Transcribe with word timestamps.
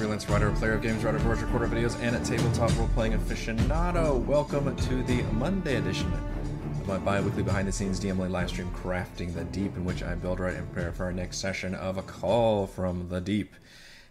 Freelance 0.00 0.26
writer, 0.30 0.50
player 0.52 0.72
of 0.72 0.80
games, 0.80 1.04
writer, 1.04 1.18
voice 1.18 1.42
recorder 1.42 1.66
videos, 1.68 1.94
and 2.00 2.16
a 2.16 2.24
tabletop 2.24 2.74
role-playing 2.78 3.12
aficionado. 3.12 4.24
Welcome 4.24 4.74
to 4.74 5.02
the 5.02 5.20
Monday 5.34 5.76
edition 5.76 6.10
of 6.14 6.88
my 6.88 6.96
bi-weekly 6.96 7.42
behind-the-scenes 7.42 8.00
DMLA 8.00 8.30
live 8.30 8.48
stream, 8.48 8.70
Crafting 8.70 9.34
the 9.34 9.44
Deep, 9.44 9.76
in 9.76 9.84
which 9.84 10.02
I 10.02 10.14
build, 10.14 10.40
write, 10.40 10.56
and 10.56 10.72
prepare 10.72 10.92
for 10.92 11.04
our 11.04 11.12
next 11.12 11.36
session 11.36 11.74
of 11.74 11.98
A 11.98 12.02
Call 12.02 12.66
from 12.66 13.10
the 13.10 13.20
Deep. 13.20 13.54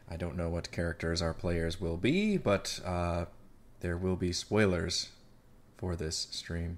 I 0.07 0.15
don't 0.15 0.37
know 0.37 0.47
what 0.47 0.71
characters 0.71 1.23
our 1.23 1.33
players 1.33 1.81
will 1.81 1.97
be, 1.97 2.37
but 2.37 2.79
uh, 2.85 3.25
there 3.79 3.97
will 3.97 4.15
be 4.15 4.31
spoilers 4.31 5.09
for 5.75 5.95
this 5.95 6.27
stream. 6.29 6.77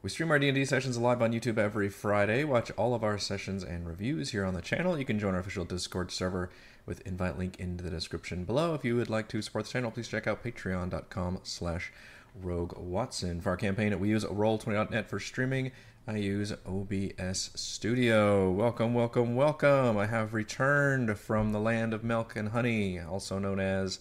We 0.00 0.10
stream 0.10 0.30
our 0.30 0.38
D&D 0.38 0.64
sessions 0.64 0.96
live 0.96 1.22
on 1.22 1.32
YouTube 1.32 1.58
every 1.58 1.88
Friday. 1.88 2.44
Watch 2.44 2.70
all 2.72 2.94
of 2.94 3.02
our 3.02 3.18
sessions 3.18 3.64
and 3.64 3.86
reviews 3.86 4.30
here 4.30 4.44
on 4.44 4.54
the 4.54 4.60
channel. 4.60 4.96
You 4.96 5.04
can 5.04 5.18
join 5.18 5.34
our 5.34 5.40
official 5.40 5.64
Discord 5.64 6.12
server 6.12 6.50
with 6.86 7.00
invite 7.06 7.38
link 7.38 7.58
in 7.58 7.76
the 7.76 7.90
description 7.90 8.44
below. 8.44 8.74
If 8.74 8.84
you 8.84 8.96
would 8.96 9.10
like 9.10 9.28
to 9.28 9.42
support 9.42 9.66
the 9.66 9.70
channel, 9.70 9.90
please 9.90 10.08
check 10.08 10.26
out 10.26 10.42
patreon.com 10.42 11.40
slash 11.42 11.92
rogue 12.40 12.76
watson. 12.76 13.40
For 13.40 13.50
our 13.50 13.56
campaign, 13.56 13.98
we 14.00 14.08
use 14.08 14.24
roll20.net 14.24 15.08
for 15.08 15.20
streaming. 15.20 15.72
I 16.06 16.16
use 16.16 16.52
OBS 16.66 17.50
Studio. 17.54 18.50
Welcome, 18.50 18.94
welcome, 18.94 19.36
welcome. 19.36 19.96
I 19.96 20.06
have 20.06 20.34
returned 20.34 21.16
from 21.16 21.52
the 21.52 21.60
land 21.60 21.94
of 21.94 22.02
milk 22.02 22.34
and 22.34 22.48
honey, 22.48 22.98
also 22.98 23.38
known 23.38 23.60
as 23.60 24.00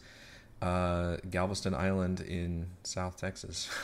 uh, 0.62 1.18
Galveston 1.30 1.76
Island 1.76 2.22
in 2.22 2.68
South 2.84 3.18
Texas. 3.18 3.70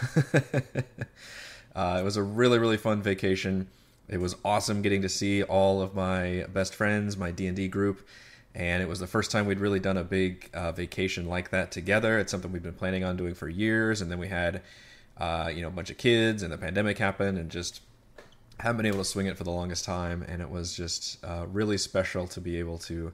Uh, 1.78 2.00
it 2.00 2.03
was 2.03 2.18
a 2.18 2.23
really 2.23 2.58
really 2.58 2.75
fun 2.75 3.03
vacation. 3.03 3.68
It 4.09 4.18
was 4.20 4.36
awesome 4.44 4.81
getting 4.81 5.03
to 5.03 5.09
see 5.09 5.44
all 5.44 5.80
of 5.80 5.94
my 5.94 6.45
best 6.52 6.73
friends, 6.73 7.16
my 7.18 7.30
D 7.30 7.45
and 7.45 7.56
D 7.56 7.68
group, 7.68 8.08
and 8.58 8.81
it 8.81 8.89
was 8.89 9.00
the 9.00 9.08
first 9.08 9.30
time 9.30 9.45
we'd 9.45 9.59
really 9.59 9.80
done 9.80 9.97
a 9.97 10.03
big 10.03 10.50
uh, 10.52 10.72
vacation 10.72 11.27
like 11.27 11.52
that 11.52 11.72
together. 11.72 12.17
It's 12.17 12.31
something 12.31 12.52
we've 12.52 12.63
been 12.63 12.73
planning 12.73 13.03
on 13.03 13.16
doing 13.16 13.36
for 13.36 13.47
years, 13.47 14.02
and 14.02 14.09
then 14.09 14.17
we 14.17 14.27
had 14.27 14.63
uh, 15.17 15.52
you 15.53 15.61
know 15.61 15.67
a 15.67 15.72
bunch 15.72 15.91
of 15.91 15.97
kids, 15.97 16.41
and 16.41 16.52
the 16.52 16.58
pandemic 16.58 16.97
happened, 16.97 17.38
and 17.38 17.52
just 17.52 17.81
haven't 18.59 18.78
been 18.78 18.88
able 18.88 18.97
to 18.97 19.05
swing 19.05 19.28
it 19.28 19.38
for 19.38 19.44
the 19.44 19.52
longest 19.52 19.85
time. 19.85 20.25
And 20.28 20.41
it 20.41 20.50
was 20.50 20.75
just 20.75 21.23
uh, 21.23 21.45
really 21.47 21.78
special 21.78 22.28
to 22.28 22.41
be 22.41 22.58
able 22.58 22.80
to. 22.80 23.13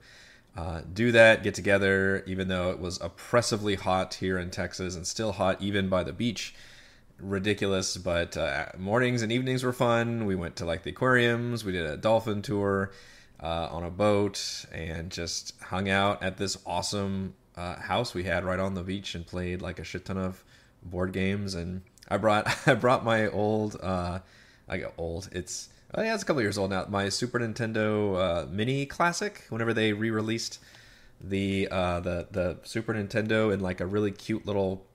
Uh, 0.55 0.81
do 0.93 1.11
that, 1.11 1.41
get 1.41 1.55
together, 1.55 2.23
even 2.27 2.47
though 2.47 2.69
it 2.69 2.77
was 2.77 3.01
oppressively 3.01 3.73
hot 3.73 4.13
here 4.13 4.37
in 4.37 4.51
Texas 4.51 4.95
and 4.95 5.07
still 5.07 5.31
hot 5.31 5.59
even 5.59 5.89
by 5.89 6.03
the 6.03 6.13
beach 6.13 6.53
ridiculous, 7.19 7.97
but 7.97 8.37
uh, 8.37 8.67
mornings 8.77 9.23
and 9.23 9.31
evenings 9.31 9.63
were 9.63 9.73
fun. 9.73 10.27
We 10.27 10.35
went 10.35 10.55
to 10.57 10.65
like 10.65 10.83
the 10.83 10.91
aquariums, 10.91 11.65
we 11.65 11.71
did 11.71 11.87
a 11.87 11.97
dolphin 11.97 12.43
tour 12.43 12.91
uh, 13.43 13.67
on 13.69 13.83
a 13.83 13.89
boat, 13.89 14.65
and 14.71 15.11
just 15.11 15.53
hung 15.61 15.89
out 15.89 16.23
at 16.23 16.37
this 16.37 16.57
awesome 16.65 17.35
uh, 17.55 17.75
house 17.75 18.13
we 18.13 18.23
had 18.23 18.45
right 18.45 18.59
on 18.59 18.73
the 18.73 18.83
beach 18.83 19.13
and 19.13 19.27
played 19.27 19.61
like 19.61 19.77
a 19.79 19.83
shit 19.83 20.05
ton 20.05 20.17
of 20.17 20.43
board 20.81 21.11
games. 21.11 21.53
And 21.53 21.81
I 22.07 22.17
brought 22.17 22.47
I 22.67 22.73
brought 22.73 23.03
my 23.03 23.27
old 23.27 23.77
uh, 23.81 24.19
I 24.67 24.77
got 24.77 24.93
old. 24.97 25.29
It's 25.31 25.69
oh 25.93 26.01
yeah, 26.01 26.13
it's 26.13 26.23
a 26.23 26.25
couple 26.25 26.41
years 26.41 26.57
old 26.57 26.71
now. 26.71 26.85
My 26.89 27.09
Super 27.09 27.39
Nintendo 27.39 28.17
uh, 28.17 28.47
Mini 28.49 28.85
Classic. 28.85 29.43
Whenever 29.49 29.73
they 29.73 29.93
re-released 29.93 30.59
the 31.21 31.67
uh, 31.69 31.99
the 31.99 32.27
the 32.31 32.57
Super 32.63 32.93
Nintendo 32.93 33.53
in 33.53 33.59
like 33.59 33.81
a 33.81 33.85
really 33.85 34.11
cute 34.11 34.45
little 34.45 34.85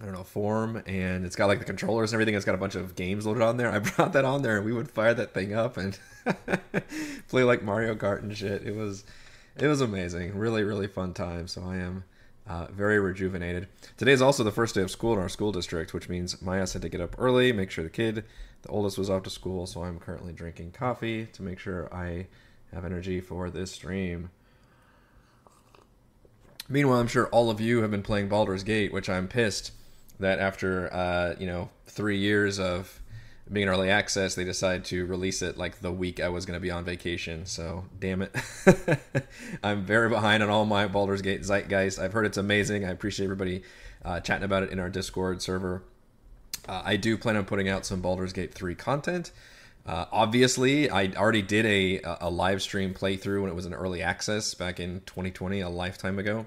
I 0.00 0.04
don't 0.04 0.12
know, 0.12 0.24
form, 0.24 0.82
and 0.86 1.24
it's 1.24 1.36
got 1.36 1.46
like 1.46 1.58
the 1.58 1.64
controllers 1.64 2.12
and 2.12 2.16
everything. 2.16 2.34
It's 2.34 2.44
got 2.44 2.54
a 2.54 2.58
bunch 2.58 2.74
of 2.74 2.96
games 2.96 3.24
loaded 3.24 3.42
on 3.42 3.56
there. 3.56 3.70
I 3.72 3.78
brought 3.78 4.12
that 4.12 4.26
on 4.26 4.42
there, 4.42 4.58
and 4.58 4.66
we 4.66 4.72
would 4.72 4.90
fire 4.90 5.14
that 5.14 5.32
thing 5.32 5.54
up 5.54 5.78
and 5.78 5.98
play 7.28 7.44
like 7.44 7.62
Mario 7.62 7.94
Kart 7.94 8.22
and 8.22 8.36
shit. 8.36 8.62
It 8.62 8.76
was, 8.76 9.04
it 9.56 9.66
was 9.66 9.80
amazing. 9.80 10.36
Really, 10.36 10.64
really 10.64 10.86
fun 10.86 11.14
time. 11.14 11.48
So 11.48 11.62
I 11.64 11.76
am 11.76 12.04
uh, 12.46 12.66
very 12.66 13.00
rejuvenated. 13.00 13.68
Today 13.96 14.12
is 14.12 14.20
also 14.20 14.44
the 14.44 14.52
first 14.52 14.74
day 14.74 14.82
of 14.82 14.90
school 14.90 15.14
in 15.14 15.18
our 15.18 15.30
school 15.30 15.50
district, 15.50 15.94
which 15.94 16.10
means 16.10 16.42
my 16.42 16.58
ass 16.58 16.74
had 16.74 16.82
to 16.82 16.90
get 16.90 17.00
up 17.00 17.16
early, 17.18 17.50
make 17.52 17.70
sure 17.70 17.82
the 17.82 17.88
kid, 17.88 18.24
the 18.62 18.68
oldest, 18.68 18.98
was 18.98 19.08
off 19.08 19.22
to 19.22 19.30
school. 19.30 19.66
So 19.66 19.82
I'm 19.82 19.98
currently 19.98 20.34
drinking 20.34 20.72
coffee 20.72 21.24
to 21.32 21.42
make 21.42 21.58
sure 21.58 21.92
I 21.92 22.26
have 22.74 22.84
energy 22.84 23.22
for 23.22 23.48
this 23.48 23.72
stream. 23.72 24.28
Meanwhile, 26.68 26.98
I'm 26.98 27.08
sure 27.08 27.28
all 27.28 27.48
of 27.48 27.62
you 27.62 27.80
have 27.80 27.90
been 27.90 28.02
playing 28.02 28.28
Baldur's 28.28 28.64
Gate, 28.64 28.92
which 28.92 29.08
I'm 29.08 29.26
pissed 29.26 29.70
that 30.20 30.38
after 30.38 30.92
uh, 30.92 31.34
you 31.38 31.46
know 31.46 31.70
three 31.86 32.18
years 32.18 32.58
of 32.58 33.00
being 33.50 33.68
in 33.68 33.72
early 33.72 33.90
access, 33.90 34.34
they 34.34 34.44
decided 34.44 34.84
to 34.86 35.06
release 35.06 35.40
it 35.40 35.56
like 35.56 35.80
the 35.80 35.92
week 35.92 36.18
I 36.20 36.28
was 36.28 36.46
going 36.46 36.56
to 36.56 36.60
be 36.60 36.70
on 36.70 36.84
vacation. 36.84 37.46
So 37.46 37.84
damn 38.00 38.22
it, 38.22 38.34
I'm 39.62 39.84
very 39.84 40.08
behind 40.08 40.42
on 40.42 40.50
all 40.50 40.64
my 40.64 40.88
Baldur's 40.88 41.22
Gate 41.22 41.42
zeitgeist. 41.42 41.98
I've 41.98 42.12
heard 42.12 42.26
it's 42.26 42.38
amazing. 42.38 42.84
I 42.84 42.90
appreciate 42.90 43.24
everybody 43.24 43.62
uh, 44.04 44.20
chatting 44.20 44.44
about 44.44 44.64
it 44.64 44.70
in 44.70 44.80
our 44.80 44.90
Discord 44.90 45.42
server. 45.42 45.82
Uh, 46.68 46.82
I 46.84 46.96
do 46.96 47.16
plan 47.16 47.36
on 47.36 47.44
putting 47.44 47.68
out 47.68 47.86
some 47.86 48.00
Baldur's 48.00 48.32
Gate 48.32 48.52
3 48.52 48.74
content. 48.74 49.30
Uh, 49.86 50.06
obviously, 50.10 50.90
I 50.90 51.12
already 51.16 51.42
did 51.42 51.64
a, 51.64 52.00
a 52.20 52.28
live 52.28 52.60
stream 52.60 52.92
playthrough 52.92 53.42
when 53.42 53.50
it 53.50 53.54
was 53.54 53.66
in 53.66 53.74
early 53.74 54.02
access 54.02 54.52
back 54.54 54.80
in 54.80 55.02
2020, 55.06 55.60
a 55.60 55.68
lifetime 55.68 56.18
ago. 56.18 56.46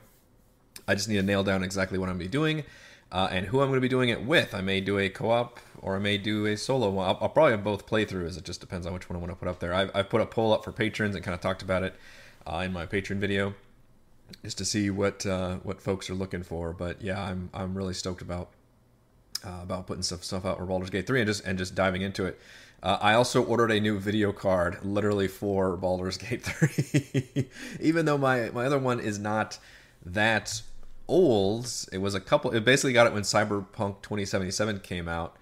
I 0.86 0.96
just 0.96 1.07
need 1.07 1.16
to 1.16 1.24
nail 1.24 1.46
down 1.46 1.63
exactly 1.63 1.97
what 1.97 2.09
I'm 2.09 2.18
going 2.18 2.25
to 2.25 2.25
be 2.25 2.31
doing 2.31 2.66
uh, 3.12 3.28
and 3.31 3.47
who 3.47 3.62
I'm 3.62 3.70
going 3.70 3.78
to 3.78 3.81
be 3.81 3.90
doing 3.90 4.09
it 4.09 4.24
with. 4.24 4.53
I 4.53 4.62
may 4.62 4.81
do 4.81 4.97
a 5.00 5.09
co-op 5.09 5.59
or 5.81 5.96
I 5.96 6.00
may 6.00 6.18
do 6.18 6.46
a 6.46 6.58
solo 6.58 6.90
one. 6.90 7.08
I'll, 7.08 7.18
I'll, 7.22 7.30
probably 7.30 7.52
have 7.52 7.64
both 7.64 7.88
playthroughs. 7.88 8.38
It 8.38 8.44
just 8.44 8.62
depends 8.62 8.86
on 8.86 8.94
which 8.94 9.09
one 9.09 9.18
I 9.18 9.20
want 9.20 9.31
to 9.31 9.36
put 9.36 9.47
up 9.47 9.59
there. 9.59 9.74
I've, 9.74 9.92
I've 9.96 10.09
put 10.09 10.22
a 10.22 10.25
poll 10.25 10.53
up 10.53 10.64
for 10.64 10.72
patrons 10.72 11.16
and 11.16 11.24
kind 11.24 11.34
of 11.34 11.42
talked 11.42 11.62
about 11.62 11.84
it 11.84 11.96
uh, 12.46 12.58
in 12.66 12.74
my 12.74 12.86
patron 12.86 13.19
video, 13.19 13.56
just 14.44 14.58
to 14.59 14.66
see 14.66 14.90
what 14.90 15.25
uh, 15.25 15.58
what 15.58 15.81
folks 15.81 16.09
are 16.09 16.16
looking 16.16 16.44
for. 16.44 16.74
But 16.74 17.02
yeah, 17.02 17.22
I'm 17.22 17.50
I'm 17.53 17.75
really 17.75 17.94
stoked 17.94 18.22
about 18.22 18.50
uh, 19.46 19.59
about 19.64 19.88
putting 19.88 20.03
stuff 20.03 20.24
stuff 20.24 20.46
out 20.46 20.58
for 20.58 20.66
Baldur's 20.66 20.90
Gate 20.90 21.08
3 21.08 21.22
and 21.22 21.28
just 21.28 21.46
and 21.46 21.58
just 21.58 21.75
diving 21.75 22.02
into 22.02 22.25
it. 22.25 22.40
Uh, 22.81 22.98
I 23.02 23.14
also 23.14 23.44
ordered 23.44 23.72
a 23.72 23.80
new 23.80 24.00
video 24.00 24.31
card, 24.31 24.80
literally 24.84 25.28
for 25.28 25.75
Baldur's 25.75 26.18
Gate 26.19 26.44
3, 26.44 27.50
even 27.80 28.06
though 28.06 28.18
my 28.18 28.50
my 28.52 28.66
other 28.66 28.80
one 28.80 29.00
is 29.00 29.19
not 29.19 29.58
that 30.06 30.62
old. 31.09 31.70
It 31.92 31.97
was 31.97 32.16
a 32.16 32.20
couple. 32.20 32.52
It 32.52 32.64
basically 32.64 32.94
got 32.94 33.08
it 33.08 33.14
when 33.14 33.24
Cyberpunk 33.24 34.02
2077 34.02 34.80
came 34.80 35.09
out, 35.09 35.36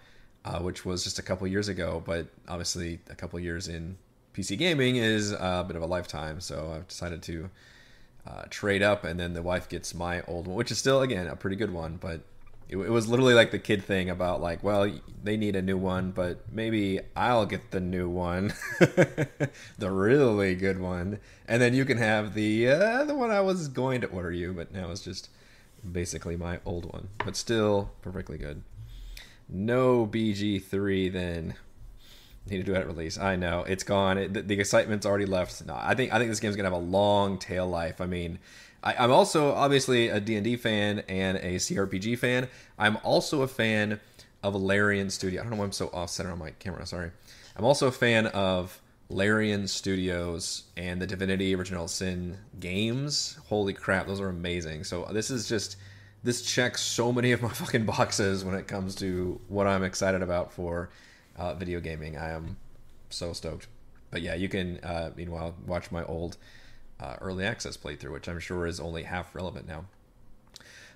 uh, 0.45 0.59
which 0.59 0.85
was 0.85 1.03
just 1.03 1.19
a 1.19 1.21
couple 1.21 1.45
years 1.47 1.67
ago. 1.67 2.01
But 2.03 2.27
obviously, 2.47 2.99
a 3.09 3.15
couple 3.15 3.39
years 3.39 3.67
in 3.67 3.97
PC 4.33 4.57
gaming 4.57 4.95
is 4.95 5.31
a 5.31 5.63
bit 5.67 5.75
of 5.75 5.83
a 5.83 5.85
lifetime. 5.85 6.39
So 6.39 6.73
I've 6.75 6.87
decided 6.87 7.21
to 7.23 7.49
uh, 8.25 8.43
trade 8.49 8.81
up, 8.81 9.03
and 9.03 9.19
then 9.19 9.33
the 9.33 9.43
wife 9.43 9.69
gets 9.69 9.93
my 9.93 10.21
old 10.23 10.47
one, 10.47 10.55
which 10.55 10.71
is 10.71 10.77
still 10.77 11.01
again 11.01 11.27
a 11.27 11.35
pretty 11.35 11.57
good 11.57 11.71
one. 11.71 11.97
But 11.97 12.21
it, 12.69 12.77
it 12.77 12.89
was 12.89 13.07
literally 13.07 13.33
like 13.33 13.51
the 13.51 13.59
kid 13.59 13.83
thing 13.83 14.09
about 14.09 14.41
like, 14.41 14.63
well, 14.63 14.91
they 15.23 15.37
need 15.37 15.55
a 15.55 15.61
new 15.61 15.77
one, 15.77 16.11
but 16.11 16.51
maybe 16.51 16.99
I'll 17.15 17.45
get 17.45 17.71
the 17.71 17.79
new 17.79 18.09
one, 18.09 18.53
the 18.79 19.91
really 19.91 20.55
good 20.55 20.79
one, 20.79 21.19
and 21.47 21.61
then 21.61 21.73
you 21.73 21.85
can 21.85 21.97
have 21.97 22.33
the 22.33 22.69
uh, 22.69 23.03
the 23.05 23.15
one 23.15 23.31
I 23.31 23.41
was 23.41 23.67
going 23.67 24.01
to 24.01 24.07
order 24.07 24.31
you, 24.31 24.53
but 24.53 24.73
now 24.73 24.91
it's 24.91 25.03
just 25.03 25.29
basically 25.89 26.37
my 26.37 26.59
old 26.65 26.91
one, 26.91 27.09
but 27.23 27.35
still 27.35 27.91
perfectly 28.01 28.37
good. 28.37 28.63
No 29.49 30.05
BG3 30.05 31.11
then. 31.11 31.55
Need 32.49 32.57
to 32.57 32.63
do 32.63 32.75
it 32.75 32.77
at 32.77 32.87
release. 32.87 33.17
I 33.17 33.35
know 33.35 33.65
it's 33.67 33.83
gone. 33.83 34.17
It, 34.17 34.33
the, 34.33 34.41
the, 34.41 34.59
excitement's 34.59 35.05
already 35.05 35.25
left. 35.25 35.65
No, 35.65 35.77
I 35.77 35.95
think 35.95 36.13
I 36.13 36.17
think 36.17 36.29
this 36.29 36.39
game's 36.39 36.55
gonna 36.55 36.69
have 36.69 36.77
a 36.77 36.85
long 36.85 37.37
tail 37.37 37.67
life. 37.67 37.99
I 37.99 38.05
mean, 38.05 38.39
I, 38.81 39.03
am 39.03 39.11
also 39.11 39.53
obviously 39.53 40.07
a 40.07 40.21
D&D 40.21 40.55
fan 40.55 40.99
and 41.09 41.37
a 41.39 41.55
CRPG 41.55 42.17
fan. 42.17 42.47
I'm 42.79 42.97
also 43.03 43.41
a 43.41 43.47
fan 43.47 43.99
of 44.43 44.55
Larian 44.55 45.09
Studio. 45.09 45.41
I 45.41 45.43
don't 45.43 45.51
know 45.51 45.57
why 45.57 45.65
I'm 45.65 45.73
so 45.73 45.89
off 45.91 46.09
center 46.09 46.31
on 46.31 46.39
my 46.39 46.51
camera. 46.51 46.85
Sorry. 46.85 47.11
I'm 47.57 47.65
also 47.65 47.87
a 47.87 47.91
fan 47.91 48.27
of 48.27 48.79
Larian 49.09 49.67
Studios 49.67 50.63
and 50.75 51.01
the 51.01 51.07
Divinity 51.07 51.55
Original 51.55 51.87
Sin 51.87 52.37
games. 52.59 53.37
Holy 53.47 53.73
crap, 53.73 54.07
those 54.07 54.19
are 54.19 54.29
amazing. 54.29 54.83
So 54.83 55.07
this 55.11 55.29
is 55.29 55.47
just 55.47 55.77
this 56.23 56.41
checks 56.41 56.81
so 56.81 57.13
many 57.13 57.31
of 57.31 57.41
my 57.41 57.49
fucking 57.53 57.85
boxes 57.85 58.43
when 58.43 58.55
it 58.55 58.67
comes 58.67 58.95
to 58.95 59.39
what 59.47 59.67
I'm 59.67 59.83
excited 59.83 60.21
about 60.21 60.51
for 60.51 60.89
uh, 61.37 61.53
video 61.53 61.79
gaming. 61.79 62.17
I 62.17 62.31
am 62.31 62.57
so 63.09 63.33
stoked. 63.33 63.67
But 64.11 64.21
yeah, 64.21 64.35
you 64.35 64.49
can 64.49 64.79
uh, 64.79 65.11
meanwhile 65.15 65.55
watch 65.65 65.91
my 65.91 66.03
old 66.03 66.37
uh, 66.99 67.15
early 67.21 67.45
access 67.45 67.77
playthrough, 67.77 68.11
which 68.11 68.27
I'm 68.27 68.39
sure 68.39 68.65
is 68.65 68.79
only 68.79 69.03
half 69.03 69.35
relevant 69.35 69.67
now. 69.67 69.85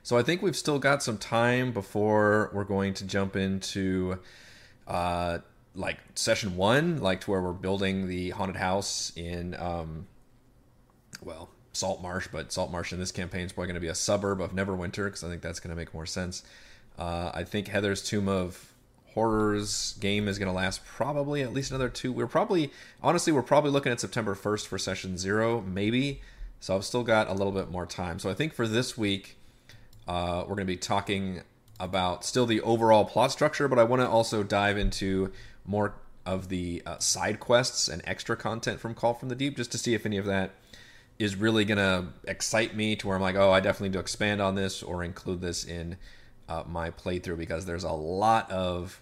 So 0.04 0.18
I 0.18 0.24
think 0.24 0.42
we've 0.42 0.56
still 0.56 0.80
got 0.80 1.04
some 1.04 1.18
time 1.18 1.72
before 1.72 2.50
we're 2.54 2.64
going 2.64 2.94
to 2.96 3.06
jump 3.06 3.36
into 3.36 4.18
uh, 4.88 5.40
like 5.76 5.98
session 6.16 6.56
one, 6.56 7.02
like 7.02 7.22
to 7.22 7.32
where 7.32 7.42
we're 7.42 7.54
building 7.54 8.08
the 8.08 8.32
haunted 8.32 8.58
house 8.58 9.12
in, 9.16 9.56
um, 9.56 10.08
well, 11.24 11.50
Salt 11.74 12.02
Marsh, 12.02 12.28
but 12.32 12.52
Salt 12.52 12.72
Marsh 12.72 12.92
in 12.92 13.00
this 13.00 13.12
campaign 13.12 13.46
is 13.46 13.54
probably 13.54 13.68
going 13.68 13.76
to 13.76 13.82
be 13.82 13.88
a 13.88 13.96
suburb 13.96 14.42
of 14.42 14.54
Neverwinter 14.54 15.06
because 15.06 15.24
I 15.24 15.30
think 15.30 15.42
that's 15.42 15.60
going 15.60 15.70
to 15.70 15.76
make 15.76 15.94
more 15.94 16.06
sense. 16.06 16.44
Uh, 17.00 17.32
I 17.34 17.44
think 17.44 17.68
Heather's 17.68 18.04
Tomb 18.04 18.28
of 18.28 18.74
Horrors 19.14 19.98
game 20.00 20.28
is 20.28 20.38
going 20.38 20.48
to 20.48 20.54
last 20.54 20.86
probably 20.86 21.42
at 21.42 21.54
least 21.54 21.72
another 21.72 21.90
two. 21.90 22.12
We're 22.12 22.28
probably, 22.28 22.72
honestly, 23.02 23.32
we're 23.32 23.42
probably 23.42 23.72
looking 23.72 23.92
at 23.92 24.00
September 24.00 24.36
1st 24.36 24.68
for 24.68 24.78
session 24.78 25.18
zero, 25.18 25.62
maybe. 25.62 26.22
So 26.60 26.76
I've 26.76 26.86
still 26.86 27.04
got 27.04 27.28
a 27.28 27.34
little 27.34 27.52
bit 27.52 27.72
more 27.72 27.86
time. 27.86 28.20
So 28.20 28.30
I 28.30 28.34
think 28.34 28.54
for 28.54 28.68
this 28.68 28.98
week, 28.98 29.38
uh, 30.08 30.42
we're 30.42 30.56
going 30.56 30.60
to 30.60 30.66
be 30.66 30.78
talking 30.78 31.42
about 31.80 32.24
still 32.24 32.46
the 32.46 32.62
overall 32.62 33.04
plot 33.04 33.32
structure, 33.32 33.68
but 33.68 33.80
I 33.80 33.84
want 33.84 34.02
to 34.02 34.08
also 34.08 34.44
dive 34.44 34.78
into 34.78 35.32
more 35.66 35.96
of 36.26 36.50
the 36.50 36.82
uh, 36.86 36.98
side 37.00 37.40
quests 37.40 37.88
and 37.88 38.02
extra 38.06 38.36
content 38.36 38.80
from 38.80 38.94
Call 38.94 39.14
from 39.14 39.30
the 39.30 39.36
Deep 39.36 39.58
just 39.58 39.72
to 39.72 39.78
see 39.78 39.94
if 39.94 40.06
any 40.06 40.18
of 40.18 40.26
that 40.26 40.52
is 41.18 41.36
really 41.36 41.66
going 41.66 41.78
to 41.78 42.08
excite 42.28 42.76
me 42.76 42.96
to 42.96 43.08
where 43.08 43.16
I'm 43.16 43.22
like, 43.22 43.36
oh, 43.36 43.52
I 43.52 43.60
definitely 43.60 43.90
need 43.90 43.94
to 43.94 44.00
expand 44.00 44.42
on 44.42 44.56
this 44.56 44.82
or 44.82 45.04
include 45.04 45.42
this 45.42 45.64
in 45.64 45.98
uh, 46.50 46.64
my 46.68 46.90
playthrough 46.90 47.38
because 47.38 47.66
there's 47.66 47.84
a 47.84 47.92
lot 47.92 48.50
of 48.52 49.02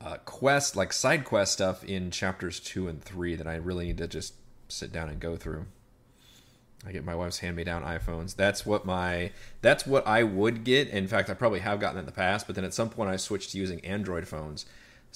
uh, 0.00 0.16
quest, 0.24 0.76
like 0.76 0.92
side 0.92 1.24
quest 1.24 1.52
stuff 1.52 1.84
in 1.84 2.10
chapters 2.10 2.60
two 2.60 2.88
and 2.88 3.02
three 3.02 3.34
that 3.34 3.46
I 3.46 3.56
really 3.56 3.86
need 3.86 3.98
to 3.98 4.08
just 4.08 4.34
sit 4.68 4.92
down 4.92 5.08
and 5.08 5.20
go 5.20 5.36
through. 5.36 5.66
I 6.86 6.92
get 6.92 7.04
my 7.04 7.14
wife's 7.14 7.38
hand-me-down 7.38 7.82
iPhones. 7.82 8.36
That's 8.36 8.64
what 8.64 8.84
my 8.84 9.32
that's 9.60 9.86
what 9.86 10.06
I 10.06 10.22
would 10.22 10.62
get. 10.62 10.88
In 10.88 11.08
fact, 11.08 11.28
I 11.28 11.34
probably 11.34 11.60
have 11.60 11.80
gotten 11.80 11.98
in 11.98 12.06
the 12.06 12.12
past, 12.12 12.46
but 12.46 12.54
then 12.54 12.64
at 12.64 12.74
some 12.74 12.90
point 12.90 13.10
I 13.10 13.16
switched 13.16 13.52
to 13.52 13.58
using 13.58 13.84
Android 13.84 14.28
phones. 14.28 14.66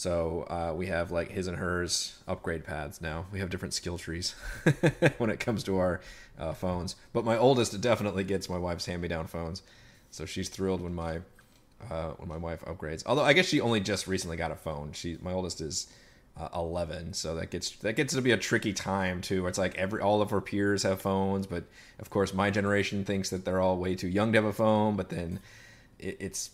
So 0.01 0.47
uh, 0.49 0.73
we 0.75 0.87
have 0.87 1.11
like 1.11 1.31
his 1.31 1.47
and 1.47 1.59
hers 1.59 2.15
upgrade 2.27 2.65
pads 2.65 3.03
now. 3.03 3.27
We 3.31 3.41
have 3.41 3.51
different 3.51 3.75
skill 3.75 3.99
trees 3.99 4.35
when 5.19 5.29
it 5.29 5.41
comes 5.41 5.63
to 5.65 5.77
our 5.77 6.01
uh, 6.39 6.55
phones. 6.55 6.97
But 7.13 7.27
my 7.27 7.37
oldest 7.37 7.79
definitely 7.83 8.25
gets 8.25 8.49
my 8.49 8.57
wife's 8.57 8.87
hand-me-down 8.87 9.27
phones, 9.27 9.63
so 10.11 10.25
she's 10.25 10.49
thrilled 10.49 10.81
when 10.81 10.95
my 10.95 11.21
uh, 11.91 12.13
when 12.13 12.31
my 12.31 12.39
wife 12.39 12.65
upgrades. 12.65 13.03
Although 13.05 13.25
I 13.25 13.35
guess 13.35 13.45
she 13.45 13.61
only 13.61 13.79
just 13.79 14.07
recently 14.07 14.39
got 14.39 14.51
a 14.51 14.57
phone. 14.57 14.93
She 14.93 15.19
my 15.21 15.35
oldest 15.35 15.61
is 15.61 15.87
uh, 16.39 16.49
11 16.55 17.13
so 17.13 17.35
that 17.35 17.51
gets 17.51 17.73
that 17.81 17.95
gets 17.95 18.15
to 18.15 18.23
be 18.23 18.31
a 18.31 18.39
tricky 18.39 18.73
time 18.73 19.21
too 19.21 19.47
it's 19.49 19.59
like 19.59 19.77
every 19.77 20.01
all 20.01 20.23
of 20.23 20.31
her 20.31 20.41
peers 20.41 20.85
have 20.85 21.03
phones 21.03 21.45
but 21.45 21.65
of 21.99 22.09
course 22.09 22.33
my 22.33 22.51
generation 22.51 23.05
thinks 23.05 23.29
that 23.31 23.45
they're 23.45 23.61
all 23.61 23.77
way 23.77 23.97
too 23.97 24.09
young 24.09 24.33
to 24.33 24.39
have 24.39 24.45
a 24.45 24.53
phone 24.53 24.97
but 24.97 25.11
then 25.11 25.41
it, 25.99 26.17
it's 26.21 26.51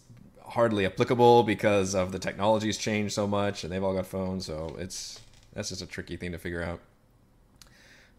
hardly 0.46 0.86
applicable 0.86 1.42
because 1.42 1.94
of 1.94 2.12
the 2.12 2.18
technology's 2.18 2.78
changed 2.78 3.14
so 3.14 3.26
much 3.26 3.64
and 3.64 3.72
they've 3.72 3.82
all 3.82 3.94
got 3.94 4.06
phones 4.06 4.46
so 4.46 4.74
it's 4.78 5.20
that's 5.52 5.70
just 5.70 5.82
a 5.82 5.86
tricky 5.86 6.16
thing 6.16 6.32
to 6.32 6.38
figure 6.38 6.62
out 6.62 6.80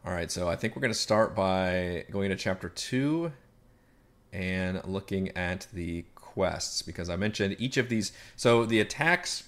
all 0.05 0.11
right 0.11 0.31
so 0.31 0.49
i 0.49 0.55
think 0.55 0.75
we're 0.75 0.81
going 0.81 0.93
to 0.93 0.99
start 0.99 1.35
by 1.35 2.03
going 2.11 2.29
to 2.29 2.35
chapter 2.35 2.69
2 2.69 3.31
and 4.33 4.81
looking 4.83 5.35
at 5.37 5.67
the 5.73 6.03
quests 6.15 6.81
because 6.81 7.09
i 7.09 7.15
mentioned 7.15 7.55
each 7.59 7.77
of 7.77 7.87
these 7.87 8.11
so 8.35 8.65
the 8.65 8.79
attacks 8.79 9.47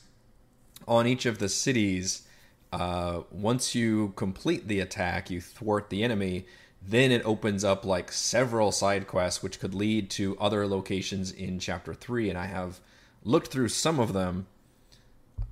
on 0.87 1.07
each 1.07 1.25
of 1.25 1.39
the 1.39 1.49
cities, 1.49 2.23
uh, 2.71 3.21
once 3.31 3.75
you 3.75 4.13
complete 4.15 4.67
the 4.67 4.79
attack, 4.79 5.29
you 5.29 5.41
thwart 5.41 5.89
the 5.89 6.03
enemy. 6.03 6.45
Then 6.81 7.11
it 7.11 7.25
opens 7.25 7.63
up 7.63 7.85
like 7.85 8.11
several 8.11 8.71
side 8.71 9.05
quests, 9.07 9.43
which 9.43 9.59
could 9.59 9.73
lead 9.73 10.09
to 10.11 10.37
other 10.39 10.65
locations 10.65 11.31
in 11.31 11.59
chapter 11.59 11.93
three. 11.93 12.29
And 12.29 12.37
I 12.37 12.45
have 12.45 12.79
looked 13.23 13.51
through 13.51 13.69
some 13.69 13.99
of 13.99 14.13
them, 14.13 14.47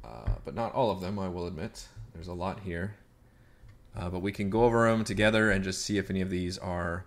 uh, 0.03 0.35
but 0.45 0.55
not 0.55 0.73
all 0.73 0.89
of 0.89 1.01
them. 1.01 1.19
I 1.19 1.27
will 1.27 1.47
admit, 1.47 1.87
there's 2.13 2.27
a 2.27 2.33
lot 2.33 2.61
here. 2.61 2.95
Uh, 3.95 4.09
but 4.09 4.19
we 4.19 4.31
can 4.31 4.49
go 4.49 4.63
over 4.63 4.89
them 4.89 5.03
together 5.03 5.49
and 5.49 5.63
just 5.63 5.81
see 5.81 5.97
if 5.97 6.09
any 6.09 6.21
of 6.21 6.29
these 6.29 6.57
are 6.57 7.05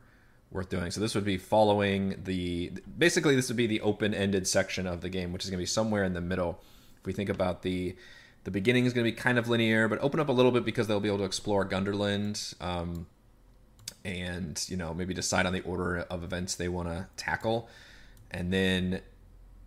worth 0.50 0.68
doing. 0.68 0.90
So 0.90 1.00
this 1.00 1.14
would 1.14 1.24
be 1.24 1.38
following 1.38 2.16
the 2.24 2.72
basically 2.98 3.36
this 3.36 3.48
would 3.48 3.56
be 3.56 3.68
the 3.68 3.80
open-ended 3.80 4.46
section 4.48 4.86
of 4.86 5.00
the 5.00 5.08
game, 5.08 5.32
which 5.32 5.44
is 5.44 5.50
going 5.50 5.58
to 5.58 5.62
be 5.62 5.66
somewhere 5.66 6.02
in 6.04 6.14
the 6.14 6.20
middle. 6.20 6.60
If 6.98 7.06
we 7.06 7.12
think 7.12 7.28
about 7.28 7.62
the 7.62 7.96
the 8.42 8.50
beginning 8.50 8.86
is 8.86 8.92
going 8.92 9.04
to 9.04 9.10
be 9.12 9.16
kind 9.16 9.38
of 9.38 9.48
linear, 9.48 9.86
but 9.86 9.98
open 10.00 10.18
up 10.18 10.28
a 10.28 10.32
little 10.32 10.50
bit 10.50 10.64
because 10.64 10.88
they'll 10.88 10.98
be 10.98 11.08
able 11.08 11.18
to 11.18 11.24
explore 11.24 11.64
Gundarlun, 11.64 12.54
um, 12.60 13.06
and 14.04 14.64
you 14.68 14.76
know 14.76 14.94
maybe 14.94 15.14
decide 15.14 15.46
on 15.46 15.52
the 15.52 15.62
order 15.62 15.98
of 15.98 16.24
events 16.24 16.54
they 16.54 16.68
want 16.68 16.88
to 16.88 17.06
tackle, 17.16 17.68
and 18.30 18.52
then 18.52 19.00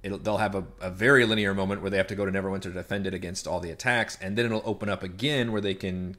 they'll 0.01 0.37
have 0.37 0.55
a, 0.55 0.65
a, 0.81 0.89
very 0.89 1.25
linear 1.25 1.53
moment 1.53 1.81
where 1.81 1.89
they 1.89 1.97
have 1.97 2.07
to 2.07 2.15
go 2.15 2.25
to 2.25 2.31
Neverwinter 2.31 2.63
to 2.63 2.71
defend 2.71 3.07
it 3.07 3.13
against 3.13 3.47
all 3.47 3.59
the 3.59 3.71
attacks, 3.71 4.17
and 4.21 4.37
then 4.37 4.45
it'll 4.45 4.63
open 4.65 4.89
up 4.89 5.01
again 5.01 5.51
where 5.51 5.61
they 5.61 5.73
can, 5.73 6.17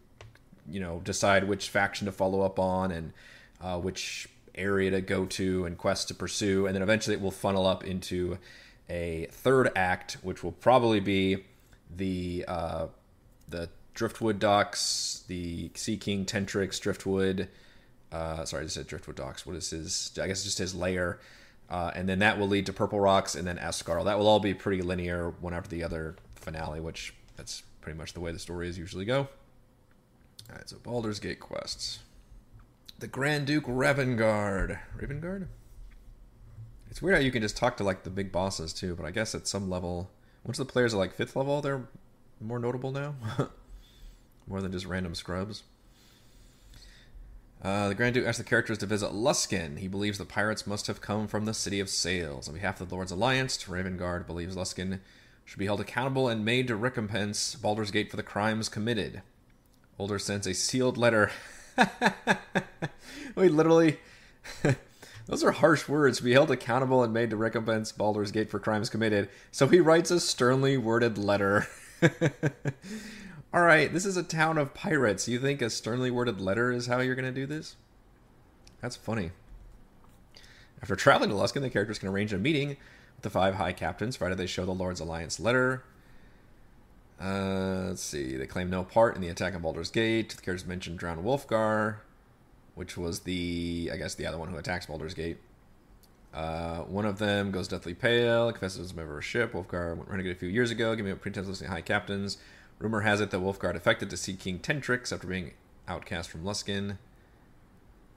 you 0.70 0.80
know, 0.80 1.00
decide 1.04 1.46
which 1.46 1.68
faction 1.68 2.06
to 2.06 2.12
follow 2.12 2.40
up 2.40 2.58
on 2.58 2.90
and 2.90 3.12
uh, 3.60 3.78
which 3.78 4.28
area 4.54 4.90
to 4.90 5.00
go 5.00 5.26
to 5.26 5.66
and 5.66 5.76
quests 5.76 6.06
to 6.06 6.14
pursue, 6.14 6.66
and 6.66 6.74
then 6.74 6.82
eventually 6.82 7.14
it 7.14 7.20
will 7.20 7.30
funnel 7.30 7.66
up 7.66 7.84
into 7.84 8.38
a 8.88 9.26
third 9.30 9.70
act, 9.76 10.18
which 10.22 10.42
will 10.42 10.52
probably 10.52 11.00
be 11.00 11.44
the 11.94 12.44
uh, 12.48 12.86
the 13.48 13.68
Driftwood 13.94 14.38
docks, 14.38 15.24
the 15.28 15.70
Sea 15.74 15.96
King 15.96 16.24
Tentrix 16.24 16.80
Driftwood. 16.80 17.48
Uh, 18.14 18.44
sorry, 18.44 18.60
I 18.60 18.64
just 18.64 18.76
said 18.76 18.86
Driftwood 18.86 19.16
docks. 19.16 19.44
What 19.44 19.56
is 19.56 19.70
his? 19.70 20.12
I 20.22 20.28
guess 20.28 20.44
just 20.44 20.58
his 20.58 20.72
layer. 20.72 21.18
Uh, 21.68 21.90
and 21.94 22.08
then 22.08 22.20
that 22.20 22.38
will 22.38 22.46
lead 22.46 22.66
to 22.66 22.72
Purple 22.72 23.00
Rocks 23.00 23.34
and 23.34 23.44
then 23.46 23.56
Ascarle. 23.58 24.04
That 24.04 24.18
will 24.18 24.28
all 24.28 24.38
be 24.38 24.54
pretty 24.54 24.82
linear 24.82 25.30
one 25.40 25.52
after 25.52 25.68
the 25.68 25.82
other 25.82 26.14
finale, 26.36 26.80
which 26.80 27.12
that's 27.36 27.62
pretty 27.80 27.98
much 27.98 28.12
the 28.12 28.20
way 28.20 28.30
the 28.30 28.38
stories 28.38 28.78
usually 28.78 29.04
go. 29.04 29.28
All 30.48 30.56
right, 30.56 30.68
so 30.68 30.76
Baldur's 30.76 31.18
Gate 31.18 31.40
quests. 31.40 32.00
The 33.00 33.08
Grand 33.08 33.46
Duke 33.46 33.64
Ravengard. 33.64 34.78
Ravengard? 34.96 35.48
It's 36.90 37.02
weird 37.02 37.16
how 37.16 37.22
you 37.22 37.32
can 37.32 37.42
just 37.42 37.56
talk 37.56 37.76
to 37.78 37.84
like 37.84 38.04
the 38.04 38.10
big 38.10 38.30
bosses 38.30 38.72
too, 38.72 38.94
but 38.94 39.04
I 39.04 39.10
guess 39.10 39.34
at 39.34 39.48
some 39.48 39.68
level 39.68 40.10
once 40.44 40.58
the 40.58 40.64
players 40.64 40.94
are 40.94 40.98
like 40.98 41.14
fifth 41.14 41.34
level, 41.34 41.60
they're 41.60 41.88
more 42.40 42.58
notable 42.58 42.92
now. 42.92 43.14
more 44.46 44.60
than 44.60 44.70
just 44.70 44.86
random 44.86 45.14
scrubs. 45.14 45.64
Uh, 47.64 47.88
the 47.88 47.94
Grand 47.94 48.12
Duke 48.12 48.26
asks 48.26 48.36
the 48.36 48.44
characters 48.44 48.76
to 48.78 48.86
visit 48.86 49.12
Luskan. 49.12 49.78
He 49.78 49.88
believes 49.88 50.18
the 50.18 50.26
pirates 50.26 50.66
must 50.66 50.86
have 50.86 51.00
come 51.00 51.26
from 51.26 51.46
the 51.46 51.54
City 51.54 51.80
of 51.80 51.88
Sails. 51.88 52.46
On 52.46 52.52
behalf 52.52 52.78
of 52.78 52.90
the 52.90 52.94
Lord's 52.94 53.10
Alliance, 53.10 53.56
Ravengard 53.64 54.26
believes 54.26 54.54
Luskan 54.54 55.00
should 55.46 55.58
be 55.58 55.64
held 55.64 55.80
accountable 55.80 56.28
and 56.28 56.44
made 56.44 56.68
to 56.68 56.76
recompense 56.76 57.54
Baldur's 57.54 57.90
Gate 57.90 58.10
for 58.10 58.18
the 58.18 58.22
crimes 58.22 58.68
committed. 58.68 59.22
Ulder 59.98 60.18
sends 60.18 60.46
a 60.46 60.52
sealed 60.52 60.98
letter. 60.98 61.30
Wait, 63.34 63.50
literally. 63.50 63.98
Those 65.26 65.42
are 65.42 65.52
harsh 65.52 65.88
words. 65.88 66.20
Be 66.20 66.32
held 66.32 66.50
accountable 66.50 67.02
and 67.02 67.14
made 67.14 67.30
to 67.30 67.36
recompense 67.36 67.92
Baldur's 67.92 68.30
Gate 68.30 68.50
for 68.50 68.58
crimes 68.58 68.90
committed. 68.90 69.30
So 69.50 69.68
he 69.68 69.80
writes 69.80 70.10
a 70.10 70.20
sternly 70.20 70.76
worded 70.76 71.16
letter. 71.16 71.66
All 73.54 73.62
right, 73.62 73.92
this 73.92 74.04
is 74.04 74.16
a 74.16 74.24
town 74.24 74.58
of 74.58 74.74
pirates. 74.74 75.28
You 75.28 75.38
think 75.38 75.62
a 75.62 75.70
sternly 75.70 76.10
worded 76.10 76.40
letter 76.40 76.72
is 76.72 76.88
how 76.88 76.98
you're 76.98 77.14
going 77.14 77.32
to 77.32 77.40
do 77.40 77.46
this? 77.46 77.76
That's 78.80 78.96
funny. 78.96 79.30
After 80.82 80.96
traveling 80.96 81.30
to 81.30 81.36
Luskan, 81.36 81.62
the 81.62 81.70
characters 81.70 82.00
can 82.00 82.08
arrange 82.08 82.32
a 82.32 82.38
meeting 82.38 82.70
with 82.70 83.22
the 83.22 83.30
five 83.30 83.54
high 83.54 83.72
captains. 83.72 84.16
Friday, 84.16 84.34
they 84.34 84.46
show 84.46 84.66
the 84.66 84.74
Lord's 84.74 84.98
Alliance 84.98 85.38
letter. 85.38 85.84
Uh, 87.22 87.84
let's 87.86 88.02
see. 88.02 88.36
They 88.36 88.46
claim 88.46 88.70
no 88.70 88.82
part 88.82 89.14
in 89.14 89.22
the 89.22 89.28
attack 89.28 89.54
on 89.54 89.62
Baldur's 89.62 89.90
Gate. 89.90 90.30
The 90.30 90.42
characters 90.42 90.66
mention 90.66 90.96
drowned 90.96 91.24
Wolfgar 91.24 91.98
which 92.74 92.96
was 92.96 93.20
the 93.20 93.90
I 93.92 93.96
guess 93.96 94.14
the 94.14 94.26
other 94.26 94.38
one 94.38 94.48
who 94.48 94.56
attacks 94.56 94.86
Baldur's 94.86 95.14
Gate. 95.14 95.38
Uh, 96.32 96.78
one 96.80 97.04
of 97.04 97.18
them 97.18 97.52
goes 97.52 97.68
deathly 97.68 97.94
pale, 97.94 98.50
confesses 98.50 98.90
a 98.90 98.94
member 98.94 99.12
of 99.12 99.18
a 99.18 99.22
ship. 99.22 99.52
Wolfgar 99.52 99.96
went 99.96 100.08
renegade 100.08 100.32
a 100.32 100.38
few 100.38 100.48
years 100.48 100.70
ago, 100.70 100.94
giving 100.96 101.12
up 101.12 101.20
pretense 101.20 101.44
of 101.44 101.50
listening 101.50 101.70
high 101.70 101.80
captains. 101.80 102.38
Rumor 102.78 103.00
has 103.00 103.20
it 103.20 103.30
that 103.30 103.40
Wolfgar 103.40 103.74
affected 103.74 104.10
to 104.10 104.16
Sea 104.16 104.34
King 104.34 104.58
Tentrix 104.58 105.12
after 105.12 105.26
being 105.26 105.52
outcast 105.88 106.30
from 106.30 106.44
Luskan. 106.44 106.98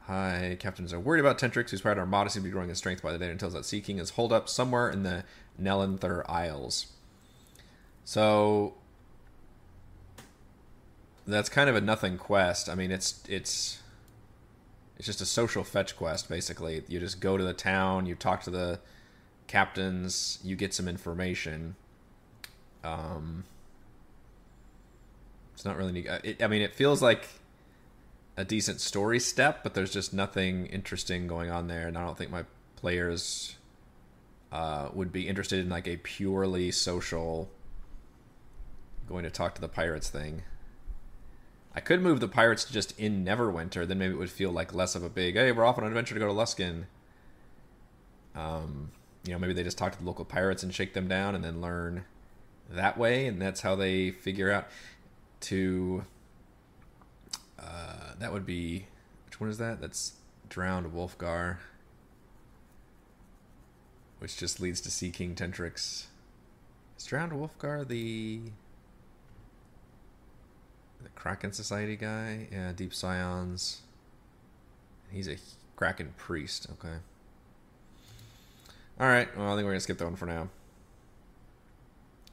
High 0.02 0.58
captains 0.60 0.94
are 0.94 1.00
worried 1.00 1.20
about 1.20 1.38
Tentrix, 1.38 1.82
pride 1.82 1.92
and 1.92 2.00
armada 2.00 2.30
seem 2.30 2.44
to 2.44 2.48
be 2.48 2.52
growing 2.52 2.70
in 2.70 2.76
strength 2.76 3.04
by 3.04 3.12
the 3.12 3.20
day, 3.20 3.34
tells 3.36 3.54
that 3.54 3.66
Sea 3.66 3.82
King 3.82 4.00
is 4.00 4.12
holed 4.12 4.32
up 4.32 4.48
somewhere 4.48 4.90
in 4.90 5.04
the 5.04 5.24
Nelanther 5.62 6.24
Isles. 6.30 6.88
So 8.06 8.76
that's 11.28 11.50
kind 11.50 11.70
of 11.70 11.76
a 11.76 11.82
nothing 11.82 12.18
quest. 12.18 12.70
I 12.70 12.76
mean, 12.76 12.90
it's 12.90 13.22
it's 13.28 13.82
it's 14.98 15.06
just 15.06 15.22
a 15.22 15.26
social 15.26 15.64
fetch 15.64 15.96
quest, 15.98 16.30
basically. 16.30 16.84
You 16.88 17.00
just 17.00 17.20
go 17.20 17.38
to 17.38 17.44
the 17.44 17.54
town, 17.54 18.06
you 18.06 18.16
talk 18.16 18.42
to 18.44 18.50
the 18.50 18.80
captains, 19.48 20.40
you 20.44 20.56
get 20.56 20.74
some 20.74 20.88
information. 20.88 21.76
Um, 22.84 23.44
it's 25.58 25.66
not 25.66 25.76
really. 25.76 26.06
It, 26.24 26.44
I 26.44 26.46
mean, 26.46 26.62
it 26.62 26.76
feels 26.76 27.02
like 27.02 27.28
a 28.38 28.46
decent 28.46 28.80
story 28.80 29.20
step, 29.20 29.64
but 29.64 29.74
there's 29.74 29.92
just 29.92 30.14
nothing 30.14 30.68
interesting 30.68 31.26
going 31.26 31.50
on 31.50 31.68
there, 31.68 31.88
and 31.88 31.98
I 31.98 32.06
don't 32.06 32.16
think 32.16 32.30
my 32.30 32.46
players 32.76 33.56
uh, 34.52 34.90
would 34.94 35.12
be 35.12 35.28
interested 35.28 35.58
in 35.58 35.68
like 35.68 35.88
a 35.88 35.98
purely 35.98 36.70
social 36.70 37.50
going 39.10 39.24
to 39.24 39.32
talk 39.32 39.56
to 39.56 39.62
the 39.62 39.68
pirates 39.68 40.12
thing. 40.12 40.44
I 41.74 41.80
could 41.80 42.04
move 42.04 42.20
the 42.20 42.28
pirates 42.28 42.64
just 42.66 43.00
in 43.00 43.26
Neverwinter, 43.26 43.88
then 43.88 43.98
maybe 43.98 44.14
it 44.14 44.20
would 44.20 44.30
feel 44.30 44.52
like 44.52 44.76
less 44.76 44.94
of 44.94 45.04
a 45.04 45.10
big, 45.10 45.34
hey, 45.34 45.52
we're 45.52 45.66
off 45.66 45.80
on 45.80 45.86
an 45.86 45.90
adventure 45.90 46.14
to 46.14 46.20
go 46.20 46.28
to 46.28 46.34
Luskan. 46.34 46.84
Um, 48.36 48.92
you 49.26 49.32
know, 49.32 49.40
maybe 49.40 49.54
they 49.54 49.64
just 49.64 49.80
talk 49.80 49.94
to 49.94 49.98
the 49.98 50.06
local 50.06 50.24
pirates 50.24 50.62
and 50.62 50.72
shake 50.72 50.94
them 50.94 51.08
down 51.08 51.34
and 51.34 51.44
then 51.44 51.62
learn 51.62 52.06
that 52.70 52.96
way, 52.96 53.26
and 53.26 53.42
that's 53.42 53.62
how 53.62 53.76
they 53.76 54.12
figure 54.12 54.52
out 54.52 54.68
to. 55.42 56.04
Uh, 57.60 58.14
that 58.20 58.32
would 58.32 58.46
be 58.46 58.88
which 59.26 59.40
one 59.40 59.50
is 59.50 59.58
that? 59.58 59.82
That's 59.82 60.14
drowned 60.50 60.94
Wolfgar, 60.94 61.58
which 64.20 64.38
just 64.38 64.60
leads 64.60 64.82
to 64.82 64.92
Sea 64.92 65.10
King 65.10 65.36
Tentrix. 65.36 66.06
Is 66.98 67.06
drowned 67.06 67.32
Wolfgar 67.32 67.88
the 67.88 68.42
the 71.02 71.10
Kraken 71.10 71.52
Society 71.54 71.96
guy? 71.96 72.48
Yeah, 72.52 72.72
Deep 72.76 72.94
Scions. 72.94 73.82
He's 75.12 75.28
a 75.28 75.38
Kraken 75.76 76.14
priest. 76.18 76.68
Okay. 76.74 76.96
All 79.00 79.08
right. 79.08 79.36
Well, 79.38 79.48
I 79.48 79.56
think 79.56 79.66
we're 79.66 79.72
gonna 79.72 79.80
skip 79.80 80.00
that 80.00 80.06
one 80.06 80.16
for 80.16 80.26
now. 80.26 80.50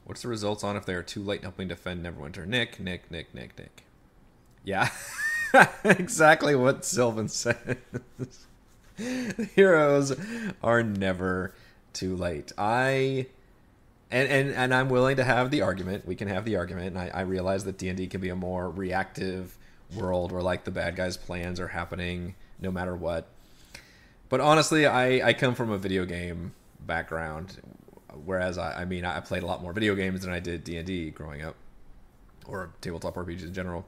What's 0.05 0.21
the 0.21 0.27
results 0.27 0.63
on 0.63 0.77
if 0.77 0.85
they 0.85 0.93
are 0.93 1.03
too 1.03 1.23
late 1.23 1.41
helping 1.41 1.67
defend 1.67 2.05
Neverwinter? 2.05 2.45
Nick, 2.45 2.79
Nick, 2.79 3.09
Nick, 3.09 3.33
Nick, 3.33 3.57
Nick. 3.57 3.83
Yeah, 4.63 4.89
exactly 5.83 6.55
what 6.55 6.85
Sylvan 6.85 7.27
says. 7.27 7.57
Heroes 9.55 10.15
are 10.63 10.83
never 10.83 11.53
too 11.93 12.15
late. 12.15 12.51
I 12.57 13.27
and, 14.11 14.29
and 14.29 14.51
and 14.51 14.73
I'm 14.73 14.89
willing 14.89 15.17
to 15.17 15.23
have 15.23 15.51
the 15.51 15.61
argument. 15.61 16.07
We 16.07 16.15
can 16.15 16.27
have 16.27 16.45
the 16.45 16.55
argument, 16.55 16.95
and 16.95 16.99
I, 16.99 17.11
I 17.13 17.21
realize 17.21 17.63
that 17.65 17.77
D 17.77 17.89
and 17.89 17.97
D 17.97 18.07
can 18.07 18.21
be 18.21 18.29
a 18.29 18.35
more 18.35 18.69
reactive 18.69 19.57
world 19.95 20.31
where 20.31 20.41
like 20.41 20.63
the 20.63 20.71
bad 20.71 20.95
guys' 20.95 21.17
plans 21.17 21.59
are 21.59 21.69
happening 21.69 22.35
no 22.59 22.71
matter 22.71 22.95
what. 22.95 23.27
But 24.29 24.39
honestly, 24.39 24.85
I 24.85 25.29
I 25.29 25.33
come 25.33 25.55
from 25.55 25.71
a 25.71 25.77
video 25.77 26.05
game 26.05 26.53
background, 26.79 27.57
whereas 28.23 28.57
I, 28.57 28.81
I 28.81 28.85
mean 28.85 29.05
I 29.05 29.19
played 29.19 29.43
a 29.43 29.45
lot 29.45 29.61
more 29.61 29.73
video 29.73 29.95
games 29.95 30.21
than 30.21 30.31
I 30.31 30.39
did 30.39 30.63
D 30.63 30.77
and 30.77 30.87
D 30.87 31.09
growing 31.11 31.41
up, 31.41 31.55
or 32.47 32.71
tabletop 32.81 33.15
RPGs 33.15 33.43
in 33.43 33.53
general. 33.53 33.85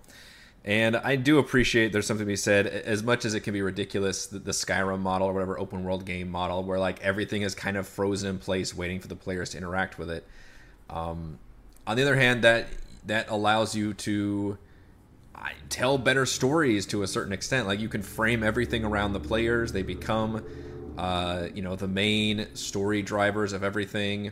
And 0.68 0.98
I 0.98 1.16
do 1.16 1.38
appreciate 1.38 1.94
there's 1.94 2.06
something 2.06 2.26
to 2.26 2.30
be 2.30 2.36
said, 2.36 2.68
as 2.68 3.02
much 3.02 3.24
as 3.24 3.34
it 3.34 3.40
can 3.40 3.54
be 3.54 3.62
ridiculous, 3.62 4.28
the, 4.28 4.40
the, 4.40 4.52
Skyrim 4.52 5.00
model 5.00 5.30
or 5.30 5.34
whatever 5.34 5.58
open 5.58 5.86
world 5.86 6.04
game 6.04 6.30
model, 6.30 6.62
where 6.62 6.78
like 6.78 7.02
everything 7.02 7.44
is 7.44 7.56
kind 7.56 7.78
of 7.78 7.88
frozen 7.88 8.32
in 8.32 8.38
place, 8.38 8.76
waiting 8.76 9.00
for 9.00 9.08
the 9.08 9.16
players 9.16 9.52
to 9.52 9.58
interact 9.58 9.98
with 9.98 10.10
it. 10.10 10.28
Um, 10.90 11.40
on 11.86 11.96
the 11.96 12.02
other 12.02 12.18
hand, 12.18 12.44
that 12.44 12.68
that 13.06 13.30
allows 13.30 13.76
you 13.76 13.94
to 13.94 14.58
I, 15.34 15.54
tell 15.70 15.98
better 15.98 16.26
stories 16.26 16.86
to 16.88 17.04
a 17.04 17.08
certain 17.08 17.32
extent. 17.32 17.66
Like 17.66 17.80
you 17.80 17.88
can 17.88 18.02
frame 18.02 18.44
everything 18.44 18.84
around 18.84 19.14
the 19.14 19.22
players; 19.22 19.72
they 19.72 19.84
become, 19.84 20.44
uh, 20.98 21.48
you 21.54 21.62
know, 21.62 21.76
the 21.76 21.88
main 21.88 22.56
story 22.56 23.02
drivers 23.02 23.54
of 23.54 23.64
everything, 23.64 24.32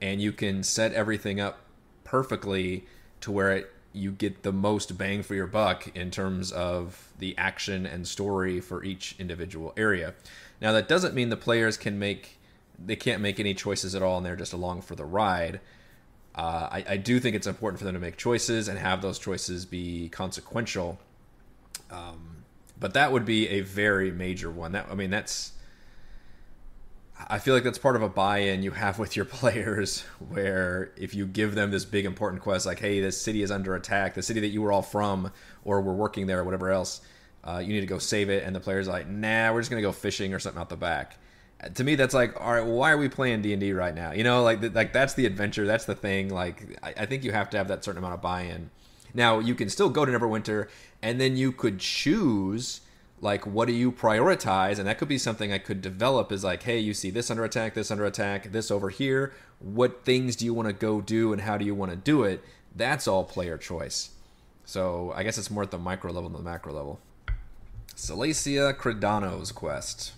and 0.00 0.20
you 0.20 0.32
can 0.32 0.62
set 0.62 0.92
everything 0.92 1.40
up 1.40 1.60
perfectly 2.04 2.86
to 3.20 3.32
where 3.32 3.52
it 3.52 3.70
you 3.94 4.10
get 4.10 4.42
the 4.42 4.52
most 4.52 4.98
bang 4.98 5.22
for 5.22 5.36
your 5.36 5.46
buck 5.46 5.88
in 5.96 6.10
terms 6.10 6.50
of 6.50 7.12
the 7.20 7.36
action 7.38 7.86
and 7.86 8.06
story 8.06 8.60
for 8.60 8.82
each 8.82 9.14
individual 9.20 9.72
area. 9.76 10.12
Now 10.60 10.72
that 10.72 10.88
doesn't 10.88 11.14
mean 11.14 11.28
the 11.28 11.36
players 11.36 11.76
can 11.76 11.98
make 11.98 12.38
they 12.84 12.96
can't 12.96 13.22
make 13.22 13.38
any 13.38 13.54
choices 13.54 13.94
at 13.94 14.02
all 14.02 14.16
and 14.16 14.26
they're 14.26 14.34
just 14.34 14.52
along 14.52 14.82
for 14.82 14.96
the 14.96 15.04
ride. 15.04 15.60
Uh, 16.34 16.68
I, 16.72 16.84
I, 16.88 16.96
do 16.96 17.20
think 17.20 17.36
it's 17.36 17.46
important 17.46 17.78
for 17.78 17.84
them 17.84 17.94
to 17.94 18.00
make 18.00 18.16
choices 18.16 18.66
and 18.66 18.76
have 18.76 19.00
those 19.00 19.20
choices 19.20 19.64
be 19.64 20.08
consequential. 20.08 20.98
Um, 21.92 22.42
but 22.80 22.94
that 22.94 23.12
would 23.12 23.24
be 23.24 23.48
a 23.48 23.60
very 23.60 24.10
major 24.10 24.50
one. 24.50 24.72
That 24.72 24.88
I 24.90 24.94
mean, 24.96 25.10
that's 25.10 25.52
I 27.16 27.38
feel 27.38 27.54
like 27.54 27.62
that's 27.62 27.78
part 27.78 27.96
of 27.96 28.02
a 28.02 28.08
buy-in 28.08 28.62
you 28.62 28.72
have 28.72 28.98
with 28.98 29.16
your 29.16 29.24
players, 29.24 30.02
where 30.28 30.92
if 30.96 31.14
you 31.14 31.26
give 31.26 31.54
them 31.54 31.70
this 31.70 31.84
big 31.84 32.04
important 32.04 32.42
quest, 32.42 32.66
like, 32.66 32.80
"Hey, 32.80 33.00
this 33.00 33.20
city 33.20 33.42
is 33.42 33.50
under 33.50 33.74
attack," 33.74 34.14
the 34.14 34.22
city 34.22 34.40
that 34.40 34.48
you 34.48 34.62
were 34.62 34.72
all 34.72 34.82
from, 34.82 35.30
or 35.64 35.80
were 35.80 35.94
working 35.94 36.26
there, 36.26 36.40
or 36.40 36.44
whatever 36.44 36.70
else, 36.70 37.00
uh, 37.44 37.58
you 37.64 37.72
need 37.72 37.80
to 37.80 37.86
go 37.86 37.98
save 37.98 38.30
it, 38.30 38.44
and 38.44 38.54
the 38.54 38.60
players 38.60 38.88
like, 38.88 39.08
"Nah, 39.08 39.52
we're 39.52 39.60
just 39.60 39.70
gonna 39.70 39.82
go 39.82 39.92
fishing 39.92 40.34
or 40.34 40.38
something 40.38 40.60
out 40.60 40.68
the 40.68 40.76
back." 40.76 41.18
To 41.74 41.84
me, 41.84 41.94
that's 41.94 42.12
like, 42.12 42.38
all 42.38 42.52
right, 42.52 42.64
well, 42.64 42.76
why 42.76 42.90
are 42.90 42.98
we 42.98 43.08
playing 43.08 43.42
D 43.42 43.52
and 43.52 43.60
D 43.60 43.72
right 43.72 43.94
now? 43.94 44.12
You 44.12 44.24
know, 44.24 44.42
like, 44.42 44.74
like 44.74 44.92
that's 44.92 45.14
the 45.14 45.24
adventure, 45.24 45.66
that's 45.66 45.86
the 45.86 45.94
thing. 45.94 46.28
Like, 46.28 46.78
I, 46.82 46.92
I 46.98 47.06
think 47.06 47.24
you 47.24 47.32
have 47.32 47.48
to 47.50 47.56
have 47.56 47.68
that 47.68 47.84
certain 47.84 47.98
amount 47.98 48.14
of 48.14 48.20
buy-in. 48.20 48.70
Now, 49.14 49.38
you 49.38 49.54
can 49.54 49.70
still 49.70 49.88
go 49.88 50.04
to 50.04 50.12
Neverwinter, 50.12 50.68
and 51.00 51.20
then 51.20 51.36
you 51.36 51.52
could 51.52 51.78
choose 51.78 52.80
like 53.24 53.46
what 53.46 53.66
do 53.66 53.72
you 53.72 53.90
prioritize? 53.90 54.78
And 54.78 54.86
that 54.86 54.98
could 54.98 55.08
be 55.08 55.18
something 55.18 55.50
i 55.50 55.58
could 55.58 55.80
develop 55.80 56.30
is 56.30 56.44
like 56.44 56.62
hey 56.62 56.78
you 56.78 56.92
see 56.92 57.10
this 57.10 57.30
under 57.30 57.42
attack 57.42 57.74
this 57.74 57.90
under 57.90 58.04
attack 58.04 58.52
this 58.52 58.70
over 58.70 58.90
here. 58.90 59.32
What 59.58 60.04
things 60.04 60.36
do 60.36 60.44
you 60.44 60.52
want 60.52 60.68
to 60.68 60.74
go 60.74 61.00
do 61.00 61.32
and 61.32 61.42
how 61.42 61.56
do 61.56 61.64
you 61.64 61.74
want 61.74 61.90
to 61.90 61.96
do 61.96 62.22
it? 62.22 62.44
That's 62.76 63.08
all 63.08 63.24
player 63.24 63.56
choice. 63.56 64.10
So 64.66 65.12
i 65.16 65.22
guess 65.22 65.38
it's 65.38 65.50
more 65.50 65.62
at 65.62 65.70
the 65.70 65.78
micro 65.78 66.12
level 66.12 66.28
than 66.28 66.44
the 66.44 66.50
macro 66.50 66.74
level. 66.74 67.00
Salacia 67.96 68.76
Credano's 68.76 69.52
quest. 69.52 70.12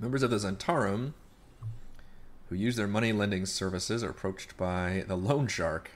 Members 0.00 0.22
of 0.22 0.30
the 0.30 0.36
Zhentarim 0.36 1.12
who 2.48 2.56
use 2.56 2.76
their 2.76 2.86
money 2.88 3.12
lending 3.12 3.44
services 3.44 4.02
are 4.02 4.10
approached 4.10 4.56
by 4.56 5.04
the 5.06 5.16
loan 5.16 5.46
shark. 5.46 5.90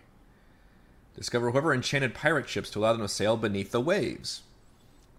Discover 1.16 1.50
whoever 1.50 1.74
enchanted 1.74 2.14
pirate 2.14 2.48
ships 2.48 2.70
to 2.70 2.78
allow 2.78 2.92
them 2.92 3.02
to 3.02 3.08
sail 3.08 3.36
beneath 3.36 3.72
the 3.72 3.80
waves 3.80 4.42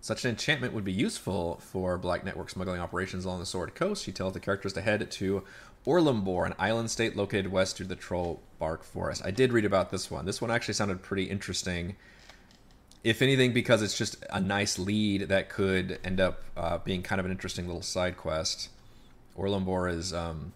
such 0.04 0.26
an 0.26 0.32
enchantment 0.32 0.74
would 0.74 0.84
be 0.84 0.92
useful 0.92 1.62
for 1.62 1.98
Black 1.98 2.26
Network 2.26 2.50
smuggling 2.50 2.82
operations 2.82 3.24
along 3.24 3.40
the 3.40 3.46
Sword 3.46 3.74
Coast. 3.74 4.04
She 4.04 4.12
tells 4.12 4.34
the 4.34 4.40
characters 4.42 4.74
to 4.74 4.82
head 4.82 5.10
to 5.10 5.44
Orlumbor, 5.88 6.46
an 6.46 6.54
island 6.60 6.92
state 6.92 7.16
located 7.16 7.50
west 7.50 7.80
of 7.80 7.88
the 7.88 7.96
Troll 7.96 8.42
Bark 8.60 8.84
Forest. 8.84 9.22
I 9.24 9.32
did 9.32 9.54
read 9.54 9.64
about 9.64 9.92
this 9.92 10.12
one. 10.12 10.26
This 10.26 10.42
one 10.42 10.52
actually 10.52 10.74
sounded 10.74 11.04
pretty 11.04 11.24
interesting. 11.24 11.96
If 13.06 13.22
anything, 13.22 13.54
because 13.54 13.82
it's 13.82 13.98
just 13.98 14.18
a 14.30 14.42
nice 14.42 14.78
lead 14.78 15.30
that 15.30 15.48
could 15.48 15.98
end 16.04 16.20
up 16.20 16.44
uh, 16.58 16.80
being 16.80 17.02
kind 17.02 17.22
of 17.22 17.26
an 17.26 17.32
interesting 17.32 17.66
little 17.66 17.82
side 17.82 18.18
quest. 18.18 18.72
Orlumbor 19.38 19.90
is, 19.90 20.14
um, 20.14 20.52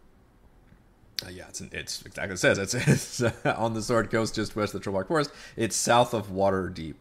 uh, 1.26 1.30
yeah, 1.30 1.46
it's, 1.48 1.62
it's 1.62 2.02
exactly 2.02 2.32
what 2.32 2.34
it 2.34 2.38
says. 2.40 2.58
It's, 2.58 2.74
it's 3.22 3.46
on 3.46 3.76
the 3.76 3.82
Sword 3.82 4.12
Coast, 4.12 4.36
just 4.36 4.58
west 4.58 4.74
of 4.74 4.82
the 4.82 4.84
Troll 4.84 4.96
Bark 4.96 5.08
Forest. 5.08 5.32
It's 5.56 5.78
south 5.78 6.14
of 6.14 6.32
Waterdeep, 6.32 6.96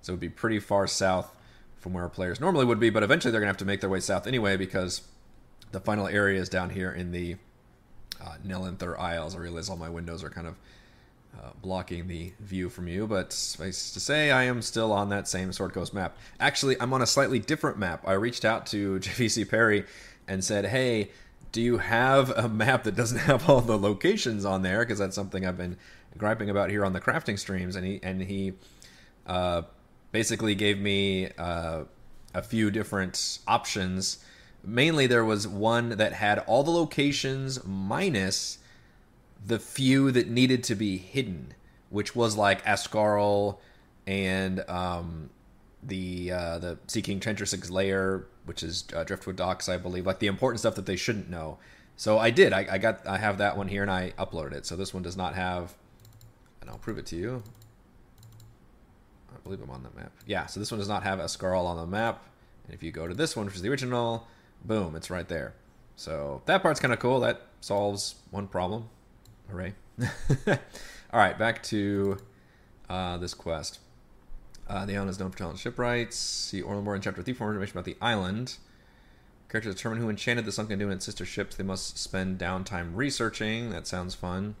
so 0.00 0.12
it 0.12 0.14
would 0.14 0.20
be 0.20 0.30
pretty 0.30 0.60
far 0.60 0.86
south 0.86 1.36
from 1.80 1.94
where 1.94 2.08
players 2.08 2.40
normally 2.40 2.64
would 2.64 2.78
be, 2.78 2.90
but 2.90 3.02
eventually 3.02 3.32
they're 3.32 3.40
going 3.40 3.48
to 3.48 3.52
have 3.52 3.56
to 3.58 3.64
make 3.64 3.80
their 3.80 3.90
way 3.90 4.00
south 4.00 4.26
anyway 4.26 4.56
because 4.56 5.02
the 5.72 5.80
final 5.80 6.06
area 6.06 6.40
is 6.40 6.48
down 6.48 6.70
here 6.70 6.92
in 6.92 7.10
the 7.10 7.36
uh, 8.22 8.34
Nelanther 8.46 8.98
Isles. 8.98 9.34
I 9.34 9.38
realize 9.38 9.68
all 9.68 9.76
my 9.76 9.88
windows 9.88 10.22
are 10.22 10.30
kind 10.30 10.46
of 10.46 10.56
uh, 11.38 11.50
blocking 11.62 12.06
the 12.06 12.32
view 12.40 12.68
from 12.68 12.86
you, 12.86 13.06
but 13.06 13.32
space 13.32 13.92
to 13.92 14.00
say 14.00 14.30
I 14.30 14.44
am 14.44 14.62
still 14.62 14.92
on 14.92 15.08
that 15.08 15.26
same 15.26 15.52
Sword 15.52 15.72
Coast 15.72 15.94
map. 15.94 16.16
Actually, 16.38 16.76
I'm 16.80 16.92
on 16.92 17.02
a 17.02 17.06
slightly 17.06 17.38
different 17.38 17.78
map. 17.78 18.06
I 18.06 18.12
reached 18.12 18.44
out 18.44 18.66
to 18.66 18.98
JVC 19.00 19.48
Parry 19.48 19.84
and 20.28 20.44
said, 20.44 20.66
hey, 20.66 21.10
do 21.52 21.62
you 21.62 21.78
have 21.78 22.30
a 22.30 22.48
map 22.48 22.84
that 22.84 22.94
doesn't 22.94 23.18
have 23.18 23.48
all 23.48 23.60
the 23.60 23.78
locations 23.78 24.44
on 24.44 24.62
there? 24.62 24.80
Because 24.80 24.98
that's 24.98 25.14
something 25.14 25.46
I've 25.46 25.56
been 25.56 25.76
griping 26.18 26.50
about 26.50 26.70
here 26.70 26.84
on 26.84 26.92
the 26.92 27.00
crafting 27.00 27.38
streams, 27.38 27.76
and 27.76 27.86
he 27.86 28.00
and 28.02 28.22
he 28.22 28.52
uh, 29.26 29.62
basically 30.12 30.54
gave 30.54 30.78
me 30.78 31.30
uh, 31.38 31.84
a 32.34 32.42
few 32.42 32.70
different 32.70 33.38
options. 33.46 34.24
Mainly, 34.64 35.06
there 35.06 35.24
was 35.24 35.48
one 35.48 35.90
that 35.90 36.12
had 36.12 36.40
all 36.40 36.62
the 36.62 36.70
locations 36.70 37.64
minus 37.64 38.58
the 39.44 39.58
few 39.58 40.10
that 40.12 40.28
needed 40.28 40.62
to 40.64 40.74
be 40.74 40.98
hidden, 40.98 41.54
which 41.88 42.14
was 42.14 42.36
like 42.36 42.64
Ascarle 42.64 43.58
and 44.06 44.68
um, 44.68 45.30
the 45.82 46.32
uh, 46.32 46.58
the 46.58 46.78
Sea 46.86 47.02
King 47.02 47.20
Tentrix's 47.20 47.70
lair, 47.70 48.26
which 48.44 48.62
is 48.62 48.84
uh, 48.94 49.04
Driftwood 49.04 49.36
Docks, 49.36 49.68
I 49.68 49.76
believe, 49.76 50.06
like 50.06 50.18
the 50.18 50.26
important 50.26 50.60
stuff 50.60 50.74
that 50.74 50.86
they 50.86 50.96
shouldn't 50.96 51.30
know. 51.30 51.58
So 51.96 52.18
I 52.18 52.30
did. 52.30 52.52
I, 52.52 52.66
I 52.70 52.78
got. 52.78 53.06
I 53.06 53.18
have 53.18 53.38
that 53.38 53.56
one 53.56 53.68
here, 53.68 53.82
and 53.82 53.90
I 53.90 54.12
uploaded 54.18 54.52
it. 54.52 54.66
So 54.66 54.76
this 54.76 54.92
one 54.92 55.02
does 55.02 55.16
not 55.16 55.34
have, 55.34 55.74
and 56.60 56.68
I'll 56.68 56.78
prove 56.78 56.98
it 56.98 57.06
to 57.06 57.16
you. 57.16 57.42
I 59.40 59.42
believe 59.44 59.62
I'm 59.62 59.70
on 59.70 59.82
the 59.82 60.00
map. 60.00 60.12
Yeah, 60.26 60.46
so 60.46 60.60
this 60.60 60.70
one 60.70 60.78
does 60.78 60.88
not 60.88 61.02
have 61.02 61.18
Ascarle 61.18 61.64
on 61.64 61.76
the 61.76 61.86
map. 61.86 62.24
And 62.66 62.74
if 62.74 62.82
you 62.82 62.92
go 62.92 63.06
to 63.08 63.14
this 63.14 63.36
one, 63.36 63.46
which 63.46 63.56
is 63.56 63.62
the 63.62 63.70
original, 63.70 64.26
boom, 64.64 64.94
it's 64.94 65.10
right 65.10 65.28
there. 65.28 65.54
So 65.96 66.42
that 66.46 66.62
part's 66.62 66.80
kind 66.80 66.92
of 66.92 66.98
cool. 66.98 67.20
That 67.20 67.42
solves 67.60 68.16
one 68.30 68.46
problem. 68.46 68.88
Hooray. 69.50 69.74
All 70.48 71.20
right, 71.20 71.38
back 71.38 71.62
to 71.64 72.18
uh, 72.88 73.16
this 73.18 73.34
quest. 73.34 73.80
Uh, 74.68 74.86
the 74.86 74.94
island 74.94 75.10
is 75.10 75.18
known 75.18 75.30
for 75.30 75.38
talented 75.38 75.60
shipwrights. 75.60 76.16
See 76.16 76.62
Orlumbor 76.62 76.94
in 76.94 77.02
Chapter 77.02 77.22
3 77.22 77.34
for 77.34 77.44
more 77.44 77.50
information 77.52 77.76
about 77.76 77.86
the 77.86 77.96
island. 78.00 78.56
Characters 79.48 79.74
determine 79.74 79.98
who 79.98 80.08
enchanted 80.08 80.44
the 80.44 80.52
sunken 80.52 80.78
dune 80.78 80.92
and 80.92 81.02
sister 81.02 81.24
ships. 81.24 81.56
They 81.56 81.64
must 81.64 81.98
spend 81.98 82.38
downtime 82.38 82.92
researching. 82.94 83.70
That 83.70 83.88
sounds 83.88 84.14
fun. 84.14 84.54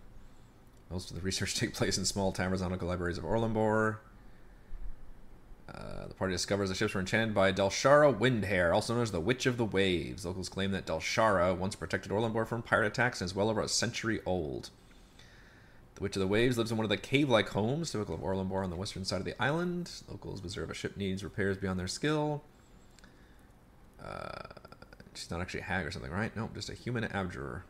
Most 0.90 1.10
of 1.10 1.16
the 1.16 1.22
research 1.24 1.54
take 1.54 1.74
place 1.74 1.96
in 1.96 2.04
small 2.04 2.32
taverns 2.32 2.60
on 2.60 2.76
libraries 2.76 3.18
of 3.18 3.24
Orlumbor. 3.24 3.98
Uh, 5.72 6.08
the 6.08 6.14
party 6.14 6.32
discovers 6.32 6.68
the 6.68 6.74
ships 6.74 6.94
were 6.94 7.00
enchanted 7.00 7.34
by 7.34 7.52
Delshara 7.52 8.16
Windhair, 8.16 8.74
also 8.74 8.94
known 8.94 9.02
as 9.02 9.12
the 9.12 9.20
Witch 9.20 9.46
of 9.46 9.56
the 9.56 9.64
Waves. 9.64 10.24
Locals 10.26 10.48
claim 10.48 10.72
that 10.72 10.86
Delshara 10.86 11.56
once 11.56 11.76
protected 11.76 12.10
Orlumbor 12.10 12.46
from 12.46 12.62
pirate 12.62 12.88
attacks 12.88 13.20
and 13.20 13.26
is 13.26 13.34
well 13.34 13.48
over 13.48 13.60
a 13.60 13.68
century 13.68 14.20
old. 14.26 14.70
The 15.94 16.02
Witch 16.02 16.16
of 16.16 16.20
the 16.20 16.26
Waves 16.26 16.58
lives 16.58 16.70
in 16.70 16.76
one 16.76 16.84
of 16.84 16.90
the 16.90 16.96
cave-like 16.96 17.50
homes 17.50 17.92
typical 17.92 18.14
of 18.14 18.22
Orlumbor 18.22 18.64
on 18.64 18.70
the 18.70 18.76
western 18.76 19.04
side 19.04 19.20
of 19.20 19.24
the 19.24 19.40
island. 19.40 19.90
Locals 20.08 20.40
observe 20.40 20.70
a 20.70 20.74
ship 20.74 20.96
needs 20.96 21.22
repairs 21.22 21.56
beyond 21.56 21.78
their 21.78 21.88
skill. 21.88 22.42
Uh, 24.02 24.48
she's 25.14 25.30
not 25.30 25.40
actually 25.40 25.60
a 25.60 25.64
hag 25.64 25.86
or 25.86 25.90
something, 25.90 26.10
right? 26.10 26.34
No, 26.34 26.50
just 26.54 26.70
a 26.70 26.74
human 26.74 27.04
abjurer. 27.04 27.64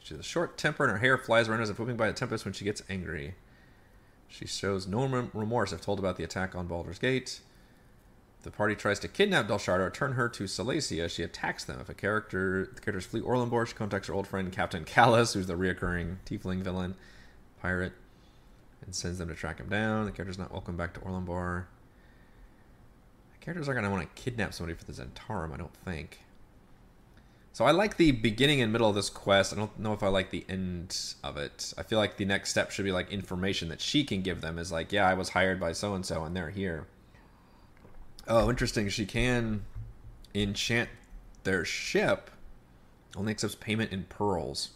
She 0.00 0.14
has 0.14 0.20
a 0.20 0.22
short 0.22 0.58
temper 0.58 0.84
and 0.84 0.92
her 0.92 0.98
hair 0.98 1.16
flies 1.16 1.48
around 1.48 1.62
as 1.62 1.70
if 1.70 1.78
whipping 1.78 1.96
by 1.96 2.08
a 2.08 2.12
tempest 2.12 2.44
when 2.44 2.52
she 2.52 2.64
gets 2.64 2.82
angry. 2.90 3.34
She 4.34 4.46
shows 4.48 4.88
no 4.88 5.06
remorse 5.32 5.72
if 5.72 5.80
told 5.80 6.00
about 6.00 6.16
the 6.16 6.24
attack 6.24 6.56
on 6.56 6.66
Baldur's 6.66 6.98
Gate. 6.98 7.38
The 8.42 8.50
party 8.50 8.74
tries 8.74 8.98
to 9.00 9.08
kidnap 9.08 9.46
Delshara 9.46 9.78
or 9.78 9.90
turn 9.90 10.14
her 10.14 10.28
to 10.28 10.44
Salacia. 10.44 11.08
She 11.08 11.22
attacks 11.22 11.62
them. 11.62 11.78
If 11.80 11.88
a 11.88 11.94
character 11.94 12.68
the 12.74 12.80
characters 12.80 13.06
flee 13.06 13.20
Orlumbor, 13.20 13.64
she 13.64 13.74
contacts 13.74 14.08
her 14.08 14.14
old 14.14 14.26
friend 14.26 14.50
Captain 14.50 14.84
Callus, 14.84 15.34
who's 15.34 15.46
the 15.46 15.54
reoccurring 15.54 16.16
tiefling 16.26 16.62
villain, 16.62 16.96
pirate, 17.62 17.92
and 18.84 18.92
sends 18.92 19.18
them 19.18 19.28
to 19.28 19.36
track 19.36 19.60
him 19.60 19.68
down. 19.68 20.04
The 20.04 20.10
character's 20.10 20.38
not 20.38 20.50
welcome 20.50 20.76
back 20.76 20.94
to 20.94 21.00
Orlumbor. 21.00 21.66
The 23.34 23.44
characters 23.44 23.68
aren't 23.68 23.80
going 23.80 23.88
to 23.88 23.96
want 23.96 24.16
to 24.16 24.20
kidnap 24.20 24.52
somebody 24.52 24.76
for 24.76 24.84
the 24.84 24.92
Zhentarim, 24.92 25.54
I 25.54 25.58
don't 25.58 25.76
think. 25.84 26.18
So 27.54 27.64
I 27.64 27.70
like 27.70 27.98
the 27.98 28.10
beginning 28.10 28.60
and 28.60 28.72
middle 28.72 28.88
of 28.88 28.96
this 28.96 29.08
quest. 29.08 29.52
I 29.52 29.56
don't 29.56 29.78
know 29.78 29.92
if 29.92 30.02
I 30.02 30.08
like 30.08 30.30
the 30.30 30.44
end 30.48 31.14
of 31.22 31.36
it. 31.36 31.72
I 31.78 31.84
feel 31.84 32.00
like 32.00 32.16
the 32.16 32.24
next 32.24 32.50
step 32.50 32.72
should 32.72 32.84
be 32.84 32.90
like 32.90 33.12
information 33.12 33.68
that 33.68 33.80
she 33.80 34.02
can 34.02 34.22
give 34.22 34.40
them 34.40 34.58
is 34.58 34.72
like, 34.72 34.90
yeah, 34.90 35.08
I 35.08 35.14
was 35.14 35.28
hired 35.28 35.60
by 35.60 35.70
so 35.70 35.94
and 35.94 36.04
so 36.04 36.24
and 36.24 36.34
they're 36.34 36.50
here. 36.50 36.88
Oh, 38.26 38.50
interesting. 38.50 38.88
She 38.88 39.06
can 39.06 39.66
enchant 40.34 40.88
their 41.44 41.64
ship. 41.64 42.28
Only 43.16 43.30
accepts 43.30 43.54
payment 43.54 43.92
in 43.92 44.02
pearls. 44.08 44.70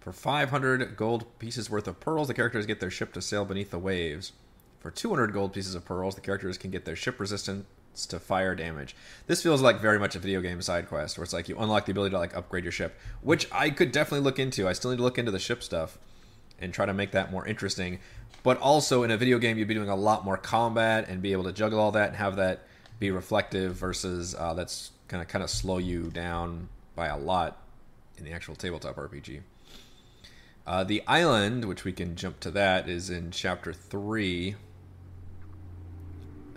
For 0.00 0.12
500 0.12 0.96
gold 0.96 1.38
pieces 1.38 1.70
worth 1.70 1.86
of 1.86 2.00
pearls, 2.00 2.26
the 2.26 2.34
characters 2.34 2.66
get 2.66 2.80
their 2.80 2.90
ship 2.90 3.12
to 3.12 3.22
sail 3.22 3.44
beneath 3.44 3.70
the 3.70 3.78
waves. 3.78 4.32
For 4.80 4.90
200 4.90 5.32
gold 5.32 5.52
pieces 5.52 5.76
of 5.76 5.84
pearls, 5.84 6.16
the 6.16 6.20
characters 6.20 6.58
can 6.58 6.72
get 6.72 6.84
their 6.84 6.96
ship 6.96 7.20
resistant 7.20 7.64
to 7.94 8.18
fire 8.18 8.54
damage. 8.54 8.96
This 9.26 9.42
feels 9.42 9.62
like 9.62 9.80
very 9.80 9.98
much 9.98 10.16
a 10.16 10.18
video 10.18 10.40
game 10.40 10.62
side 10.62 10.88
quest 10.88 11.18
where 11.18 11.24
it's 11.24 11.32
like 11.32 11.48
you 11.48 11.58
unlock 11.58 11.86
the 11.86 11.92
ability 11.92 12.12
to 12.12 12.18
like 12.18 12.36
upgrade 12.36 12.64
your 12.64 12.72
ship, 12.72 12.98
which 13.20 13.48
I 13.52 13.70
could 13.70 13.92
definitely 13.92 14.24
look 14.24 14.38
into. 14.38 14.68
I 14.68 14.72
still 14.72 14.90
need 14.90 14.96
to 14.98 15.02
look 15.02 15.18
into 15.18 15.30
the 15.30 15.38
ship 15.38 15.62
stuff 15.62 15.98
and 16.58 16.72
try 16.72 16.86
to 16.86 16.94
make 16.94 17.12
that 17.12 17.30
more 17.30 17.46
interesting. 17.46 17.98
But 18.42 18.58
also 18.58 19.02
in 19.02 19.10
a 19.10 19.16
video 19.16 19.38
game, 19.38 19.58
you'd 19.58 19.68
be 19.68 19.74
doing 19.74 19.88
a 19.88 19.96
lot 19.96 20.24
more 20.24 20.36
combat 20.36 21.08
and 21.08 21.22
be 21.22 21.32
able 21.32 21.44
to 21.44 21.52
juggle 21.52 21.78
all 21.78 21.92
that 21.92 22.08
and 22.08 22.16
have 22.16 22.36
that 22.36 22.66
be 22.98 23.10
reflective 23.10 23.74
versus 23.74 24.34
uh, 24.34 24.54
that's 24.54 24.92
of 25.10 25.28
kind 25.28 25.44
of 25.44 25.50
slow 25.50 25.78
you 25.78 26.04
down 26.04 26.68
by 26.94 27.06
a 27.08 27.18
lot 27.18 27.58
in 28.16 28.24
the 28.24 28.32
actual 28.32 28.54
tabletop 28.54 28.96
RPG. 28.96 29.40
Uh, 30.66 30.84
the 30.84 31.02
island, 31.06 31.64
which 31.64 31.84
we 31.84 31.92
can 31.92 32.14
jump 32.14 32.38
to 32.40 32.50
that, 32.52 32.88
is 32.88 33.10
in 33.10 33.30
chapter 33.30 33.72
three. 33.72 34.54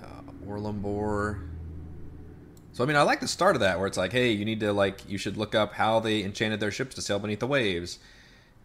Uh. 0.05 1.33
So 2.73 2.83
I 2.83 2.87
mean, 2.87 2.97
I 2.97 3.01
like 3.03 3.19
the 3.19 3.27
start 3.27 3.55
of 3.55 3.61
that, 3.61 3.79
where 3.79 3.87
it's 3.87 3.97
like, 3.97 4.11
hey, 4.11 4.31
you 4.31 4.45
need 4.45 4.59
to 4.59 4.73
like, 4.73 5.09
you 5.09 5.17
should 5.17 5.37
look 5.37 5.55
up 5.55 5.73
how 5.73 5.99
they 5.99 6.23
enchanted 6.23 6.59
their 6.59 6.71
ships 6.71 6.95
to 6.95 7.01
sail 7.01 7.19
beneath 7.19 7.39
the 7.39 7.47
waves, 7.47 7.99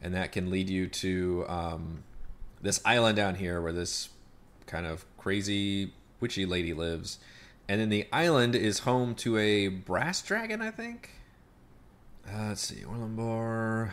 and 0.02 0.14
that 0.14 0.32
can 0.32 0.50
lead 0.50 0.68
you 0.68 0.88
to 0.88 1.44
um, 1.48 2.02
this 2.60 2.80
island 2.84 3.16
down 3.16 3.36
here 3.36 3.60
where 3.62 3.72
this 3.72 4.08
kind 4.66 4.84
of 4.86 5.04
crazy 5.16 5.92
witchy 6.20 6.44
lady 6.44 6.74
lives. 6.74 7.18
And 7.68 7.80
then 7.80 7.88
the 7.88 8.06
island 8.12 8.56
is 8.56 8.80
home 8.80 9.14
to 9.16 9.38
a 9.38 9.68
brass 9.68 10.22
dragon, 10.22 10.60
I 10.60 10.72
think. 10.72 11.10
Uh, 12.28 12.48
let's 12.48 12.62
see, 12.62 12.82
Orlumbor. 12.82 13.90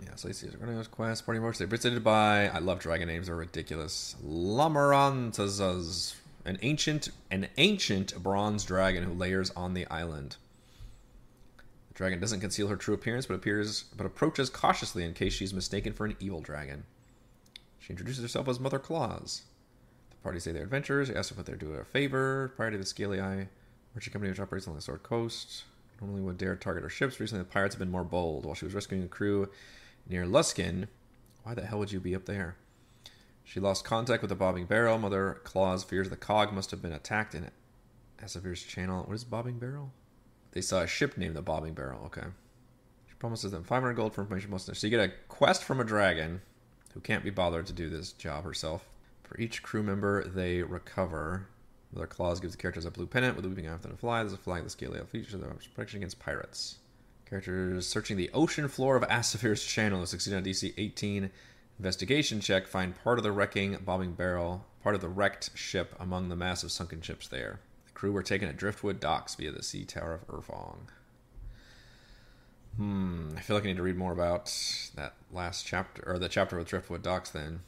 Yeah, 0.00 0.10
so 0.16 0.28
let's 0.28 0.38
see. 0.38 0.48
Running 0.58 0.82
quest, 0.84 1.26
party 1.26 1.40
march. 1.40 1.58
They're 1.58 1.66
visited 1.66 2.02
by. 2.02 2.48
I 2.48 2.58
love 2.58 2.80
dragon 2.80 3.08
names; 3.08 3.26
they're 3.26 3.36
ridiculous. 3.36 4.16
Lamarantazaz, 4.24 6.14
an 6.44 6.58
ancient, 6.62 7.10
an 7.30 7.48
ancient 7.56 8.22
bronze 8.22 8.64
dragon 8.64 9.04
who 9.04 9.12
layers 9.12 9.50
on 9.50 9.74
the 9.74 9.86
island. 9.86 10.36
The 11.88 11.94
dragon 11.94 12.20
doesn't 12.20 12.40
conceal 12.40 12.68
her 12.68 12.76
true 12.76 12.94
appearance, 12.94 13.26
but 13.26 13.34
appears, 13.34 13.84
but 13.96 14.06
approaches 14.06 14.50
cautiously 14.50 15.04
in 15.04 15.14
case 15.14 15.32
she's 15.32 15.54
mistaken 15.54 15.92
for 15.92 16.06
an 16.06 16.16
evil 16.20 16.40
dragon. 16.40 16.84
She 17.78 17.90
introduces 17.90 18.22
herself 18.22 18.48
as 18.48 18.60
Mother 18.60 18.78
Claus. 18.78 19.42
The 20.10 20.16
party 20.16 20.40
say 20.40 20.52
they're 20.52 20.62
adventurers. 20.62 21.08
They 21.08 21.14
ask 21.14 21.36
if 21.36 21.44
they're 21.44 21.56
doing 21.56 21.74
her 21.74 21.82
a 21.82 21.84
favor 21.84 22.52
prior 22.56 22.70
to 22.70 22.78
the 22.78 22.86
Scaly 22.86 23.20
Eye 23.20 23.48
merchant 23.94 24.12
company 24.12 24.30
which 24.30 24.40
operates 24.40 24.66
on 24.66 24.74
the 24.74 24.80
Sword 24.80 25.02
Coast. 25.02 25.64
Normally 26.00 26.22
would 26.22 26.38
dare 26.38 26.56
target 26.56 26.82
her 26.82 26.88
ships. 26.88 27.20
Recently, 27.20 27.44
the 27.44 27.50
pirates 27.50 27.74
have 27.74 27.78
been 27.78 27.90
more 27.90 28.04
bold. 28.04 28.44
While 28.44 28.54
she 28.54 28.64
was 28.64 28.74
rescuing 28.74 29.04
a 29.04 29.08
crew 29.08 29.48
near 30.08 30.24
Luskan, 30.24 30.88
why 31.42 31.54
the 31.54 31.66
hell 31.66 31.78
would 31.78 31.92
you 31.92 32.00
be 32.00 32.14
up 32.14 32.24
there? 32.24 32.56
She 33.52 33.60
lost 33.60 33.84
contact 33.84 34.22
with 34.22 34.30
the 34.30 34.34
bobbing 34.34 34.64
barrel. 34.64 34.96
Mother 34.96 35.42
Claus 35.44 35.84
fears 35.84 36.08
the 36.08 36.16
cog 36.16 36.54
must 36.54 36.70
have 36.70 36.80
been 36.80 36.94
attacked 36.94 37.34
in 37.34 37.50
Asavir's 38.18 38.62
channel. 38.62 39.04
What 39.04 39.12
is 39.12 39.24
bobbing 39.24 39.58
barrel? 39.58 39.92
They 40.52 40.62
saw 40.62 40.80
a 40.80 40.86
ship 40.86 41.18
named 41.18 41.36
the 41.36 41.42
bobbing 41.42 41.74
barrel. 41.74 42.00
Okay. 42.06 42.26
She 43.06 43.14
promises 43.18 43.50
them 43.50 43.62
500 43.62 43.92
gold 43.92 44.14
for 44.14 44.22
information. 44.22 44.58
So 44.58 44.86
you 44.86 44.90
get 44.90 45.06
a 45.06 45.12
quest 45.28 45.64
from 45.64 45.80
a 45.80 45.84
dragon 45.84 46.40
who 46.94 47.00
can't 47.00 47.22
be 47.22 47.28
bothered 47.28 47.66
to 47.66 47.74
do 47.74 47.90
this 47.90 48.12
job 48.12 48.44
herself. 48.44 48.88
For 49.22 49.38
each 49.38 49.62
crew 49.62 49.82
member 49.82 50.24
they 50.24 50.62
recover, 50.62 51.46
Mother 51.92 52.06
Claus 52.06 52.40
gives 52.40 52.54
the 52.54 52.62
characters 52.62 52.86
a 52.86 52.90
blue 52.90 53.06
pennant 53.06 53.36
with 53.36 53.44
a 53.44 53.50
weeping 53.50 53.66
after 53.66 53.90
a 53.90 53.96
fly. 53.98 54.20
There's 54.20 54.32
a 54.32 54.38
flag, 54.38 54.64
the 54.64 54.70
scaly 54.70 54.98
feature, 55.10 55.36
the 55.36 55.48
protection 55.74 55.98
against 55.98 56.18
pirates. 56.18 56.78
Characters 57.28 57.86
searching 57.86 58.16
the 58.16 58.30
ocean 58.32 58.66
floor 58.68 58.96
of 58.96 59.02
Asavir's 59.08 59.62
channel 59.62 60.06
succeed 60.06 60.32
on 60.32 60.42
DC 60.42 60.72
18 60.78 61.30
investigation 61.78 62.40
check. 62.40 62.66
Find 62.66 62.94
part 63.02 63.18
of 63.18 63.24
the 63.24 63.32
wrecking 63.32 63.76
bobbing 63.84 64.12
barrel, 64.12 64.64
part 64.82 64.94
of 64.94 65.00
the 65.00 65.08
wrecked 65.08 65.50
ship 65.56 65.94
among 65.98 66.28
the 66.28 66.36
massive 66.36 66.72
sunken 66.72 67.00
ships 67.00 67.28
there. 67.28 67.60
The 67.86 67.92
crew 67.92 68.12
were 68.12 68.22
taken 68.22 68.48
at 68.48 68.56
Driftwood 68.56 69.00
docks 69.00 69.34
via 69.34 69.52
the 69.52 69.62
Sea 69.62 69.84
Tower 69.84 70.14
of 70.14 70.26
Urfong. 70.26 70.88
Hmm, 72.76 73.30
I 73.36 73.40
feel 73.40 73.56
like 73.56 73.64
I 73.64 73.68
need 73.68 73.76
to 73.76 73.82
read 73.82 73.96
more 73.96 74.12
about 74.12 74.52
that 74.94 75.14
last 75.30 75.66
chapter, 75.66 76.02
or 76.06 76.18
the 76.18 76.28
chapter 76.28 76.56
with 76.56 76.68
Driftwood 76.68 77.02
docks 77.02 77.30
then. 77.30 77.60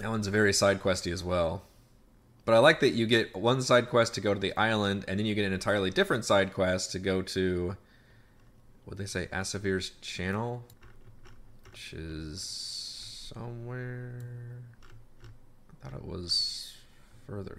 That 0.00 0.10
one's 0.10 0.26
a 0.26 0.32
very 0.32 0.52
side 0.52 0.82
questy 0.82 1.12
as 1.12 1.22
well. 1.22 1.62
But 2.44 2.54
I 2.54 2.58
like 2.58 2.80
that 2.80 2.90
you 2.90 3.06
get 3.06 3.34
one 3.36 3.62
side 3.62 3.88
quest 3.88 4.14
to 4.14 4.20
go 4.20 4.34
to 4.34 4.40
the 4.40 4.56
island, 4.56 5.04
and 5.06 5.18
then 5.18 5.26
you 5.26 5.34
get 5.34 5.46
an 5.46 5.52
entirely 5.52 5.90
different 5.90 6.24
side 6.24 6.52
quest 6.52 6.92
to 6.92 6.98
go 6.98 7.22
to 7.22 7.76
what 8.84 8.98
they 8.98 9.06
say, 9.06 9.28
Asavir's 9.32 9.90
channel, 10.00 10.64
which 11.74 11.92
is 11.92 12.40
somewhere. 13.34 14.12
I 15.24 15.84
thought 15.84 15.98
it 15.98 16.06
was 16.06 16.72
further. 17.26 17.58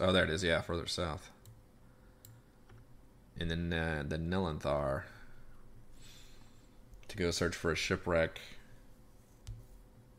Oh, 0.00 0.10
there 0.10 0.24
it 0.24 0.30
is. 0.30 0.42
Yeah, 0.42 0.60
further 0.62 0.88
south. 0.88 1.30
And 3.38 3.48
then 3.48 3.72
uh, 3.72 4.02
the 4.08 4.18
Nelanther 4.18 5.04
to 7.06 7.16
go 7.16 7.30
search 7.30 7.54
for 7.54 7.70
a 7.70 7.76
shipwreck 7.76 8.40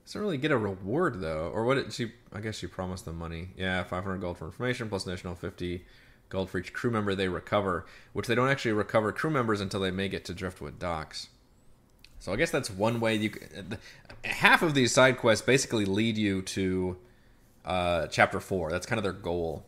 doesn't 0.05 0.21
really 0.21 0.37
get 0.37 0.51
a 0.51 0.57
reward 0.57 1.19
though, 1.19 1.51
or 1.53 1.65
what? 1.65 1.75
Did 1.75 1.91
she? 1.91 2.13
I 2.31 2.39
guess 2.39 2.57
she 2.57 2.67
promised 2.67 3.03
them 3.03 3.17
money. 3.17 3.49
Yeah, 3.57 3.83
500 3.83 4.21
gold 4.21 4.37
for 4.37 4.45
information 4.45 4.87
plus 4.87 5.05
additional 5.05 5.35
50 5.35 5.83
gold 6.29 6.49
for 6.49 6.59
each 6.59 6.71
crew 6.71 6.91
member 6.91 7.13
they 7.13 7.27
recover, 7.27 7.85
which 8.13 8.27
they 8.27 8.35
don't 8.35 8.49
actually 8.49 8.71
recover 8.71 9.11
crew 9.11 9.31
members 9.31 9.59
until 9.59 9.81
they 9.81 9.91
make 9.91 10.13
it 10.13 10.23
to 10.25 10.33
Driftwood 10.33 10.79
docks. 10.79 11.27
So 12.23 12.31
I 12.31 12.37
guess 12.37 12.51
that's 12.51 12.71
one 12.71 13.01
way 13.01 13.15
you. 13.15 13.31
Half 14.23 14.61
of 14.61 14.73
these 14.73 14.93
side 14.93 15.17
quests 15.17 15.45
basically 15.45 15.83
lead 15.83 16.17
you 16.17 16.41
to 16.43 16.95
uh, 17.65 18.07
chapter 18.07 18.39
four. 18.39 18.71
That's 18.71 18.85
kind 18.85 18.97
of 18.97 19.03
their 19.03 19.11
goal. 19.11 19.65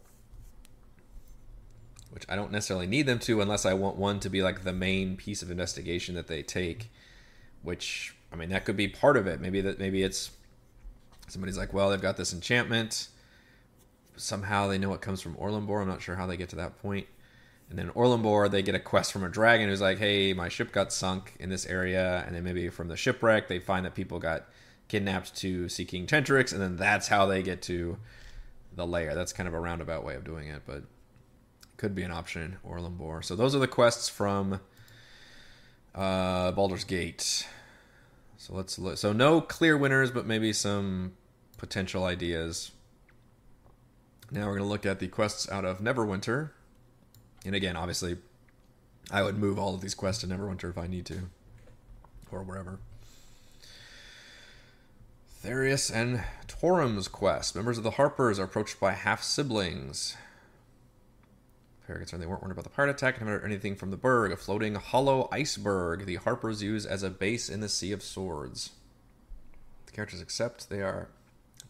Which 2.12 2.24
I 2.30 2.38
don't 2.38 2.54
necessarily 2.54 2.88
need 2.88 3.08
them 3.08 3.20
to 3.20 3.42
unless 3.42 3.66
I 3.66 3.74
want 3.74 3.98
one 3.98 4.22
to 4.22 4.30
be 4.30 4.42
like 4.42 4.64
the 4.64 4.72
main 4.72 5.18
piece 5.18 5.42
of 5.42 5.52
investigation 5.52 6.16
that 6.16 6.28
they 6.28 6.44
take, 6.44 6.90
which 7.62 8.16
I 8.32 8.38
mean, 8.38 8.48
that 8.52 8.64
could 8.64 8.78
be 8.78 8.88
part 8.88 9.18
of 9.18 9.28
it. 9.28 9.42
Maybe 9.42 9.60
that 9.60 9.78
maybe 9.78 10.02
it's 10.02 10.32
somebody's 11.28 11.58
like, 11.58 11.74
well, 11.74 11.90
they've 11.90 12.02
got 12.02 12.16
this 12.16 12.32
enchantment. 12.32 13.10
Somehow 14.16 14.70
they 14.70 14.78
know 14.78 14.94
it 14.94 15.02
comes 15.02 15.22
from 15.22 15.36
Orlumbor. 15.36 15.82
I'm 15.82 15.90
not 15.90 16.02
sure 16.02 16.16
how 16.16 16.26
they 16.26 16.38
get 16.38 16.48
to 16.52 16.56
that 16.56 16.82
point. 16.82 17.08
And 17.70 17.80
then 17.80 17.90
Orlumbor, 17.92 18.50
they 18.50 18.62
get 18.62 18.76
a 18.76 18.80
quest 18.80 19.12
from 19.12 19.24
a 19.24 19.30
dragon 19.30 19.70
who's 19.70 19.82
like, 19.82 19.98
hey, 19.98 20.34
my 20.34 20.50
ship 20.50 20.72
got 20.72 20.94
sunk 20.94 21.34
in 21.40 21.50
this 21.50 21.66
area. 21.66 22.24
And 22.26 22.36
then 22.36 22.44
maybe 22.44 22.70
from 22.70 22.88
the 22.88 22.96
shipwreck, 22.96 23.48
they 23.48 23.60
find 23.60 23.86
that 23.86 23.96
people 23.96 24.20
got 24.20 24.46
kidnapped 24.88 25.36
to 25.38 25.68
Sea 25.68 25.86
King 25.86 26.06
Tentrix. 26.06 26.54
And 26.54 26.62
then 26.62 26.76
that's 26.76 27.08
how 27.08 27.26
they 27.26 27.42
get 27.42 27.62
to 27.64 27.98
the 28.76 28.86
lair. 28.86 29.16
That's 29.16 29.34
kind 29.34 29.48
of 29.48 29.54
a 29.54 29.60
roundabout 29.60 30.04
way 30.04 30.16
of 30.16 30.24
doing 30.24 30.48
it, 30.48 30.62
but 30.66 30.84
could 31.78 31.96
be 31.96 32.04
an 32.04 32.12
option, 32.12 32.58
Orlumbor. 32.66 33.24
So 33.24 33.36
those 33.36 33.56
are 33.56 33.60
the 33.60 33.68
quests 33.68 34.10
from 34.10 34.60
uh, 35.94 36.52
Baldur's 36.52 36.84
Gate. 36.84 37.48
So 38.38 38.54
let's 38.54 38.78
look. 38.78 38.98
So 38.98 39.12
no 39.12 39.42
clear 39.42 39.78
winners, 39.78 40.12
but 40.12 40.26
maybe 40.26 40.54
some 40.54 41.14
potential 41.58 42.04
ideas. 42.04 42.72
Now 44.32 44.42
we're 44.46 44.58
going 44.58 44.64
to 44.64 44.70
look 44.70 44.86
at 44.86 45.00
the 45.00 45.08
quests 45.08 45.50
out 45.50 45.66
of 45.66 45.80
Neverwinter. 45.80 46.52
And 47.46 47.56
again, 47.56 47.76
obviously, 47.76 48.18
I 49.12 49.22
would 49.22 49.38
move 49.38 49.60
all 49.60 49.76
of 49.76 49.82
these 49.82 49.94
quests 49.94 50.22
to 50.22 50.28
Neverwinter 50.28 50.70
if 50.70 50.78
I 50.78 50.88
need 50.88 51.06
to, 51.06 51.30
or 52.32 52.44
wherever. 52.44 52.80
Therius 55.44 55.94
and 55.94 56.24
Torum's 56.48 57.08
quest. 57.08 57.56
Members 57.56 57.78
of 57.78 57.84
the 57.84 57.92
Harpers 57.92 58.40
are 58.40 58.46
approached 58.46 58.80
by 58.80 58.94
half 58.94 59.22
siblings. 59.22 60.18
Very 61.86 62.00
concerned 62.00 62.24
they 62.24 62.28
weren't 62.28 62.42
warned 62.42 62.52
about 62.52 62.64
the 62.64 62.72
pirate 62.72 62.90
attack 62.90 63.20
and 63.20 63.28
never 63.28 63.46
anything 63.46 63.76
from 63.76 63.92
the 63.92 63.98
berg, 63.98 64.32
a 64.32 64.38
floating 64.38 64.74
hollow 64.74 65.30
iceberg 65.32 66.08
the 66.08 66.16
Harpers 66.16 66.64
use 66.64 66.84
as 66.84 67.04
a 67.04 67.12
base 67.12 67.48
in 67.48 67.60
the 67.60 67.70
Sea 67.70 67.92
of 67.92 68.02
Swords. 68.02 68.72
The 69.86 69.92
characters 69.92 70.20
accept 70.20 70.72
they 70.72 70.82
are 70.82 71.10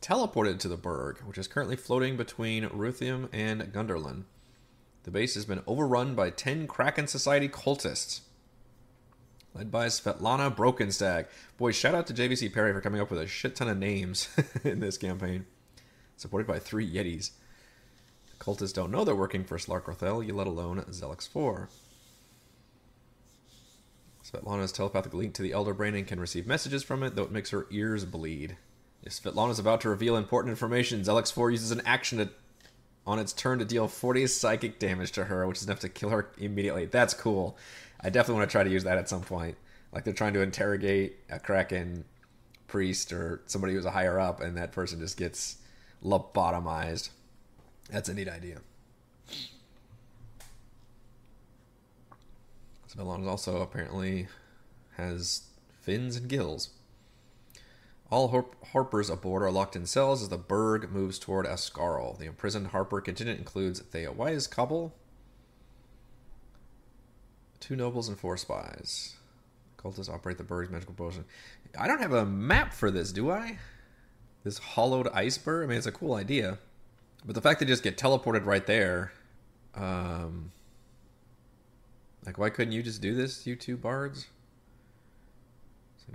teleported 0.01 0.59
to 0.59 0.69
the 0.69 0.77
berg, 0.77 1.17
which 1.25 1.38
is 1.38 1.49
currently 1.49 1.75
floating 1.75 2.15
between 2.15 2.63
Ruathym 2.69 3.27
and 3.33 3.61
Gundarlun. 3.73 4.23
The 5.05 5.11
base 5.11 5.35
has 5.35 5.45
been 5.45 5.61
overrun 5.67 6.15
by 6.15 6.31
10 6.31 6.65
Kraken 6.65 7.05
Society 7.05 7.47
cultists, 7.47 8.21
led 9.53 9.69
by 9.69 9.85
Svetlana 9.85 10.53
Brokenstag. 10.53 11.27
Boy, 11.59 11.73
shout 11.73 11.93
out 11.93 12.07
to 12.07 12.13
JVC 12.13 12.51
Parry 12.51 12.73
for 12.73 12.81
coming 12.81 12.99
up 12.99 13.11
with 13.11 13.19
a 13.21 13.27
shit 13.27 13.55
ton 13.55 13.67
of 13.67 13.77
names 13.77 14.29
in 14.63 14.79
this 14.79 14.97
campaign. 14.97 15.45
Supported 16.17 16.47
by 16.47 16.57
three 16.57 16.91
Yetis. 16.91 17.29
Cultists 18.39 18.73
don't 18.73 18.89
know 18.89 19.03
they're 19.03 19.13
working 19.13 19.43
for 19.43 19.59
Slark 19.59 19.85
you 20.25 20.33
let 20.33 20.47
alone 20.47 20.83
Zelix 20.89 21.29
4. 21.29 21.69
Svetlana's 24.23 24.71
telepathic 24.71 25.13
link 25.13 25.35
to 25.35 25.43
the 25.43 25.51
Elder 25.51 25.75
Brain 25.75 25.93
and 25.93 26.07
can 26.07 26.19
receive 26.19 26.47
messages 26.47 26.81
from 26.81 27.03
it, 27.03 27.15
though 27.15 27.25
it 27.25 27.31
makes 27.31 27.51
her 27.51 27.67
ears 27.69 28.05
bleed. 28.05 28.57
If 29.03 29.11
Svetlana 29.13 29.51
is 29.51 29.59
about 29.59 29.81
to 29.81 29.89
reveal 29.89 30.17
important 30.17 30.49
information, 30.49 31.01
Zelix 31.01 31.31
4 31.31 31.51
uses 31.51 31.69
an 31.69 31.83
action 31.85 32.17
to, 32.17 32.29
on 33.05 33.19
its 33.19 33.33
turn 33.33 33.59
to 33.59 33.65
deal 33.65 33.87
40 33.87 34.27
psychic 34.27 34.79
damage 34.79 35.11
to 35.13 35.25
her, 35.25 35.45
which 35.47 35.57
is 35.57 35.65
enough 35.65 35.79
to 35.81 35.89
kill 35.89 36.09
her 36.09 36.29
immediately. 36.37 36.85
That's 36.85 37.13
cool. 37.13 37.57
I 38.01 38.09
definitely 38.09 38.39
want 38.39 38.49
to 38.49 38.51
try 38.51 38.63
to 38.63 38.69
use 38.69 38.83
that 38.83 38.97
at 38.97 39.09
some 39.09 39.21
point. 39.21 39.57
Like 39.91 40.03
they're 40.03 40.13
trying 40.13 40.33
to 40.33 40.41
interrogate 40.41 41.17
a 41.29 41.39
Kraken 41.39 42.05
priest 42.67 43.13
or 43.13 43.41
somebody 43.45 43.73
who's 43.73 43.85
a 43.85 43.91
higher 43.91 44.19
up, 44.19 44.41
and 44.41 44.57
that 44.57 44.71
person 44.71 44.99
just 44.99 45.17
gets 45.17 45.57
lobotomized. 46.03 47.09
That's 47.89 48.09
a 48.09 48.13
neat 48.13 48.27
idea. 48.27 48.59
Svetlana 52.93 53.27
also 53.27 53.61
apparently 53.61 54.27
has 54.97 55.43
fins 55.81 56.15
and 56.15 56.27
gills. 56.27 56.69
All 58.11 58.27
Harp- 58.29 58.55
Harpers 58.71 59.09
aboard 59.09 59.41
are 59.43 59.51
locked 59.51 59.75
in 59.75 59.85
cells 59.85 60.21
as 60.21 60.29
the 60.29 60.37
Berg 60.37 60.91
moves 60.91 61.17
toward 61.17 61.45
Ascarle. 61.45 62.17
The 62.17 62.25
imprisoned 62.25 62.67
Harper 62.67 63.01
contingent 63.01 63.39
includes 63.39 63.79
Thea 63.79 64.11
Weisskobel, 64.13 64.91
two 67.59 67.75
nobles, 67.75 68.07
and 68.07 68.17
four 68.17 68.37
spies. 68.37 69.15
Cultists 69.77 70.09
operate 70.09 70.37
the 70.37 70.43
Berg's 70.43 70.71
magical 70.71 70.93
potion. 70.93 71.25
I 71.77 71.87
don't 71.87 72.01
have 72.01 72.13
a 72.13 72.25
map 72.25 72.73
for 72.73 72.91
this, 72.91 73.11
do 73.11 73.31
I? 73.31 73.57
This 74.43 74.59
hollowed 74.59 75.07
iceberg? 75.07 75.65
I 75.65 75.67
mean, 75.67 75.77
it's 75.77 75.87
a 75.87 75.91
cool 75.91 76.13
idea. 76.13 76.59
But 77.25 77.33
the 77.33 77.41
fact 77.41 77.59
they 77.59 77.65
just 77.65 77.83
get 77.83 77.97
teleported 77.97 78.45
right 78.45 78.65
there, 78.65 79.11
um, 79.73 80.51
like 82.23 82.37
why 82.37 82.51
couldn't 82.51 82.73
you 82.73 82.83
just 82.83 83.01
do 83.01 83.15
this, 83.15 83.47
you 83.47 83.55
two 83.55 83.77
bards? 83.77 84.27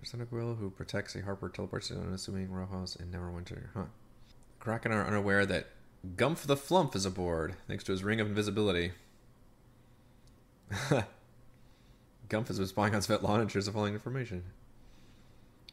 Cyndaquil, 0.05 0.59
who 0.59 0.71
protects 0.71 1.15
a 1.15 1.23
Harper, 1.23 1.49
teleports 1.49 1.89
to 1.89 1.95
unassuming 1.95 2.49
Rojos 2.49 3.01
in 3.01 3.11
Neverwinter. 3.11 3.69
Huh. 3.75 3.85
Kraken 4.59 4.93
are 4.93 5.07
unaware 5.07 5.45
that 5.47 5.67
Gumph 6.17 6.47
the 6.47 6.57
Flump 6.57 6.95
is 6.95 7.05
aboard, 7.05 7.57
thanks 7.69 7.85
to 7.85 7.93
his 7.93 8.03
ring 8.03 8.21
of 8.21 8.27
invisibility. 8.27 8.93
Gumph 12.29 12.49
has 12.49 12.59
been 12.59 12.67
spying 12.67 12.95
on 12.95 13.01
Svetlana 13.01 13.43
and 13.43 13.51
shares 13.51 13.67
the 13.67 13.73
following 13.73 13.95
information. 13.95 14.45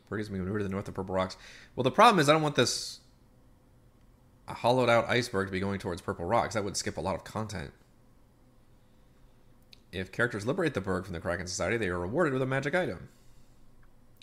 Briggs 0.09 0.29
being 0.29 0.41
maneuvered 0.41 0.59
to 0.59 0.63
the 0.63 0.69
north 0.69 0.87
of 0.87 0.95
Purple 0.95 1.15
Rocks. 1.15 1.37
Well, 1.75 1.83
the 1.83 1.91
problem 1.91 2.19
is 2.19 2.29
I 2.29 2.33
don't 2.33 2.41
want 2.41 2.55
this 2.55 2.99
hollowed 4.47 4.89
out 4.89 5.09
iceberg 5.09 5.47
to 5.47 5.51
be 5.51 5.59
going 5.59 5.79
towards 5.79 6.01
Purple 6.01 6.25
Rocks. 6.25 6.55
That 6.55 6.63
would 6.63 6.77
skip 6.77 6.97
a 6.97 7.01
lot 7.01 7.15
of 7.15 7.23
content. 7.23 7.71
If 9.91 10.11
characters 10.11 10.45
liberate 10.45 10.73
the 10.73 10.81
Berg 10.81 11.05
from 11.05 11.13
the 11.13 11.19
Kraken 11.19 11.47
Society, 11.47 11.77
they 11.77 11.89
are 11.89 11.99
rewarded 11.99 12.33
with 12.33 12.41
a 12.41 12.45
magic 12.45 12.75
item. 12.75 13.09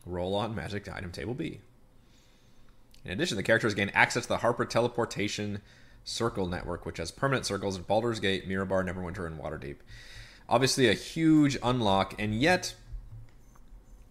Roll 0.07 0.35
on 0.35 0.55
magic 0.55 0.89
item 0.89 1.11
table 1.11 1.35
B. 1.35 1.61
In 3.05 3.13
addition, 3.13 3.37
the 3.37 3.43
characters 3.43 3.75
gain 3.75 3.91
access 3.91 4.25
to 4.25 4.29
the 4.29 4.39
Harper 4.39 4.65
Teleportation 4.65 5.61
Circle 6.05 6.47
Network, 6.47 6.87
which 6.87 6.99
has 6.99 7.11
permanent 7.11 7.47
circles 7.47 7.77
in 7.77 7.83
Baldur's 7.83 8.21
Gate, 8.21 8.49
Mirabar, 8.49 8.85
Neverwinter, 8.87 9.27
and 9.27 9.39
Waterdeep. 9.39 9.77
Obviously, 10.49 10.89
a 10.89 10.95
huge 10.95 11.57
unlock, 11.63 12.15
and 12.19 12.35
yet, 12.35 12.75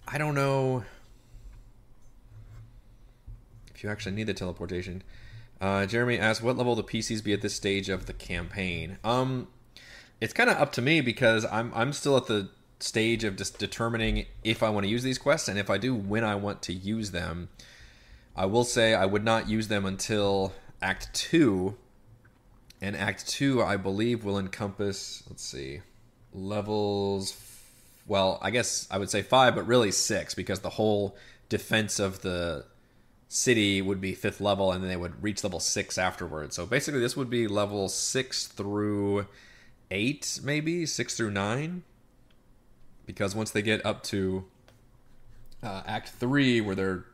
I 0.08 0.18
don't 0.18 0.36
know 0.36 0.84
if 3.74 3.84
you 3.84 3.90
actually 3.90 4.16
need 4.16 4.28
the 4.28 4.34
teleportation. 4.34 5.04
Uh, 5.62 5.86
Jeremy 5.86 6.18
asks, 6.18 6.44
"What 6.44 6.58
level 6.58 6.76
the 6.76 6.84
PCs 6.84 7.24
be 7.24 7.34
at 7.34 7.42
this 7.42 7.54
stage 7.54 7.90
of 7.90 8.08
the 8.08 8.14
campaign?" 8.14 8.98
Um, 9.04 9.48
it's 10.20 10.34
kind 10.34 10.50
of 10.50 10.58
up 10.58 10.72
to 10.74 10.82
me 10.82 11.02
because 11.02 11.46
I'm 11.46 11.72
I'm 11.76 11.94
still 11.94 12.18
at 12.18 12.26
the 12.26 12.50
stage 12.84 13.24
of 13.24 13.38
just 13.38 13.58
determining 13.58 14.26
if 14.44 14.62
I 14.62 14.70
want 14.70 14.84
to 14.86 14.90
use 14.90 15.04
these 15.04 15.18
quests 15.18 15.48
and 15.48 15.58
if 15.58 15.70
I 15.70 15.78
do, 15.78 15.96
when 15.96 16.24
I 16.24 16.36
want 16.36 16.62
to 16.64 16.74
use 16.74 17.12
them. 17.12 17.50
I 18.36 18.46
will 18.46 18.64
say 18.64 18.94
I 18.94 19.06
would 19.06 19.24
not 19.24 19.48
use 19.48 19.68
them 19.68 19.86
until 19.86 20.54
Act 20.82 21.14
Two, 21.14 21.78
and 22.82 22.96
Act 22.96 23.28
Two 23.28 23.62
I 23.62 23.78
believe 23.78 24.26
will 24.26 24.40
encompass. 24.40 25.24
Let's 25.30 25.44
see, 25.44 25.82
levels. 26.34 27.38
Well, 28.08 28.40
I 28.42 28.50
guess 28.50 28.88
I 28.92 28.98
would 28.98 29.10
say 29.10 29.22
five, 29.22 29.56
but 29.56 29.68
really 29.68 29.92
six 29.92 30.34
because 30.34 30.60
the 30.60 30.72
whole 30.72 31.16
defense 31.48 32.00
of 32.00 32.22
the 32.22 32.66
city 33.30 33.82
would 33.82 34.02
be 34.02 34.14
fifth 34.14 34.42
level, 34.42 34.72
and 34.72 34.84
then 34.84 34.90
they 34.90 34.98
would 34.98 35.24
reach 35.24 35.44
level 35.44 35.60
six 35.60 35.98
afterwards. 35.98 36.56
So 36.56 36.66
basically, 36.66 37.00
this 37.00 37.16
would 37.16 37.30
be 37.30 37.48
level 37.48 37.88
six 37.88 38.48
through 38.48 39.28
eight, 39.92 40.40
maybe 40.44 40.86
six 40.86 41.16
through 41.16 41.32
nine, 41.32 41.84
because 43.06 43.36
once 43.36 43.52
they 43.52 43.62
get 43.62 43.86
up 43.86 44.04
to 44.04 44.46
uh, 45.62 45.84
Act 45.86 46.10
three, 46.10 46.62
where 46.62 46.76
they're, 46.76 47.06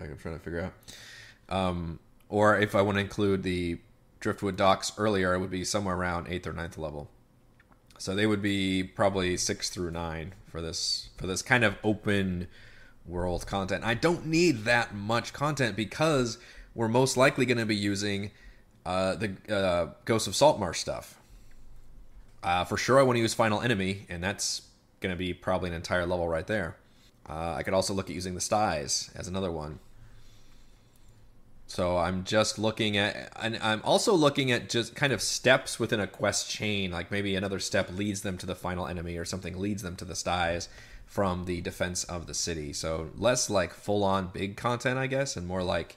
I'm 0.00 0.16
trying 0.16 0.38
to 0.38 0.44
figure 0.44 0.60
out, 0.60 1.54
um, 1.54 1.98
or 2.28 2.58
if 2.58 2.74
I 2.74 2.82
want 2.82 2.96
to 2.96 3.00
include 3.00 3.42
the 3.42 3.78
Driftwood 4.20 4.56
docks 4.56 4.92
earlier, 4.98 5.34
it 5.34 5.38
would 5.38 5.50
be 5.50 5.64
somewhere 5.64 5.96
around 5.96 6.28
eighth 6.28 6.46
or 6.46 6.52
ninth 6.52 6.78
level. 6.78 7.08
So 7.98 8.14
they 8.14 8.26
would 8.26 8.42
be 8.42 8.82
probably 8.82 9.36
six 9.36 9.68
through 9.68 9.90
nine 9.90 10.34
for 10.46 10.62
this 10.62 11.10
for 11.16 11.26
this 11.26 11.42
kind 11.42 11.64
of 11.64 11.76
open 11.84 12.48
world 13.06 13.46
content. 13.46 13.84
I 13.84 13.94
don't 13.94 14.26
need 14.26 14.64
that 14.64 14.94
much 14.94 15.32
content 15.32 15.76
because 15.76 16.38
we're 16.74 16.88
most 16.88 17.16
likely 17.16 17.44
going 17.44 17.58
to 17.58 17.66
be 17.66 17.76
using 17.76 18.30
uh, 18.86 19.16
the 19.16 19.36
uh, 19.54 19.92
Ghost 20.04 20.26
of 20.28 20.34
Saltmarsh 20.34 20.78
stuff. 20.78 21.20
Uh, 22.42 22.64
for 22.64 22.76
sure, 22.78 22.98
I 22.98 23.02
want 23.02 23.16
to 23.16 23.20
use 23.20 23.34
Final 23.34 23.60
Enemy, 23.60 24.06
and 24.08 24.24
that's 24.24 24.62
going 25.00 25.12
to 25.12 25.18
be 25.18 25.32
probably 25.32 25.70
an 25.70 25.74
entire 25.74 26.06
level 26.06 26.28
right 26.28 26.46
there. 26.46 26.76
Uh, 27.28 27.54
I 27.56 27.62
could 27.62 27.74
also 27.74 27.94
look 27.94 28.08
at 28.08 28.14
using 28.14 28.34
the 28.34 28.40
Styes 28.40 29.10
as 29.14 29.28
another 29.28 29.50
one. 29.50 29.78
So 31.66 31.98
I'm 31.98 32.24
just 32.24 32.58
looking 32.58 32.96
at, 32.96 33.32
and 33.40 33.56
I'm 33.62 33.80
also 33.84 34.12
looking 34.12 34.50
at 34.50 34.68
just 34.68 34.96
kind 34.96 35.12
of 35.12 35.22
steps 35.22 35.78
within 35.78 36.00
a 36.00 36.06
quest 36.08 36.50
chain. 36.50 36.90
Like 36.90 37.12
maybe 37.12 37.36
another 37.36 37.60
step 37.60 37.90
leads 37.92 38.22
them 38.22 38.36
to 38.38 38.46
the 38.46 38.56
final 38.56 38.88
enemy, 38.88 39.16
or 39.16 39.24
something 39.24 39.56
leads 39.56 39.82
them 39.82 39.94
to 39.96 40.04
the 40.04 40.16
Styes 40.16 40.68
from 41.06 41.44
the 41.44 41.60
defense 41.60 42.02
of 42.04 42.26
the 42.26 42.34
city. 42.34 42.72
So 42.72 43.10
less 43.16 43.48
like 43.48 43.72
full 43.72 44.02
on 44.02 44.30
big 44.32 44.56
content, 44.56 44.98
I 44.98 45.06
guess, 45.06 45.36
and 45.36 45.46
more 45.46 45.62
like 45.62 45.96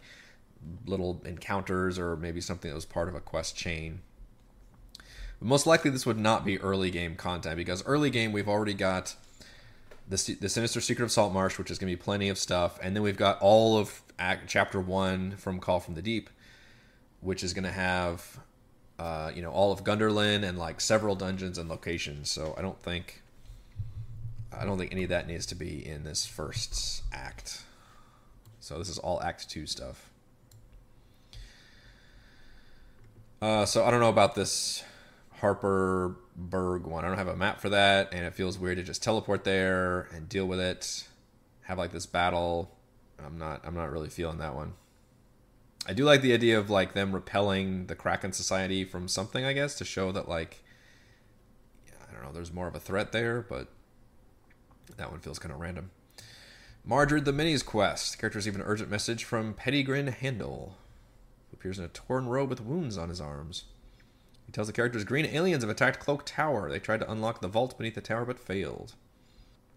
little 0.85 1.21
encounters 1.25 1.97
or 1.97 2.15
maybe 2.15 2.39
something 2.39 2.69
that 2.69 2.75
was 2.75 2.85
part 2.85 3.09
of 3.09 3.15
a 3.15 3.19
quest 3.19 3.55
chain. 3.55 4.01
But 5.43 5.49
most 5.49 5.67
likely, 5.67 5.91
this 5.91 6.05
would 6.05 6.17
not 6.17 6.45
be 6.45 6.57
early 6.61 6.89
game 6.89 7.17
content 7.17 7.57
because 7.57 7.85
early 7.85 8.09
game 8.09 8.31
we've 8.31 8.47
already 8.47 8.73
got 8.73 9.13
the 10.07 10.37
the 10.39 10.47
sinister 10.47 10.79
secret 10.79 11.03
of 11.03 11.11
Salt 11.11 11.33
Marsh, 11.33 11.57
which 11.57 11.69
is 11.69 11.77
going 11.77 11.91
to 11.91 11.97
be 11.97 12.01
plenty 12.01 12.29
of 12.29 12.37
stuff, 12.37 12.79
and 12.81 12.95
then 12.95 13.03
we've 13.03 13.17
got 13.17 13.41
all 13.41 13.77
of 13.77 14.03
act, 14.17 14.47
chapter 14.47 14.79
one 14.79 15.31
from 15.35 15.59
Call 15.59 15.81
from 15.81 15.95
the 15.95 16.01
Deep, 16.01 16.29
which 17.19 17.43
is 17.43 17.53
going 17.53 17.65
to 17.65 17.73
have. 17.73 18.39
Uh, 18.97 19.31
you 19.35 19.41
know 19.41 19.49
all 19.49 19.73
of 19.73 19.83
Gundarlun 19.83 20.47
and 20.47 20.57
like 20.57 20.79
several 20.79 21.13
dungeons 21.13 21.57
and 21.57 21.67
locations. 21.67 22.31
So 22.31 22.55
I 22.57 22.61
don't 22.61 22.79
think 22.81 23.21
I 24.57 24.63
don't 24.63 24.77
think 24.77 24.93
any 24.93 25.03
of 25.03 25.09
that 25.09 25.27
needs 25.27 25.45
to 25.47 25.55
be 25.55 25.85
in 25.85 26.05
this 26.05 26.25
first 26.25 27.03
act. 27.11 27.63
So 28.61 28.77
this 28.77 28.87
is 28.87 28.97
all 28.97 29.21
Act 29.21 29.49
Two 29.49 29.65
stuff. 29.65 30.09
Uh, 33.41 33.65
so 33.65 33.83
I 33.83 33.91
don't 33.91 33.99
know 33.99 34.07
about 34.07 34.35
this 34.35 34.85
Harper 35.43 36.15
Berg 36.37 36.85
one. 36.85 37.03
I 37.03 37.09
don't 37.09 37.17
have 37.17 37.27
a 37.27 37.35
map 37.35 37.59
for 37.59 37.67
that, 37.67 38.13
and 38.13 38.23
it 38.23 38.33
feels 38.33 38.57
weird 38.57 38.77
to 38.77 38.83
just 38.83 39.03
teleport 39.03 39.43
there 39.43 40.07
and 40.13 40.29
deal 40.29 40.45
with 40.45 40.61
it. 40.61 41.05
Have 41.63 41.77
like 41.77 41.91
this 41.91 42.05
battle. 42.05 42.77
I'm 43.21 43.37
not. 43.37 43.59
I'm 43.65 43.75
not 43.75 43.91
really 43.91 44.07
feeling 44.07 44.37
that 44.37 44.55
one. 44.55 44.75
I 45.85 45.91
do 45.91 46.05
like 46.05 46.21
the 46.21 46.31
idea 46.31 46.57
of 46.57 46.69
like 46.69 46.93
them 46.93 47.11
repelling 47.11 47.87
the 47.87 47.95
Kraken 47.95 48.31
Society 48.31 48.85
from 48.85 49.09
something, 49.09 49.43
I 49.43 49.51
guess, 49.51 49.75
to 49.75 49.83
show 49.83 50.13
that 50.13 50.29
like 50.29 50.63
I 52.09 52.13
don't 52.13 52.23
know, 52.23 52.31
there's 52.31 52.53
more 52.53 52.69
of 52.69 52.75
a 52.75 52.79
threat 52.79 53.11
there, 53.11 53.41
but 53.41 53.67
that 54.95 55.11
one 55.11 55.19
feels 55.19 55.39
kind 55.39 55.53
of 55.53 55.59
random. 55.59 55.91
Marjorie 56.85 57.19
the 57.19 57.33
Many's 57.33 57.63
quest. 57.63 58.13
The 58.13 58.17
character 58.17 58.37
receives 58.37 58.55
an 58.55 58.63
urgent 58.65 58.89
message 58.89 59.25
from 59.25 59.55
Pettigrin 59.55 60.07
Handel, 60.07 60.77
who 61.51 61.55
appears 61.55 61.79
in 61.79 61.83
a 61.83 61.89
torn 61.89 62.27
robe 62.27 62.49
with 62.49 62.61
wounds 62.61 62.97
on 62.97 63.09
his 63.09 63.19
arms. 63.19 63.65
He 64.45 64.51
tells 64.51 64.67
the 64.67 64.73
characters 64.73 65.03
green 65.03 65.25
aliens 65.25 65.63
have 65.63 65.69
attacked 65.69 65.99
Cloak 65.99 66.23
Tower. 66.25 66.69
They 66.69 66.79
tried 66.79 66.99
to 66.99 67.11
unlock 67.11 67.41
the 67.41 67.47
vault 67.47 67.77
beneath 67.77 67.95
the 67.95 68.01
tower 68.01 68.25
but 68.25 68.39
failed. 68.39 68.93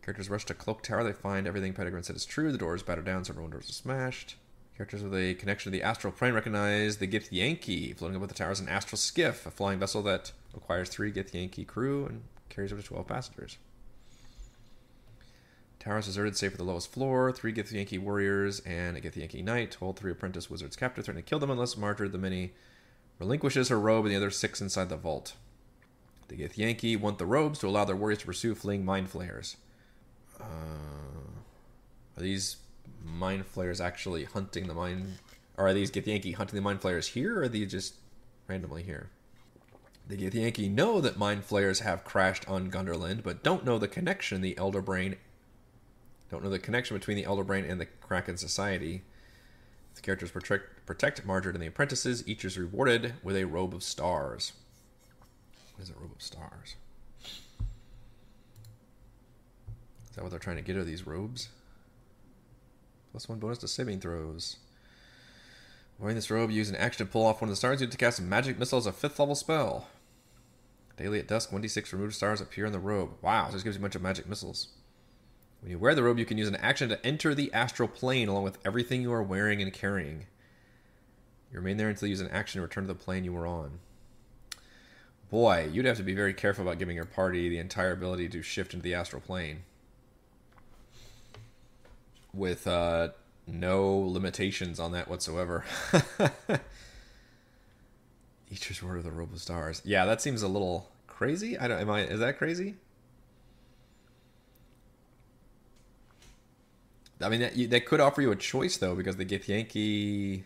Characters 0.03 0.31
rush 0.31 0.45
to 0.47 0.55
Cloak 0.55 0.83
Tower. 0.83 1.03
They 1.03 1.13
find 1.13 1.47
everything 1.47 1.73
Pettigrew 1.73 2.03
said 2.03 2.17
is 2.17 2.25
true. 2.25 2.53
The 2.53 2.59
doors 2.59 2.83
battered 2.83 3.07
down, 3.07 3.25
several 3.25 3.49
doors 3.49 3.69
are 3.69 3.73
smashed. 3.73 4.37
Characters 4.77 5.03
with 5.03 5.15
a 5.15 5.35
connection 5.35 5.73
to 5.73 5.79
the 5.79 5.83
astral 5.83 6.13
plane 6.13 6.35
recognize 6.35 6.99
the 6.99 7.09
Githyanki 7.09 7.97
floating 7.97 8.17
above 8.17 8.29
the 8.29 8.35
tower 8.35 8.53
is 8.53 8.61
an 8.61 8.69
astral 8.69 8.99
skiff, 8.99 9.47
a 9.47 9.51
flying 9.51 9.79
vessel 9.79 10.03
that 10.03 10.33
requires 10.53 10.91
three 10.91 11.11
Githyanki 11.11 11.67
crew 11.67 12.05
and 12.07 12.23
carries 12.51 12.73
up 12.73 12.79
to 12.79 12.85
12 12.85 13.09
passengers. 13.09 13.59
Tower 15.81 15.99
is 15.99 16.07
deserted, 16.07 16.37
save 16.37 16.51
for 16.51 16.57
the 16.59 16.65
lowest 16.65 16.93
floor. 16.93 17.33
Three 17.33 17.55
Githyanki 17.55 17.99
warriors 17.99 18.61
and 18.61 18.97
a 18.97 19.01
Githyanki 19.01 19.43
knight 19.43 19.75
hold 19.75 19.99
three 19.99 20.13
apprentice 20.13 20.51
wizards 20.51 20.77
captive, 20.77 21.05
threatening 21.05 21.25
to 21.25 21.29
kill 21.29 21.39
them 21.39 21.51
unless 21.51 21.77
Marjorie 21.77 22.09
the 22.09 22.19
Many 22.19 22.53
relinquishes 23.19 23.69
her 23.69 23.79
robe 23.79 24.05
and 24.05 24.13
the 24.13 24.17
other 24.17 24.31
six 24.31 24.61
inside 24.61 24.89
the 24.89 24.97
vault. 24.97 25.35
The 26.29 26.37
Githyanki 26.37 26.99
want 26.99 27.19
the 27.19 27.27
robes 27.27 27.59
to 27.61 27.69
allow 27.69 27.85
their 27.85 27.97
warriors 27.97 28.19
to 28.19 28.27
pursue 28.27 28.55
fleeing 28.55 28.85
mind 28.85 29.11
flayers. 29.11 29.57
Uh, 30.41 30.45
are 32.17 32.23
these 32.23 32.57
mind 33.05 33.47
flayers 33.47 33.81
actually 33.81 34.25
hunting 34.25 34.67
the 34.67 34.75
mind? 34.75 35.19
Or 35.57 35.69
are 35.69 35.75
these 35.75 35.91
Githyanki 35.91 36.35
hunting 36.35 36.57
the 36.57 36.63
mind 36.63 36.81
flayers 36.81 37.09
here, 37.09 37.39
or 37.39 37.43
are 37.43 37.49
they 37.49 37.65
just 37.65 37.95
randomly 38.49 38.83
here? 38.83 39.11
The 40.09 40.17
Githyanki 40.17 40.71
know 40.71 41.01
that 41.01 41.17
mind 41.17 41.45
flayers 41.45 41.81
have 41.81 42.05
crashed 42.05 42.47
on 42.49 42.71
Gundarlun, 42.71 43.23
but 43.23 43.43
don't 43.43 43.65
know 43.65 43.79
the 43.79 43.89
connection 43.89 44.41
the 44.41 44.59
Elder 44.59 44.83
Brain 44.83 45.17
don't 46.31 46.43
know 46.43 46.51
the 46.51 46.59
connection 46.59 46.97
between 46.97 47.17
the 47.17 47.25
Elder 47.25 47.45
Brain 47.45 47.65
and 47.65 47.81
the 47.81 47.87
Kraken 47.87 48.37
Society. 48.37 49.03
The 49.95 50.01
characters 50.01 50.31
protect, 50.31 50.65
protect 50.87 51.27
Marjorie 51.27 51.53
and 51.53 51.63
the 51.63 51.67
apprentices. 51.67 52.27
Each 52.27 52.45
is 52.45 52.57
rewarded 52.57 53.15
with 53.23 53.37
a 53.37 53.45
robe 53.45 53.75
of 53.75 53.83
stars. 53.83 54.53
What 55.75 55.83
is 55.83 55.91
a 55.91 56.01
robe 56.01 56.13
of 56.15 56.23
stars? 56.23 56.77
Is 57.23 57.41
that 60.15 60.23
what 60.23 60.31
they're 60.31 60.39
trying 60.39 60.57
to 60.57 60.63
get? 60.63 60.77
Are 60.77 60.85
these 60.85 61.07
robes? 61.07 61.49
Plus 63.11 63.29
one 63.29 63.39
bonus 63.39 63.59
to 63.59 63.69
saving 63.69 64.01
throws. 64.01 64.57
Wearing 65.99 66.17
this 66.17 66.31
robe, 66.31 66.51
use 66.51 66.69
an 66.69 66.77
action 66.77 67.07
to 67.07 67.13
pull 67.13 67.27
off 67.27 67.41
one 67.41 67.49
of 67.49 67.53
the 67.53 67.57
stars. 67.57 67.81
You 67.81 67.87
to 67.87 67.97
cast 67.97 68.19
a 68.19 68.23
magic 68.23 68.59
missile 68.59 68.79
as 68.79 68.87
a 68.87 68.93
fifth 68.93 69.19
level 69.19 69.35
spell. 69.35 69.89
Daily 70.97 71.19
at 71.19 71.29
dusk, 71.29 71.51
1d6 71.51 71.93
removed 71.93 72.15
stars 72.15 72.41
appear 72.41 72.65
in 72.65 72.73
the 72.73 72.79
robe. 72.79 73.11
Wow, 73.21 73.51
this 73.51 73.63
gives 73.63 73.77
you 73.77 73.81
a 73.81 73.83
bunch 73.83 73.97
of 73.97 74.03
magic 74.03 74.29
missiles. 74.29 74.69
When 75.61 75.71
you 75.71 75.79
wear 75.79 75.95
the 75.95 76.03
robe, 76.03 76.19
you 76.19 76.25
can 76.25 76.39
use 76.39 76.49
an 76.49 76.57
action 76.57 76.89
to 76.91 77.07
enter 77.07 77.35
the 77.35 77.53
astral 77.53 77.89
plane 77.89 78.29
along 78.29 78.45
with 78.45 78.59
everything 78.65 79.03
you 79.03 79.13
are 79.13 79.23
wearing 79.23 79.61
and 79.61 79.73
carrying. 79.73 80.27
You 81.57 81.63
remain 81.63 81.79
there 81.79 81.89
until 81.89 82.07
you 82.07 82.11
use 82.11 82.21
an 82.21 82.29
action 82.29 82.59
to 82.59 82.63
return 82.63 82.85
to 82.85 82.89
the 82.89 82.95
plane 82.95 83.25
you 83.25 83.33
were 83.33 83.47
on. 83.47 83.79
Boy, 85.31 85.71
you'd 85.73 85.87
have 85.87 85.97
to 85.97 86.03
be 86.03 86.15
very 86.15 86.35
careful 86.35 86.63
about 86.63 86.79
giving 86.79 86.97
your 86.97 87.07
party 87.07 87.49
the 87.49 87.57
entire 87.57 87.93
ability 87.93 88.29
to 88.29 88.43
shift 88.43 88.75
into 88.75 88.85
the 88.85 88.93
astral 88.93 89.23
plane. 89.23 89.63
With 92.35 92.67
uh, 92.67 93.09
no 93.47 93.91
limitations 93.91 94.79
on 94.79 94.93
that 94.93 95.09
whatsoever. 95.09 95.65
Each 98.51 98.83
word 98.83 98.99
of 98.99 99.05
the 99.05 99.11
Robe 99.11 99.33
of 99.33 99.41
Stars. 99.41 99.81
Yeah, 99.83 100.05
that 100.05 100.21
seems 100.21 100.43
a 100.43 100.49
little 100.49 100.91
crazy. 101.07 101.59
I 101.59 101.69
don't. 101.69 101.81
Am 101.81 101.89
I? 101.89 102.03
Is 102.03 102.21
that 102.21 102.37
crazy? 102.37 102.75
I 107.23 107.31
mean, 107.31 107.41
that, 107.41 107.71
that 107.71 107.87
could 107.87 108.01
offer 108.01 108.21
you 108.21 108.31
a 108.31 108.37
choice 108.37 108.77
though, 108.77 108.95
because 108.95 109.17
the 109.17 109.25
Githyanki. 109.25 110.43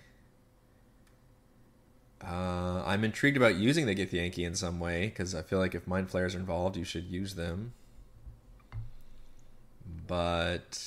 Uh, 2.22 2.83
I'm 2.85 3.02
intrigued 3.04 3.37
about 3.37 3.54
using 3.54 3.87
the 3.87 3.94
Githyanki 3.94 4.46
in 4.46 4.54
some 4.54 4.78
way 4.78 5.06
because 5.06 5.35
I 5.35 5.42
feel 5.42 5.59
like 5.59 5.74
if 5.74 5.87
mind 5.87 6.11
flayers 6.11 6.35
are 6.35 6.38
involved, 6.38 6.76
you 6.76 6.85
should 6.85 7.06
use 7.06 7.35
them. 7.35 7.72
But 10.06 10.78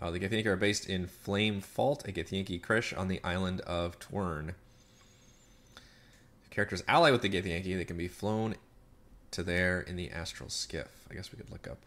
oh, 0.00 0.10
the 0.10 0.20
Githyanki 0.20 0.46
are 0.46 0.56
based 0.56 0.88
in 0.88 1.06
Flame 1.06 1.60
Fault, 1.60 2.06
a 2.06 2.12
Githyanki 2.12 2.60
Krish 2.60 2.96
on 2.96 3.08
the 3.08 3.20
island 3.24 3.60
of 3.62 3.98
Tuern. 3.98 4.54
If 6.44 6.50
characters 6.50 6.84
ally 6.86 7.10
with 7.10 7.22
the 7.22 7.30
Githyanki, 7.30 7.76
they 7.76 7.84
can 7.84 7.96
be 7.96 8.08
flown 8.08 8.54
to 9.32 9.42
there 9.42 9.80
in 9.80 9.96
the 9.96 10.10
astral 10.10 10.48
skiff. 10.48 11.06
I 11.10 11.14
guess 11.14 11.32
we 11.32 11.38
could 11.38 11.50
look 11.50 11.66
up 11.66 11.78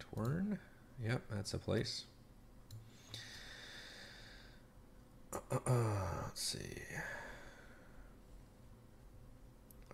Tuern. 0.00 0.58
Yep, 1.04 1.22
that's 1.30 1.54
a 1.54 1.58
place. 1.58 2.04
Uh, 5.32 5.58
let's 6.24 6.42
see. 6.42 6.58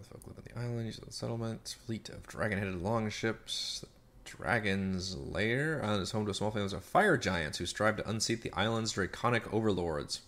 Folk 0.08 0.22
live 0.26 0.38
on 0.38 0.44
the 0.44 0.58
island, 0.58 0.86
use 0.86 0.98
the 0.98 1.12
settlement, 1.12 1.76
fleet 1.84 2.08
of 2.08 2.26
dragon-headed 2.26 2.80
longships. 2.80 3.80
The 3.80 3.88
Dragon's 4.24 5.16
Lair 5.16 5.82
island 5.82 6.02
is 6.02 6.12
home 6.12 6.24
to 6.26 6.30
a 6.30 6.34
small 6.34 6.50
family 6.50 6.72
of 6.72 6.84
fire 6.84 7.16
giants 7.16 7.58
who 7.58 7.66
strive 7.66 7.96
to 7.96 8.08
unseat 8.08 8.42
the 8.42 8.52
island's 8.52 8.92
draconic 8.92 9.52
overlords. 9.52 10.20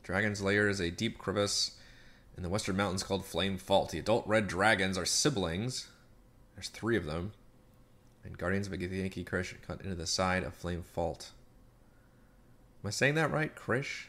The 0.00 0.06
Dragon's 0.06 0.40
Lair 0.42 0.68
is 0.68 0.80
a 0.80 0.90
deep 0.90 1.18
crevice 1.18 1.72
in 2.36 2.42
the 2.42 2.48
western 2.48 2.76
mountains 2.76 3.02
called 3.02 3.26
Flame 3.26 3.58
Fault. 3.58 3.90
The 3.90 3.98
adult 3.98 4.26
red 4.26 4.48
dragons 4.48 4.96
are 4.96 5.06
siblings. 5.06 5.88
There's 6.54 6.68
three 6.68 6.96
of 6.96 7.04
them 7.04 7.32
and 8.24 8.38
Guardians 8.38 8.66
of 8.66 8.72
Githyanki 8.72 9.24
Krish 9.24 9.54
cut 9.66 9.82
into 9.82 9.94
the 9.94 10.06
side 10.06 10.42
of 10.42 10.54
Flame 10.54 10.82
Fault. 10.82 11.30
Am 12.84 12.88
I 12.88 12.90
saying 12.90 13.14
that 13.14 13.32
right, 13.32 13.56
Krish? 13.56 14.08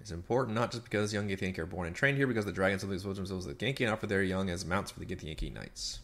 It's 0.00 0.12
important 0.12 0.54
not 0.54 0.70
just 0.70 0.84
because 0.84 1.12
young 1.12 1.28
Githyanki 1.28 1.58
are 1.58 1.66
born 1.66 1.88
and 1.88 1.96
trained 1.96 2.16
here, 2.16 2.28
because 2.28 2.44
the 2.44 2.52
dragons 2.52 2.84
of 2.84 2.92
expose 2.92 3.16
themselves 3.16 3.46
to 3.46 3.52
the 3.52 3.56
Githyanki 3.56 3.80
and 3.80 3.90
offer 3.90 4.06
their 4.06 4.22
young 4.22 4.48
as 4.48 4.64
mounts 4.64 4.92
for 4.92 5.00
the 5.00 5.06
Githyanki 5.06 5.52
knights. 5.52 5.98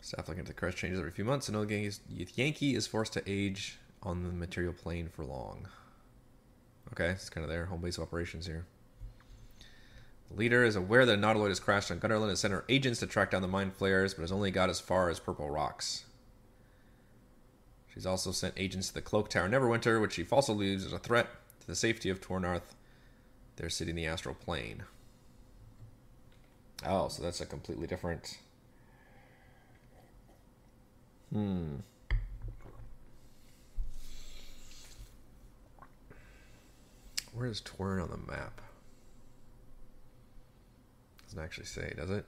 Staff 0.00 0.28
looking 0.28 0.40
at 0.40 0.46
the 0.46 0.54
Krish 0.54 0.76
changes 0.76 0.98
every 0.98 1.10
few 1.10 1.26
months, 1.26 1.46
and 1.50 1.58
no 1.58 1.66
Githyanki 1.66 2.74
is 2.74 2.86
forced 2.86 3.12
to 3.12 3.22
age 3.26 3.78
on 4.02 4.22
the 4.22 4.30
material 4.30 4.72
plane 4.72 5.10
for 5.10 5.26
long. 5.26 5.68
Okay, 6.92 7.10
it's 7.10 7.28
kind 7.28 7.44
of 7.44 7.50
their 7.50 7.66
home 7.66 7.82
base 7.82 7.98
of 7.98 8.04
operations 8.04 8.46
here. 8.46 8.64
The 10.30 10.38
leader 10.38 10.64
is 10.64 10.74
aware 10.74 11.04
that 11.04 11.18
a 11.18 11.20
nautiloid 11.20 11.48
has 11.48 11.60
crashed 11.60 11.90
on 11.90 12.00
Gundarlun 12.00 12.30
and 12.30 12.38
sent 12.38 12.54
her 12.54 12.64
agents 12.70 13.00
to 13.00 13.06
track 13.06 13.32
down 13.32 13.42
the 13.42 13.48
mind 13.48 13.74
flayers, 13.74 14.14
but 14.14 14.22
has 14.22 14.32
only 14.32 14.50
got 14.50 14.70
as 14.70 14.80
far 14.80 15.10
as 15.10 15.20
Purple 15.20 15.50
Rocks. 15.50 16.05
She's 17.96 18.04
also 18.04 18.30
sent 18.30 18.52
agents 18.58 18.88
to 18.88 18.94
the 18.94 19.00
Cloak 19.00 19.30
Tower 19.30 19.48
Neverwinter, 19.48 20.02
which 20.02 20.12
she 20.12 20.22
falsely 20.22 20.54
believes 20.54 20.84
is 20.84 20.92
a 20.92 20.98
threat 20.98 21.28
to 21.60 21.66
the 21.66 21.74
safety 21.74 22.10
of 22.10 22.20
Tu'narath, 22.20 22.74
their 23.56 23.70
city 23.70 23.88
in 23.88 23.96
the 23.96 24.06
astral 24.06 24.34
plane. 24.34 24.82
Oh, 26.84 27.08
so 27.08 27.22
that's 27.22 27.40
a 27.40 27.46
completely 27.46 27.86
different. 27.86 28.36
Hmm. 31.32 31.76
Where 37.32 37.46
is 37.46 37.62
Torn 37.62 37.98
on 37.98 38.10
the 38.10 38.30
map? 38.30 38.60
Doesn't 41.24 41.42
actually 41.42 41.64
say, 41.64 41.94
does 41.96 42.10
it? 42.10 42.26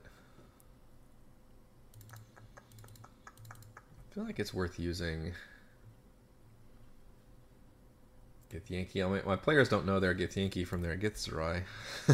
I 2.11 2.15
feel 4.15 4.23
like 4.23 4.39
it's 4.39 4.51
worth 4.51 4.79
using 4.79 5.33
Githyanki. 8.51 9.07
My, 9.09 9.21
my 9.25 9.35
players 9.35 9.69
don't 9.69 9.85
know 9.85 9.99
their 9.99 10.15
Githyanki 10.15 10.65
from 10.65 10.81
their 10.81 10.97
Githzerai. 10.97 11.63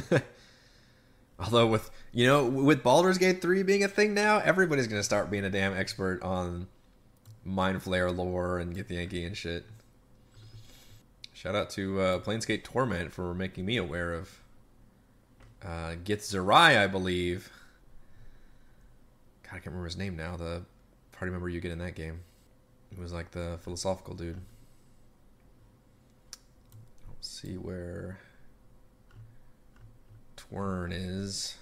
Although 1.40 1.68
with 1.68 1.92
you 2.14 2.28
know 2.28 2.46
with 2.46 2.84
Baldur's 2.84 3.18
Gate 3.18 3.42
3 3.42 3.64
being 3.64 3.84
a 3.84 3.88
thing 3.88 4.14
now, 4.14 4.40
everybody's 4.40 4.88
gonna 4.88 5.04
start 5.04 5.30
being 5.30 5.46
a 5.46 5.50
damn 5.50 5.76
expert 5.76 6.22
on 6.24 6.68
Mind 7.44 7.82
Flayer 7.82 8.16
lore 8.16 8.60
and 8.60 8.76
Githyanki 8.76 9.26
and 9.26 9.36
shit. 9.36 9.66
Shout 11.34 11.56
out 11.56 11.70
to 11.72 12.00
uh, 12.00 12.20
Planescape 12.20 12.64
Torment 12.64 13.12
for 13.12 13.34
making 13.34 13.66
me 13.66 13.78
aware 13.78 14.14
of 14.14 14.40
uh, 15.64 15.96
Githzerai, 16.04 16.78
I 16.78 16.88
believe. 16.88 17.52
God, 19.44 19.50
I 19.50 19.56
can't 19.56 19.68
remember 19.68 19.86
his 19.86 19.98
name 19.98 20.16
now. 20.16 20.38
The 20.38 20.64
party 21.12 21.32
member 21.32 21.50
you 21.50 21.60
get 21.60 21.72
in 21.72 21.80
that 21.80 21.96
game. 21.96 22.22
It 22.92 22.98
was 22.98 23.12
like 23.12 23.32
the 23.32 23.60
philosophical 23.62 24.14
dude. 24.16 24.40
See 27.26 27.58
where 27.58 28.20
Tuern 30.38 30.92
is. 30.94 31.58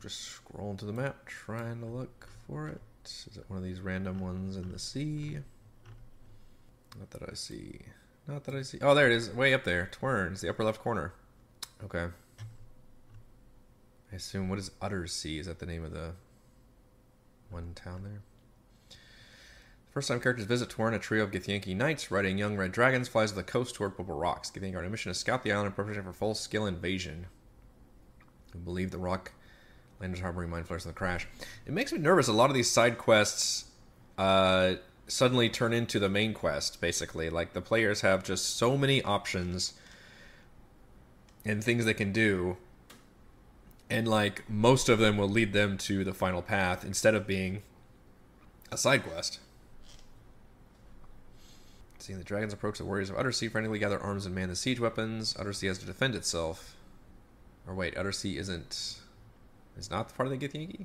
Just 0.00 0.40
scrolling 0.40 0.78
to 0.78 0.84
the 0.84 0.92
map, 0.92 1.26
trying 1.26 1.80
to 1.80 1.86
look 1.86 2.28
for 2.46 2.68
it. 2.68 2.80
Is 3.04 3.36
it 3.36 3.44
one 3.48 3.58
of 3.58 3.64
these 3.64 3.80
random 3.80 4.20
ones 4.20 4.56
in 4.56 4.70
the 4.70 4.78
sea? 4.78 5.38
Not 6.96 7.10
that 7.10 7.28
I 7.28 7.34
see. 7.34 7.80
Not 8.28 8.44
that 8.44 8.54
I 8.54 8.62
see. 8.62 8.78
Oh, 8.82 8.94
there 8.94 9.10
it 9.10 9.12
is. 9.12 9.30
Way 9.30 9.52
up 9.52 9.64
there. 9.64 9.90
Tuern. 10.00 10.40
the 10.40 10.48
upper 10.48 10.62
left 10.62 10.80
corner. 10.80 11.12
Okay. 11.82 12.06
I 14.12 14.16
assume 14.16 14.48
what 14.48 14.60
is 14.60 14.70
Uttersea? 14.80 15.40
Is 15.40 15.46
that 15.46 15.58
the 15.58 15.66
name 15.66 15.84
of 15.84 15.92
the 15.92 16.12
one 17.50 17.72
town 17.74 18.04
there? 18.04 18.22
First 19.94 20.08
time 20.08 20.18
characters 20.18 20.46
visit 20.46 20.70
Tuern, 20.70 20.92
a 20.92 20.98
trio 20.98 21.22
of 21.22 21.30
Githyanki 21.30 21.76
knights 21.76 22.10
riding 22.10 22.36
young 22.36 22.56
red 22.56 22.72
dragons 22.72 23.06
flies 23.06 23.30
to 23.30 23.36
the 23.36 23.44
coast 23.44 23.76
toward 23.76 23.96
Purple 23.96 24.16
Rocks. 24.16 24.50
Githyanki 24.50 24.74
are 24.74 24.80
on 24.80 24.86
a 24.86 24.90
mission 24.90 25.12
to 25.12 25.16
scout 25.16 25.44
the 25.44 25.52
island 25.52 25.68
in 25.68 25.72
preparation 25.72 26.02
for 26.02 26.12
full 26.12 26.34
scale 26.34 26.66
invasion. 26.66 27.26
We 28.52 28.58
believe 28.58 28.90
the 28.90 28.98
rock 28.98 29.30
landers 30.00 30.20
harboring 30.20 30.50
mind 30.50 30.66
flayers 30.66 30.84
in 30.84 30.90
the 30.90 30.96
crash. 30.96 31.28
It 31.64 31.72
makes 31.72 31.92
me 31.92 32.00
nervous. 32.00 32.26
A 32.26 32.32
lot 32.32 32.50
of 32.50 32.56
these 32.56 32.68
side 32.68 32.98
quests 32.98 33.66
uh, 34.18 34.74
suddenly 35.06 35.48
turn 35.48 35.72
into 35.72 36.00
the 36.00 36.08
main 36.08 36.34
quest, 36.34 36.80
basically. 36.80 37.30
Like 37.30 37.52
the 37.52 37.60
players 37.60 38.00
have 38.00 38.24
just 38.24 38.56
so 38.56 38.76
many 38.76 39.00
options 39.00 39.74
and 41.44 41.62
things 41.62 41.84
they 41.84 41.94
can 41.94 42.10
do. 42.10 42.56
And 43.88 44.08
like 44.08 44.50
most 44.50 44.88
of 44.88 44.98
them 44.98 45.16
will 45.16 45.28
lead 45.28 45.52
them 45.52 45.78
to 45.78 46.02
the 46.02 46.12
final 46.12 46.42
path 46.42 46.84
instead 46.84 47.14
of 47.14 47.28
being 47.28 47.62
a 48.72 48.76
side 48.76 49.04
quest. 49.04 49.38
Seeing 52.04 52.18
the 52.18 52.24
dragons 52.26 52.52
approach, 52.52 52.76
the 52.76 52.84
warriors 52.84 53.08
of 53.08 53.16
Uttersea 53.16 53.50
frantically 53.50 53.78
gather 53.78 53.98
arms 53.98 54.26
and 54.26 54.34
man 54.34 54.50
the 54.50 54.56
siege 54.56 54.78
weapons. 54.78 55.32
Uttersea 55.38 55.68
has 55.68 55.78
to 55.78 55.86
defend 55.86 56.14
itself. 56.14 56.76
Or 57.66 57.74
wait, 57.74 57.94
Uttersea 57.94 58.36
isn't 58.36 58.98
is 59.78 59.90
not 59.90 60.08
the 60.08 60.14
part 60.14 60.30
of 60.30 60.38
the 60.38 60.46
Githyanki? 60.46 60.84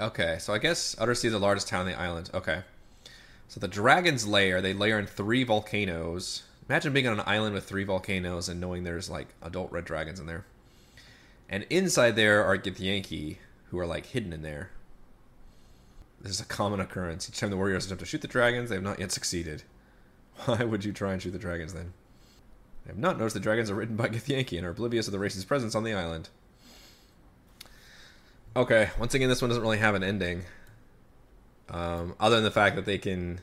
okay, 0.00 0.38
so 0.40 0.52
I 0.52 0.58
guess 0.58 0.96
Uttersea 0.96 1.26
is 1.26 1.32
the 1.32 1.38
largest 1.38 1.68
town 1.68 1.82
on 1.82 1.86
the 1.86 1.96
island. 1.96 2.30
Okay. 2.34 2.62
So 3.46 3.60
the 3.60 3.68
dragons 3.68 4.26
lair, 4.26 4.60
they 4.60 4.74
lair 4.74 4.98
in 4.98 5.06
three 5.06 5.44
volcanoes. 5.44 6.42
Imagine 6.68 6.92
being 6.92 7.06
on 7.06 7.20
an 7.20 7.24
island 7.24 7.54
with 7.54 7.68
three 7.68 7.84
volcanoes 7.84 8.48
and 8.48 8.60
knowing 8.60 8.82
there's 8.82 9.08
like 9.08 9.28
adult 9.42 9.70
red 9.70 9.84
dragons 9.84 10.18
in 10.18 10.26
there. 10.26 10.44
And 11.48 11.66
inside 11.70 12.16
there 12.16 12.44
are 12.44 12.58
Githyanki, 12.58 13.36
who 13.72 13.78
are 13.78 13.86
like 13.86 14.06
hidden 14.06 14.34
in 14.34 14.42
there. 14.42 14.70
This 16.20 16.32
is 16.32 16.40
a 16.40 16.44
common 16.44 16.78
occurrence. 16.78 17.28
Each 17.28 17.40
time 17.40 17.50
the 17.50 17.56
warriors 17.56 17.86
attempt 17.86 18.00
to 18.00 18.06
shoot 18.06 18.20
the 18.20 18.28
dragons, 18.28 18.68
they 18.68 18.76
have 18.76 18.84
not 18.84 19.00
yet 19.00 19.10
succeeded. 19.10 19.64
Why 20.44 20.62
would 20.62 20.84
you 20.84 20.92
try 20.92 21.14
and 21.14 21.20
shoot 21.20 21.30
the 21.30 21.38
dragons 21.38 21.72
then? 21.72 21.94
I 22.84 22.90
have 22.90 22.98
not 22.98 23.18
noticed 23.18 23.34
the 23.34 23.40
dragons 23.40 23.70
are 23.70 23.74
ridden 23.74 23.96
by 23.96 24.08
Githyanki 24.10 24.58
and 24.58 24.66
are 24.66 24.70
oblivious 24.70 25.08
of 25.08 25.12
the 25.12 25.18
race's 25.18 25.46
presence 25.46 25.74
on 25.74 25.84
the 25.84 25.94
island. 25.94 26.28
Okay, 28.54 28.90
once 28.98 29.14
again, 29.14 29.30
this 29.30 29.40
one 29.40 29.48
doesn't 29.48 29.62
really 29.62 29.78
have 29.78 29.94
an 29.94 30.04
ending. 30.04 30.42
Um, 31.70 32.14
other 32.20 32.36
than 32.36 32.44
the 32.44 32.50
fact 32.50 32.76
that 32.76 32.84
they 32.84 32.98
can 32.98 33.40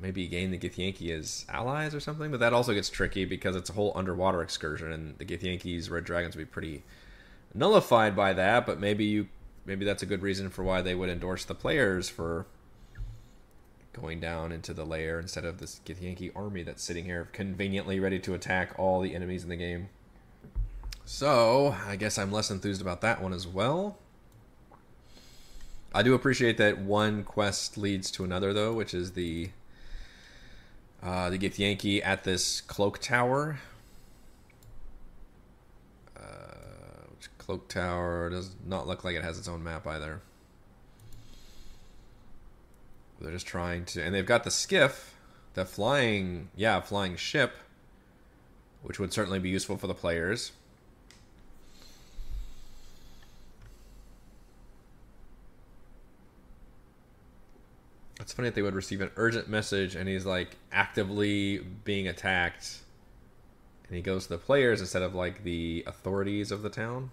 maybe 0.00 0.26
gain 0.26 0.50
the 0.50 0.58
Githyanki 0.58 1.10
as 1.10 1.44
allies 1.50 1.94
or 1.94 2.00
something, 2.00 2.30
but 2.30 2.40
that 2.40 2.54
also 2.54 2.72
gets 2.72 2.88
tricky 2.88 3.26
because 3.26 3.54
it's 3.54 3.68
a 3.68 3.74
whole 3.74 3.92
underwater 3.94 4.40
excursion, 4.40 4.90
and 4.90 5.18
the 5.18 5.26
Githyanki's 5.26 5.90
red 5.90 6.04
dragons 6.04 6.34
would 6.34 6.42
be 6.42 6.50
pretty 6.50 6.82
nullified 7.54 8.14
by 8.14 8.32
that. 8.32 8.66
But 8.66 8.80
maybe 8.80 9.04
you, 9.04 9.28
maybe 9.64 9.84
that's 9.84 10.02
a 10.02 10.06
good 10.06 10.22
reason 10.22 10.50
for 10.50 10.62
why 10.62 10.82
they 10.82 10.94
would 10.94 11.08
endorse 11.08 11.44
the 11.44 11.54
players 11.54 12.08
for 12.08 12.46
going 13.92 14.20
down 14.20 14.52
into 14.52 14.72
the 14.72 14.84
lair 14.84 15.18
instead 15.18 15.44
of 15.44 15.58
this 15.58 15.80
Githyanki 15.84 16.30
army 16.36 16.62
that's 16.62 16.82
sitting 16.82 17.04
here 17.04 17.28
conveniently 17.32 17.98
ready 17.98 18.18
to 18.20 18.34
attack 18.34 18.74
all 18.78 19.00
the 19.00 19.14
enemies 19.14 19.42
in 19.42 19.48
the 19.48 19.56
game. 19.56 19.88
So, 21.04 21.74
I 21.86 21.96
guess 21.96 22.18
I'm 22.18 22.30
less 22.30 22.50
enthused 22.50 22.82
about 22.82 23.00
that 23.00 23.22
one 23.22 23.32
as 23.32 23.46
well. 23.46 23.96
I 25.94 26.02
do 26.02 26.14
appreciate 26.14 26.58
that 26.58 26.78
one 26.78 27.24
quest 27.24 27.78
leads 27.78 28.10
to 28.12 28.24
another, 28.24 28.52
though, 28.52 28.74
which 28.74 28.92
is 28.92 29.12
the 29.12 29.50
uh, 31.02 31.30
the 31.30 31.38
Githyanki 31.38 32.04
at 32.04 32.24
this 32.24 32.60
cloak 32.60 32.98
tower. 32.98 33.58
Uh, 36.16 36.20
which 37.16 37.30
cloak 37.48 37.66
tower 37.66 38.28
does 38.28 38.50
not 38.66 38.86
look 38.86 39.04
like 39.04 39.16
it 39.16 39.24
has 39.24 39.38
its 39.38 39.48
own 39.48 39.64
map 39.64 39.86
either. 39.86 40.20
They're 43.18 43.32
just 43.32 43.46
trying 43.46 43.86
to, 43.86 44.02
and 44.02 44.14
they've 44.14 44.26
got 44.26 44.44
the 44.44 44.50
skiff, 44.50 45.14
the 45.54 45.64
flying, 45.64 46.50
yeah, 46.54 46.78
flying 46.82 47.16
ship, 47.16 47.54
which 48.82 48.98
would 48.98 49.14
certainly 49.14 49.38
be 49.38 49.48
useful 49.48 49.78
for 49.78 49.86
the 49.86 49.94
players. 49.94 50.52
It's 58.20 58.34
funny 58.34 58.48
that 58.48 58.56
they 58.56 58.62
would 58.62 58.74
receive 58.74 59.00
an 59.00 59.10
urgent 59.16 59.48
message 59.48 59.94
and 59.94 60.06
he's 60.06 60.26
like 60.26 60.54
actively 60.70 61.60
being 61.84 62.06
attacked. 62.08 62.80
And 63.86 63.96
he 63.96 64.02
goes 64.02 64.24
to 64.24 64.34
the 64.34 64.38
players 64.38 64.82
instead 64.82 65.00
of 65.00 65.14
like 65.14 65.44
the 65.44 65.82
authorities 65.86 66.52
of 66.52 66.60
the 66.60 66.68
town. 66.68 67.10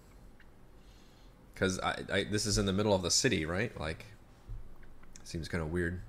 Because 1.55 1.79
I, 1.79 2.03
I, 2.11 2.23
this 2.25 2.45
is 2.45 2.57
in 2.59 2.67
the 2.67 2.73
middle 2.73 2.93
of 2.93 3.01
the 3.01 3.09
city, 3.09 3.45
right? 3.45 3.77
Like, 3.79 4.05
seems 5.23 5.47
kind 5.47 5.63
of 5.63 5.71
weird. 5.71 6.01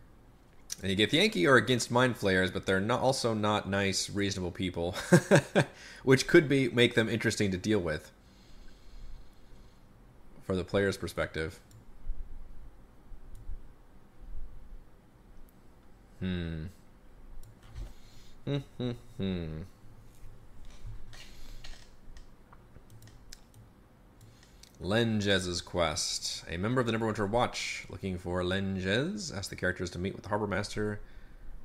And 0.83 0.97
Githyanki 0.99 1.49
are 1.49 1.57
against 1.57 1.91
mind 1.91 2.19
flayers, 2.19 2.51
but 2.51 2.67
they're 2.67 2.81
not 2.81 3.01
also 3.01 3.33
not 3.33 3.69
nice, 3.69 4.11
reasonable 4.11 4.51
people, 4.51 4.95
which 6.03 6.27
could 6.27 6.49
be 6.49 6.69
make 6.69 6.95
them 6.95 7.09
interesting 7.09 7.51
to 7.53 7.57
deal 7.57 7.79
with 7.79 8.11
from 10.43 10.57
the 10.57 10.65
player's 10.65 10.97
perspective. 10.97 11.61
Hmm. 16.21 16.65
Hmm. 18.45 18.91
Hmm. 19.17 19.63
Lenjez's 24.87 25.61
quest. 25.61 26.45
A 26.49 26.57
member 26.57 26.81
of 26.81 26.87
the 26.87 26.93
Neverwinter 26.93 27.29
Watch 27.29 27.85
looking 27.89 28.19
for 28.19 28.43
Lenjez 28.43 29.37
asks 29.37 29.49
the 29.49 29.57
characters 29.57 29.91
to 29.91 29.99
meet 29.99 30.15
with 30.15 30.23
the 30.23 30.29
harbor 30.29 30.47
master 30.47 31.01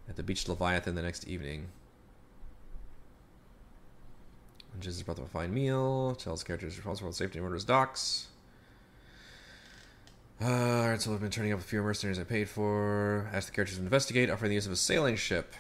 at 0.10 0.16
the 0.16 0.24
beach 0.24 0.48
Leviathan 0.48 0.96
the 0.96 1.04
next 1.04 1.28
evening. 1.28 1.68
Lenjez 4.76 4.88
is 4.88 5.04
brought 5.04 5.18
to 5.18 5.24
a 5.24 5.28
fine 5.28 5.54
meal, 5.54 6.16
tells 6.16 6.44
characters 6.44 6.78
responsible 6.78 7.12
for 7.12 7.16
safety 7.16 7.38
and 7.38 7.44
order 7.44 7.54
his 7.54 7.64
docks. 7.64 8.28
Uh, 10.42 10.46
Alright, 10.46 11.02
so 11.02 11.14
I've 11.14 11.22
been 11.22 11.30
turning 11.30 11.54
up 11.54 11.60
a 11.60 11.64
few 11.64 11.84
mercenaries 11.84 12.18
I 12.18 12.24
paid 12.24 12.50
for. 12.50 13.30
Ask 13.32 13.50
the 13.50 13.54
characters 13.54 13.78
to 13.78 13.84
investigate, 13.84 14.32
offering 14.32 14.50
the 14.50 14.56
use 14.56 14.66
of 14.66 14.72
a 14.72 14.78
sailing 14.78 15.16
ship. 15.16 15.54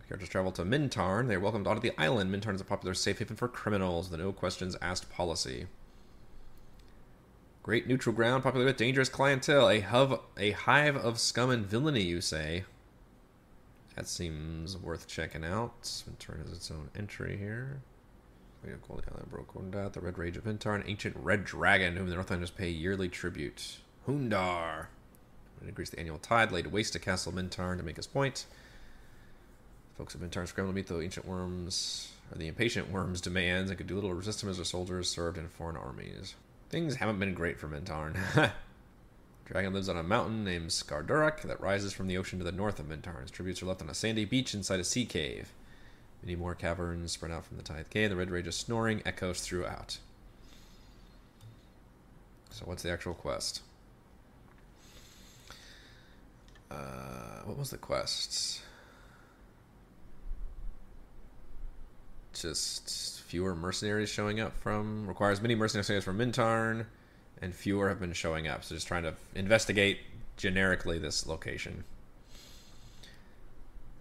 The 0.00 0.08
characters 0.08 0.28
travel 0.28 0.50
to 0.52 0.64
Mintarn. 0.64 1.28
They 1.28 1.36
are 1.36 1.40
welcomed 1.40 1.68
onto 1.68 1.80
the 1.80 1.92
island. 1.96 2.34
Mintarn 2.34 2.56
is 2.56 2.60
a 2.60 2.64
popular 2.64 2.94
safe 2.94 3.20
haven 3.20 3.36
for 3.36 3.46
criminals. 3.46 4.10
The 4.10 4.16
no 4.16 4.32
questions 4.32 4.74
asked 4.82 5.08
policy. 5.10 5.68
Great 7.68 7.86
neutral 7.86 8.14
ground, 8.14 8.42
popular 8.42 8.64
with 8.64 8.78
dangerous 8.78 9.10
clientele. 9.10 9.68
A, 9.68 9.80
hub, 9.80 10.22
a 10.38 10.52
hive 10.52 10.96
of 10.96 11.20
scum 11.20 11.50
and 11.50 11.66
villainy, 11.66 12.00
you 12.00 12.22
say. 12.22 12.64
That 13.94 14.08
seems 14.08 14.74
worth 14.74 15.06
checking 15.06 15.44
out. 15.44 15.82
Mintarn 15.82 16.42
has 16.44 16.50
its 16.50 16.70
own 16.70 16.88
entry 16.96 17.36
here. 17.36 17.82
We 18.64 18.70
have 18.70 18.80
the 18.80 19.12
island 19.12 19.30
broke 19.30 19.52
Hoondarrh, 19.52 19.92
the 19.92 20.00
Red 20.00 20.16
Rage 20.16 20.38
of 20.38 20.44
Mintarn, 20.44 20.76
an 20.76 20.84
ancient 20.86 21.14
red 21.18 21.44
dragon 21.44 21.94
whom 21.94 22.08
the 22.08 22.14
Northlanders 22.14 22.50
pay 22.50 22.70
yearly 22.70 23.10
tribute. 23.10 23.76
Hoondarrh. 24.06 24.86
Would 25.60 25.68
increase 25.68 25.90
the 25.90 25.98
annual 25.98 26.16
tide, 26.16 26.50
laid 26.50 26.68
waste 26.68 26.94
to 26.94 26.98
Castle 26.98 27.32
Mintarn 27.32 27.76
to 27.76 27.82
make 27.82 27.96
his 27.96 28.06
point. 28.06 28.46
Folks 29.98 30.14
of 30.14 30.22
Mintarn 30.22 30.48
scrambled 30.48 30.74
to 30.74 30.76
meet 30.76 30.86
the 30.86 31.02
ancient 31.02 31.26
worms, 31.26 32.12
or 32.32 32.38
the 32.38 32.48
impatient 32.48 32.90
worms' 32.90 33.20
demands, 33.20 33.70
and 33.70 33.76
could 33.76 33.88
do 33.88 33.96
little 33.96 34.08
to 34.08 34.16
resist 34.16 34.42
him 34.42 34.48
as 34.48 34.56
their 34.56 34.64
soldiers 34.64 35.10
served 35.10 35.36
in 35.36 35.48
foreign 35.48 35.76
armies. 35.76 36.34
Things 36.70 36.96
haven't 36.96 37.18
been 37.18 37.34
great 37.34 37.58
for 37.58 37.66
Mintarn. 37.66 38.16
Dragon 39.46 39.72
lives 39.72 39.88
on 39.88 39.96
a 39.96 40.02
mountain 40.02 40.44
named 40.44 40.68
Skardurak 40.68 41.40
that 41.42 41.60
rises 41.60 41.94
from 41.94 42.06
the 42.06 42.18
ocean 42.18 42.38
to 42.38 42.44
the 42.44 42.52
north 42.52 42.78
of 42.78 42.86
Mintarn. 42.86 43.22
His 43.22 43.30
tributes 43.30 43.62
are 43.62 43.66
left 43.66 43.80
on 43.80 43.88
a 43.88 43.94
sandy 43.94 44.26
beach 44.26 44.52
inside 44.52 44.78
a 44.78 44.84
sea 44.84 45.06
cave. 45.06 45.54
Many 46.22 46.36
more 46.36 46.54
caverns 46.54 47.12
spread 47.12 47.32
out 47.32 47.46
from 47.46 47.56
the 47.56 47.62
Tithe 47.62 47.88
Cave. 47.88 48.10
The 48.10 48.16
Red 48.16 48.30
Rage's 48.30 48.56
snoring 48.56 49.00
echoes 49.06 49.40
throughout. 49.40 49.98
So, 52.50 52.66
what's 52.66 52.82
the 52.82 52.90
actual 52.90 53.14
quest? 53.14 53.62
Uh, 56.70 57.42
what 57.44 57.56
was 57.56 57.70
the 57.70 57.78
quest? 57.78 58.60
Just 62.34 63.17
fewer 63.28 63.54
mercenaries 63.54 64.08
showing 64.08 64.40
up 64.40 64.56
from 64.56 65.06
requires 65.06 65.42
many 65.42 65.54
mercenaries 65.54 66.02
from 66.02 66.18
Mintarn, 66.18 66.86
and 67.42 67.54
fewer 67.54 67.90
have 67.90 68.00
been 68.00 68.14
showing 68.14 68.48
up. 68.48 68.64
So, 68.64 68.74
just 68.74 68.88
trying 68.88 69.02
to 69.02 69.14
investigate 69.34 69.98
generically 70.38 70.98
this 70.98 71.26
location. 71.26 71.84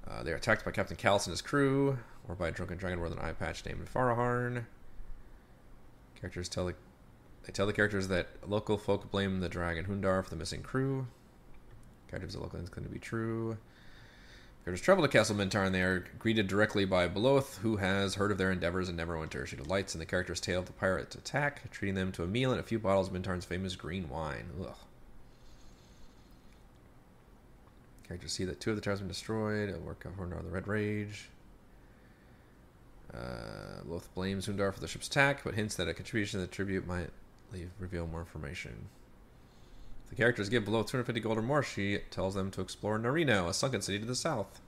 Uh, 0.10 0.24
they're 0.24 0.38
attacked 0.38 0.64
by 0.64 0.72
Captain 0.72 0.96
Callus 0.96 1.28
and 1.28 1.34
his 1.34 1.42
crew, 1.42 2.00
or 2.30 2.36
by 2.36 2.48
a 2.48 2.52
drunken 2.52 2.78
dragon 2.78 3.02
with 3.02 3.12
an 3.12 3.20
eye 3.20 3.34
patch 3.34 3.66
named 3.66 3.86
Faraharn. 3.94 4.64
Characters 6.20 6.48
tell 6.48 6.66
the 6.66 6.74
they 7.46 7.52
tell 7.52 7.66
the 7.66 7.74
characters 7.74 8.08
that 8.10 8.28
local 8.46 8.78
folk 8.78 9.12
blame 9.12 9.40
the 9.40 9.50
dragon 9.50 9.86
Hoondarrh 9.86 10.24
for 10.24 10.30
the 10.30 10.36
missing 10.36 10.62
crew. 10.62 11.08
Characters 12.10 12.36
of 12.36 12.42
local 12.42 12.58
Lands 12.58 12.70
claim 12.70 12.86
to 12.86 12.92
be 12.92 13.00
true. 13.00 13.58
Characters 14.68 14.84
travel 14.84 15.06
to 15.06 15.10
Castle 15.10 15.38
Mintarn 15.38 15.68
and 15.68 15.76
they 15.76 15.82
are 15.82 16.04
greeted 16.20 16.50
directly 16.50 16.84
by 16.84 17.08
Beloth, 17.08 17.60
who 17.60 17.78
has 17.78 18.16
heard 18.16 18.34
of 18.34 18.38
their 18.38 18.52
endeavors 18.52 18.90
in 18.90 18.98
Neverwinter. 18.98 19.48
She 19.48 19.56
delights 19.56 19.96
in 19.96 20.00
the 20.00 20.06
character's 20.06 20.42
tale 20.42 20.60
of 20.60 20.66
the 20.66 20.74
pirate 20.74 21.16
attack, 21.16 21.72
treating 21.72 21.96
them 21.96 22.12
to 22.12 22.24
a 22.24 22.28
meal 22.28 22.52
and 22.52 22.60
a 22.60 22.64
few 22.64 22.78
bottles 22.78 23.08
of 23.08 23.14
Mintarn's 23.14 23.46
famous 23.46 23.78
green 23.78 24.10
wine. 24.10 24.50
Ugh. 24.60 24.76
Characters 28.10 28.34
see 28.34 28.44
that 28.44 28.60
two 28.60 28.72
of 28.72 28.76
the 28.76 28.82
towers 28.82 29.00
have 29.00 29.08
been 29.08 29.14
destroyed. 29.14 29.70
It'll 29.70 29.80
work 29.80 30.04
out 30.06 30.18
for 30.18 30.28
the 30.28 30.50
Red 30.50 30.68
Rage. 30.68 31.30
Uh, 33.14 33.84
both 33.86 34.14
blames 34.16 34.48
Hoondarrh 34.48 34.74
for 34.74 34.82
the 34.82 34.88
ship's 34.90 35.08
attack, 35.08 35.46
but 35.46 35.54
hints 35.54 35.76
that 35.76 35.88
a 35.88 35.94
contribution 35.94 36.42
to 36.42 36.46
the 36.46 36.52
tribute 36.52 36.86
might 36.86 37.12
leave 37.54 37.70
reveal 37.80 38.06
more 38.06 38.20
information. 38.20 38.90
Characters 40.18 40.50
give 40.50 40.66
below 40.66 40.82
250 40.82 41.22
gold 41.22 41.38
or 41.38 41.44
more, 41.44 41.62
she 41.62 42.00
tells 42.10 42.34
them 42.34 42.50
to 42.50 42.62
explore 42.62 42.98
Narino, 42.98 43.48
a 43.48 43.54
sunken 43.54 43.84
city 43.84 44.00
to 44.00 44.06
the 44.06 44.16
south. 44.16 44.60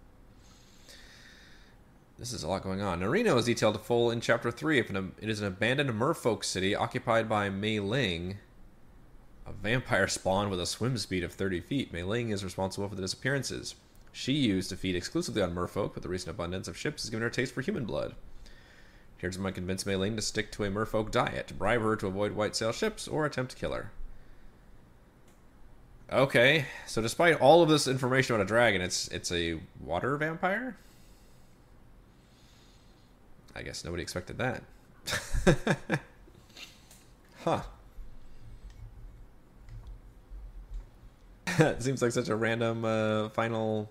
This 2.20 2.34
is 2.34 2.43
a 2.43 2.47
lot 2.47 2.62
going 2.62 2.82
on. 2.82 3.00
Narino 3.00 3.36
is 3.36 3.45
detailed 3.45 3.82
full 3.82 4.12
in 4.12 4.22
Chapter 4.22 4.52
3. 4.52 4.78
If 4.78 4.91
an, 4.91 5.14
it 5.20 5.28
is 5.28 5.41
an 5.41 5.47
abandoned 5.47 5.89
merfolk 5.89 6.43
city 6.43 6.76
occupied 6.76 7.28
by 7.28 7.50
Mei 7.50 7.80
Ling, 7.80 8.38
a 9.47 9.52
vampire 9.52 10.08
spawn 10.10 10.52
with 10.52 10.60
a 10.60 10.68
swim 10.68 11.00
speed 11.00 11.24
of 11.24 11.34
30 11.34 11.62
feet. 11.62 11.91
Mei 11.91 12.04
Ling 12.04 12.30
is 12.30 12.43
responsible 12.43 12.88
for 12.88 12.95
the 12.95 13.02
disappearances. 13.02 13.74
She 14.12 14.34
used 14.34 14.70
to 14.70 14.76
feed 14.76 14.95
exclusively 14.95 15.41
on 15.41 15.56
merfolk, 15.56 15.95
but 15.95 16.04
the 16.04 16.10
recent 16.10 16.30
abundance 16.30 16.68
of 16.68 16.78
ships 16.78 17.02
has 17.02 17.10
given 17.10 17.22
her 17.22 17.30
a 17.30 17.32
taste 17.32 17.56
for 17.56 17.62
human 17.62 17.86
blood. 17.86 18.14
Here's 19.18 19.39
might 19.39 19.56
convince 19.56 19.86
Mei 19.88 19.95
Ling 19.95 20.16
to 20.16 20.22
stick 20.22 20.52
to 20.52 20.64
a 20.64 20.70
merfolk 20.70 21.10
diet, 21.10 21.54
bribe 21.58 21.82
her 21.82 21.95
to 21.95 22.08
avoid 22.08 22.34
white 22.34 22.56
sail 22.56 22.72
ships, 22.72 23.08
or 23.08 23.26
attempt 23.26 23.54
to 23.54 23.58
kill 23.58 23.74
her. 23.74 23.91
Okay, 26.12 26.66
so 26.88 27.03
despite 27.03 27.39
all 27.39 27.62
of 27.62 27.70
this 27.70 27.88
information 27.88 28.34
about 28.34 28.43
a 28.43 28.47
dragon, 28.47 28.82
it's 28.82 29.07
it's 29.10 29.32
a 29.32 29.60
water 29.80 30.18
vampire. 30.18 30.76
I 33.55 33.62
guess 33.62 33.86
nobody 33.86 34.01
expected 34.01 34.39
that. 34.39 34.64
huh. 37.43 37.62
it 41.60 41.84
seems 41.84 42.01
like 42.01 42.12
such 42.12 42.30
a 42.30 42.36
random 42.36 42.86
uh, 42.86 43.30
final 43.30 43.89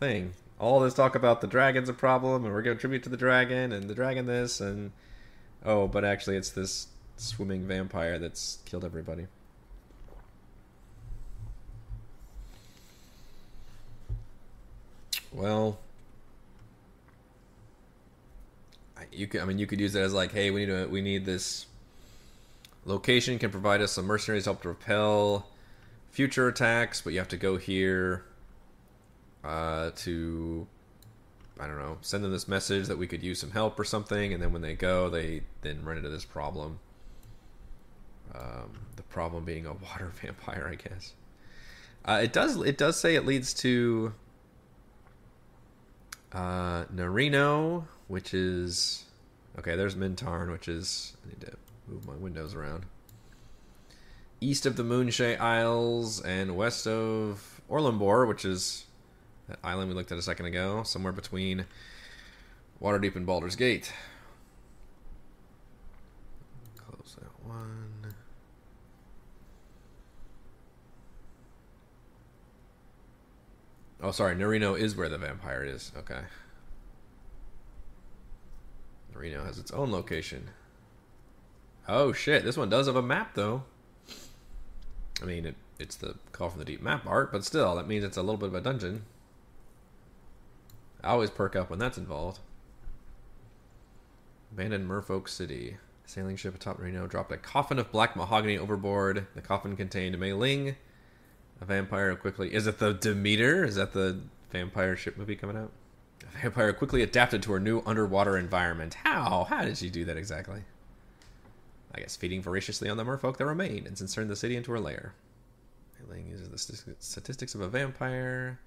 thing. 0.00 0.32
All 0.58 0.80
this 0.80 0.92
talk 0.92 1.14
about 1.14 1.40
the 1.40 1.46
dragon's 1.46 1.88
a 1.88 1.94
problem, 1.94 2.44
and 2.44 2.52
we're 2.52 2.62
going 2.62 2.76
to 2.76 2.80
tribute 2.80 3.04
to 3.04 3.08
the 3.08 3.16
dragon, 3.16 3.72
and 3.72 3.88
the 3.88 3.94
dragon 3.94 4.26
this, 4.26 4.60
and 4.60 4.92
oh, 5.64 5.88
but 5.88 6.04
actually, 6.04 6.36
it's 6.36 6.50
this 6.50 6.88
swimming 7.16 7.66
vampire 7.66 8.18
that's 8.18 8.58
killed 8.66 8.84
everybody. 8.84 9.28
Well, 15.34 15.78
you 19.12 19.26
could. 19.26 19.40
I 19.40 19.44
mean, 19.44 19.58
you 19.58 19.66
could 19.66 19.80
use 19.80 19.94
it 19.94 20.00
as 20.00 20.14
like, 20.14 20.32
hey, 20.32 20.50
we 20.50 20.60
need 20.60 20.72
to. 20.72 20.86
We 20.86 21.00
need 21.00 21.26
this 21.26 21.66
location 22.84 23.38
can 23.38 23.50
provide 23.50 23.80
us 23.80 23.92
some 23.92 24.06
mercenaries 24.06 24.44
to 24.44 24.50
help 24.50 24.62
to 24.62 24.68
repel 24.68 25.46
future 26.10 26.48
attacks, 26.48 27.00
but 27.00 27.12
you 27.12 27.18
have 27.18 27.28
to 27.28 27.36
go 27.36 27.56
here 27.56 28.24
uh, 29.42 29.90
to 29.96 30.66
I 31.58 31.66
don't 31.66 31.78
know, 31.78 31.98
send 32.00 32.24
them 32.24 32.32
this 32.32 32.48
message 32.48 32.88
that 32.88 32.98
we 32.98 33.06
could 33.06 33.22
use 33.22 33.40
some 33.40 33.52
help 33.52 33.78
or 33.78 33.84
something, 33.84 34.32
and 34.32 34.42
then 34.42 34.52
when 34.52 34.62
they 34.62 34.74
go, 34.74 35.08
they 35.08 35.42
then 35.62 35.84
run 35.84 35.96
into 35.96 36.08
this 36.08 36.24
problem. 36.24 36.80
Um, 38.34 38.70
the 38.96 39.02
problem 39.02 39.44
being 39.44 39.66
a 39.66 39.72
water 39.72 40.10
vampire, 40.22 40.68
I 40.70 40.74
guess. 40.76 41.12
Uh, 42.04 42.20
it 42.22 42.32
does 42.32 42.56
it 42.60 42.76
does 42.76 43.00
say 43.00 43.14
it 43.14 43.24
leads 43.24 43.54
to 43.54 44.12
uh, 46.34 46.84
Narino, 46.94 47.84
which 48.08 48.34
is 48.34 49.04
okay. 49.58 49.76
There's 49.76 49.94
Mintarn, 49.94 50.50
which 50.50 50.68
is 50.68 51.16
I 51.24 51.28
need 51.28 51.40
to 51.42 51.56
move 51.86 52.06
my 52.06 52.14
windows 52.14 52.54
around 52.54 52.86
east 54.44 54.66
of 54.66 54.76
the 54.76 54.82
Moonshae 54.82 55.40
Isles 55.40 56.20
and 56.20 56.56
west 56.56 56.86
of 56.86 57.62
Orlumbor, 57.70 58.28
which 58.28 58.44
is 58.44 58.84
that 59.48 59.58
island 59.64 59.88
we 59.88 59.94
looked 59.94 60.12
at 60.12 60.18
a 60.18 60.22
second 60.22 60.46
ago, 60.46 60.82
somewhere 60.82 61.12
between 61.12 61.64
Waterdeep 62.82 63.16
and 63.16 63.26
Baldur's 63.26 63.56
Gate. 63.56 63.92
Close 66.76 67.16
that 67.18 67.46
one. 67.46 67.93
Oh, 74.04 74.10
sorry, 74.10 74.36
Narino 74.36 74.78
is 74.78 74.94
where 74.94 75.08
the 75.08 75.16
vampire 75.16 75.64
is. 75.64 75.90
Okay. 75.96 76.20
Narino 79.14 79.46
has 79.46 79.58
its 79.58 79.70
own 79.70 79.90
location. 79.90 80.50
Oh 81.88 82.12
shit, 82.12 82.44
this 82.44 82.58
one 82.58 82.68
does 82.68 82.86
have 82.86 82.96
a 82.96 83.02
map 83.02 83.34
though. 83.34 83.62
I 85.22 85.24
mean, 85.24 85.46
it, 85.46 85.54
it's 85.78 85.96
the 85.96 86.16
Call 86.32 86.50
from 86.50 86.58
the 86.58 86.66
Deep 86.66 86.82
map 86.82 87.06
art, 87.06 87.32
but 87.32 87.46
still, 87.46 87.74
that 87.76 87.88
means 87.88 88.04
it's 88.04 88.18
a 88.18 88.22
little 88.22 88.36
bit 88.36 88.48
of 88.48 88.54
a 88.54 88.60
dungeon. 88.60 89.06
I 91.02 91.08
always 91.08 91.30
perk 91.30 91.56
up 91.56 91.70
when 91.70 91.78
that's 91.78 91.96
involved. 91.96 92.40
Abandoned 94.52 94.86
Merfolk 94.86 95.30
City. 95.30 95.78
Sailing 96.04 96.36
ship 96.36 96.54
atop 96.54 96.78
Reno 96.78 97.06
dropped 97.06 97.32
a 97.32 97.38
coffin 97.38 97.78
of 97.78 97.90
black 97.90 98.16
mahogany 98.16 98.58
overboard. 98.58 99.28
The 99.34 99.40
coffin 99.40 99.76
contained 99.76 100.18
Mei 100.18 100.34
Ling, 100.34 100.76
a 101.60 101.64
vampire 101.64 102.14
quickly. 102.16 102.54
Is 102.54 102.66
it 102.66 102.78
the 102.78 102.92
Demeter? 102.92 103.64
Is 103.64 103.76
that 103.76 103.92
the 103.92 104.20
vampire 104.50 104.96
ship 104.96 105.16
movie 105.16 105.36
coming 105.36 105.56
out? 105.56 105.70
A 106.22 106.38
vampire 106.42 106.72
quickly 106.72 107.02
adapted 107.02 107.42
to 107.42 107.52
her 107.52 107.60
new 107.60 107.82
underwater 107.86 108.36
environment. 108.36 108.94
How? 108.94 109.46
How 109.48 109.64
did 109.64 109.78
she 109.78 109.90
do 109.90 110.04
that 110.04 110.16
exactly? 110.16 110.62
I 111.94 112.00
guess, 112.00 112.16
feeding 112.16 112.42
voraciously 112.42 112.88
on 112.88 112.96
the 112.96 113.04
merfolk 113.04 113.36
that 113.36 113.46
remain 113.46 113.86
and 113.86 113.96
since 113.96 114.14
turned 114.14 114.30
the 114.30 114.36
city 114.36 114.56
into 114.56 114.72
her 114.72 114.80
lair. 114.80 115.14
Ling 116.08 116.28
uses 116.28 116.48
the 116.48 116.94
statistics 116.98 117.54
of 117.54 117.62
a 117.62 117.68
vampire, 117.68 118.58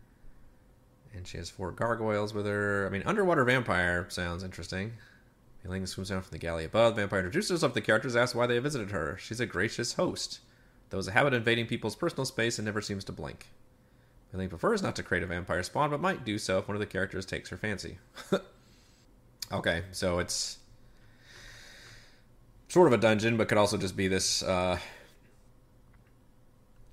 and 1.14 1.28
she 1.28 1.38
has 1.38 1.50
four 1.50 1.72
gargoyles 1.72 2.34
with 2.34 2.48
her. 2.48 2.88
I 2.88 2.90
mean, 2.90 3.04
underwater 3.06 3.44
vampire 3.44 4.08
sounds 4.10 4.44
interesting. 4.44 4.94
Ling 5.64 5.86
swims 5.86 6.10
down 6.10 6.22
from 6.22 6.32
the 6.32 6.40
galley 6.40 6.64
above. 6.64 6.96
Vampire 6.96 7.20
introduces 7.20 7.52
herself 7.52 7.74
to 7.74 7.82
the 7.82 7.86
characters, 7.86 8.16
asks 8.16 8.34
why 8.34 8.48
they 8.48 8.58
visited 8.60 8.92
her. 8.92 9.18
She's 9.20 9.42
a 9.42 9.46
gracious 9.46 9.94
host, 9.94 10.40
though 10.90 10.98
has 10.98 11.08
a 11.08 11.12
habit 11.12 11.34
of 11.34 11.40
invading 11.40 11.68
people's 11.68 11.96
personal 11.96 12.26
space 12.26 12.58
and 12.58 12.66
never 12.66 12.82
seems 12.82 13.04
to 13.06 13.12
blink. 13.12 13.48
Ling 14.34 14.50
prefers 14.50 14.84
not 14.84 14.96
to 14.98 15.04
create 15.04 15.24
a 15.24 15.28
vampire 15.28 15.64
spawn, 15.64 15.90
but 15.90 16.00
might 16.00 16.26
do 16.26 16.38
so 16.38 16.60
if 16.60 16.68
one 16.68 16.76
of 16.76 16.80
the 16.80 16.86
characters 16.86 17.26
takes 17.26 17.50
her 17.50 17.58
fancy. 17.58 17.98
okay, 19.52 19.84
so 19.92 20.20
it's 20.20 20.60
sort 22.68 22.88
of 22.88 22.94
a 22.94 22.98
dungeon, 22.98 23.38
but 23.38 23.48
could 23.48 23.58
also 23.58 23.78
just 23.78 23.96
be 23.98 24.08
this 24.08 24.44
uh, 24.44 24.78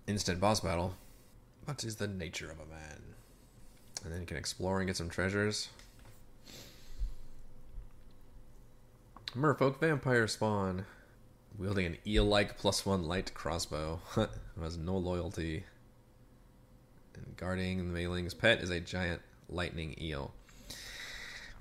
instant 0.07 0.40
boss 0.40 0.61
battle. 0.61 0.95
What 1.64 1.84
is 1.84 1.97
the 1.97 2.07
nature 2.07 2.51
of 2.51 2.59
a 2.61 2.66
man? 2.66 3.03
And 4.05 4.12
then 4.12 4.20
you 4.20 4.26
can 4.26 4.36
explore 4.36 4.78
and 4.78 4.86
get 4.86 4.97
some 4.97 5.09
treasures. 5.09 5.68
Merfolk 9.36 9.80
vampire 9.80 10.28
spawn. 10.28 10.84
Wielding 11.57 11.86
an 11.86 11.98
eel 12.07 12.24
like 12.24 12.59
plus 12.59 12.84
one 12.84 13.05
light 13.05 13.32
crossbow. 13.34 14.00
who 14.14 14.62
has 14.62 14.76
no 14.76 14.96
loyalty. 14.96 15.64
And 17.14 17.36
guarding 17.36 17.78
the 17.78 17.84
Mei 17.84 18.07
Ling's 18.07 18.34
pet 18.34 18.61
is 18.61 18.70
a 18.70 18.80
giant 18.80 19.22
lightning 19.48 19.94
eel. 20.00 20.34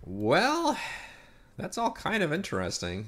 Well, 0.03 0.77
that's 1.57 1.77
all 1.77 1.91
kind 1.91 2.23
of 2.23 2.33
interesting. 2.33 3.07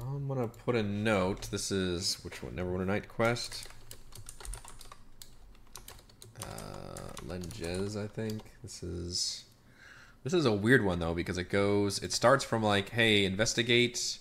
I'm 0.00 0.26
gonna 0.28 0.48
put 0.48 0.76
a 0.76 0.82
note. 0.82 1.50
This 1.50 1.70
is 1.70 2.22
which 2.24 2.42
one? 2.42 2.54
Neverwinter 2.54 2.86
Night 2.86 3.08
Quest. 3.08 3.68
Uh, 6.42 7.12
Lenges, 7.24 7.96
I 7.96 8.06
think. 8.06 8.42
This 8.62 8.82
is 8.82 9.44
this 10.24 10.34
is 10.34 10.44
a 10.44 10.52
weird 10.52 10.84
one 10.84 10.98
though 10.98 11.14
because 11.14 11.38
it 11.38 11.48
goes. 11.48 11.98
It 12.02 12.12
starts 12.12 12.44
from 12.44 12.62
like, 12.62 12.90
hey, 12.90 13.24
investigate 13.24 14.18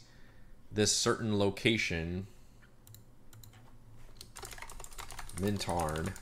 this 0.72 0.95
certain 0.95 1.38
location. 1.38 2.28
Mintarn 5.38 6.14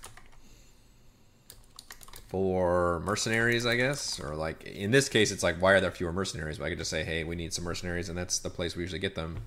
for 2.27 2.99
mercenaries, 3.05 3.65
I 3.65 3.75
guess, 3.75 4.19
or 4.19 4.35
like 4.35 4.63
in 4.63 4.91
this 4.91 5.09
case, 5.09 5.31
it's 5.31 5.43
like 5.43 5.61
why 5.61 5.73
are 5.73 5.81
there 5.81 5.91
fewer 5.91 6.11
mercenaries? 6.11 6.57
But 6.57 6.65
I 6.65 6.69
could 6.69 6.77
just 6.77 6.91
say, 6.91 7.03
hey, 7.03 7.23
we 7.23 7.35
need 7.35 7.53
some 7.53 7.63
mercenaries, 7.63 8.09
and 8.09 8.17
that's 8.17 8.39
the 8.39 8.49
place 8.49 8.75
we 8.75 8.83
usually 8.83 8.99
get 8.99 9.15
them, 9.15 9.39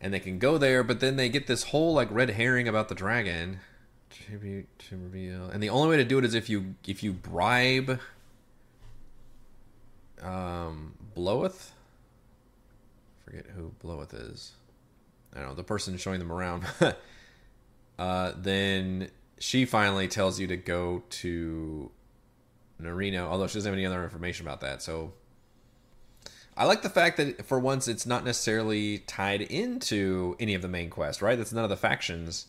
and 0.00 0.12
they 0.12 0.20
can 0.20 0.38
go 0.38 0.58
there. 0.58 0.82
But 0.82 1.00
then 1.00 1.16
they 1.16 1.28
get 1.28 1.46
this 1.46 1.64
whole 1.64 1.94
like 1.94 2.08
red 2.10 2.30
herring 2.30 2.66
about 2.66 2.88
the 2.88 2.94
dragon. 2.94 3.60
Tribute 4.10 4.66
to 4.90 4.96
reveal, 4.96 5.48
and 5.50 5.62
the 5.62 5.68
only 5.68 5.88
way 5.88 5.96
to 5.96 6.04
do 6.04 6.18
it 6.18 6.24
is 6.24 6.34
if 6.34 6.48
you 6.48 6.74
if 6.86 7.02
you 7.02 7.12
bribe 7.12 8.00
um 10.22 10.94
Bloweth. 11.14 11.72
Forget 13.24 13.46
who 13.54 13.72
Bloweth 13.80 14.14
is. 14.14 14.52
I 15.34 15.38
don't 15.38 15.48
know 15.48 15.54
the 15.54 15.64
person 15.64 15.96
showing 15.96 16.18
them 16.18 16.32
around. 16.32 16.64
uh, 17.98 18.32
then 18.36 19.10
she 19.38 19.64
finally 19.64 20.08
tells 20.08 20.38
you 20.38 20.46
to 20.48 20.56
go 20.56 21.02
to 21.08 21.90
Narino, 22.80 23.26
although 23.26 23.46
she 23.46 23.54
doesn't 23.54 23.70
have 23.70 23.76
any 23.76 23.86
other 23.86 24.04
information 24.04 24.46
about 24.46 24.60
that. 24.60 24.82
So 24.82 25.12
I 26.56 26.66
like 26.66 26.82
the 26.82 26.90
fact 26.90 27.16
that 27.16 27.46
for 27.46 27.58
once 27.58 27.88
it's 27.88 28.06
not 28.06 28.24
necessarily 28.24 28.98
tied 28.98 29.42
into 29.42 30.36
any 30.38 30.54
of 30.54 30.62
the 30.62 30.68
main 30.68 30.90
quest, 30.90 31.22
right? 31.22 31.36
That's 31.36 31.52
none 31.52 31.64
of 31.64 31.70
the 31.70 31.76
factions. 31.76 32.46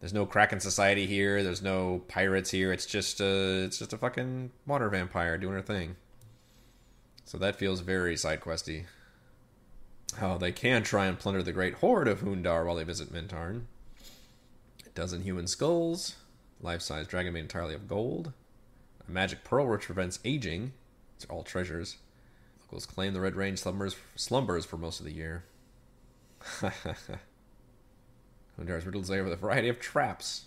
There's 0.00 0.12
no 0.12 0.26
Kraken 0.26 0.60
Society 0.60 1.06
here. 1.06 1.42
There's 1.42 1.62
no 1.62 2.02
pirates 2.06 2.50
here. 2.50 2.72
It's 2.72 2.86
just 2.86 3.20
a, 3.20 3.64
it's 3.64 3.78
just 3.78 3.92
a 3.92 3.98
fucking 3.98 4.52
water 4.66 4.88
vampire 4.88 5.38
doing 5.38 5.54
her 5.54 5.62
thing. 5.62 5.96
So 7.26 7.36
that 7.38 7.56
feels 7.56 7.80
very 7.80 8.16
side 8.16 8.40
questy. 8.40 8.84
Oh, 10.22 10.38
they 10.38 10.52
can 10.52 10.84
try 10.84 11.06
and 11.06 11.18
plunder 11.18 11.42
the 11.42 11.52
great 11.52 11.74
horde 11.74 12.06
of 12.06 12.20
Hoondarrh 12.20 12.64
while 12.64 12.76
they 12.76 12.84
visit 12.84 13.12
Mintarn. 13.12 13.62
A 14.86 14.90
dozen 14.90 15.22
human 15.22 15.48
skulls, 15.48 16.14
life-size 16.60 17.08
dragon 17.08 17.34
made 17.34 17.40
entirely 17.40 17.74
of 17.74 17.88
gold, 17.88 18.32
a 19.06 19.10
magic 19.10 19.42
pearl 19.42 19.66
which 19.66 19.82
prevents 19.82 20.20
aging. 20.24 20.72
These 21.18 21.28
are 21.28 21.32
all 21.32 21.42
treasures. 21.42 21.96
Locals 22.62 22.86
claim 22.86 23.12
the 23.12 23.20
Red 23.20 23.34
Range 23.34 23.58
slumbers, 23.58 23.96
slumbers 24.14 24.64
for 24.64 24.76
most 24.76 25.00
of 25.00 25.06
the 25.06 25.12
year. 25.12 25.44
Hoondarrh's 28.56 28.86
riddled 28.86 29.08
layer 29.08 29.24
with 29.24 29.32
a 29.32 29.36
variety 29.36 29.68
of 29.68 29.80
traps. 29.80 30.44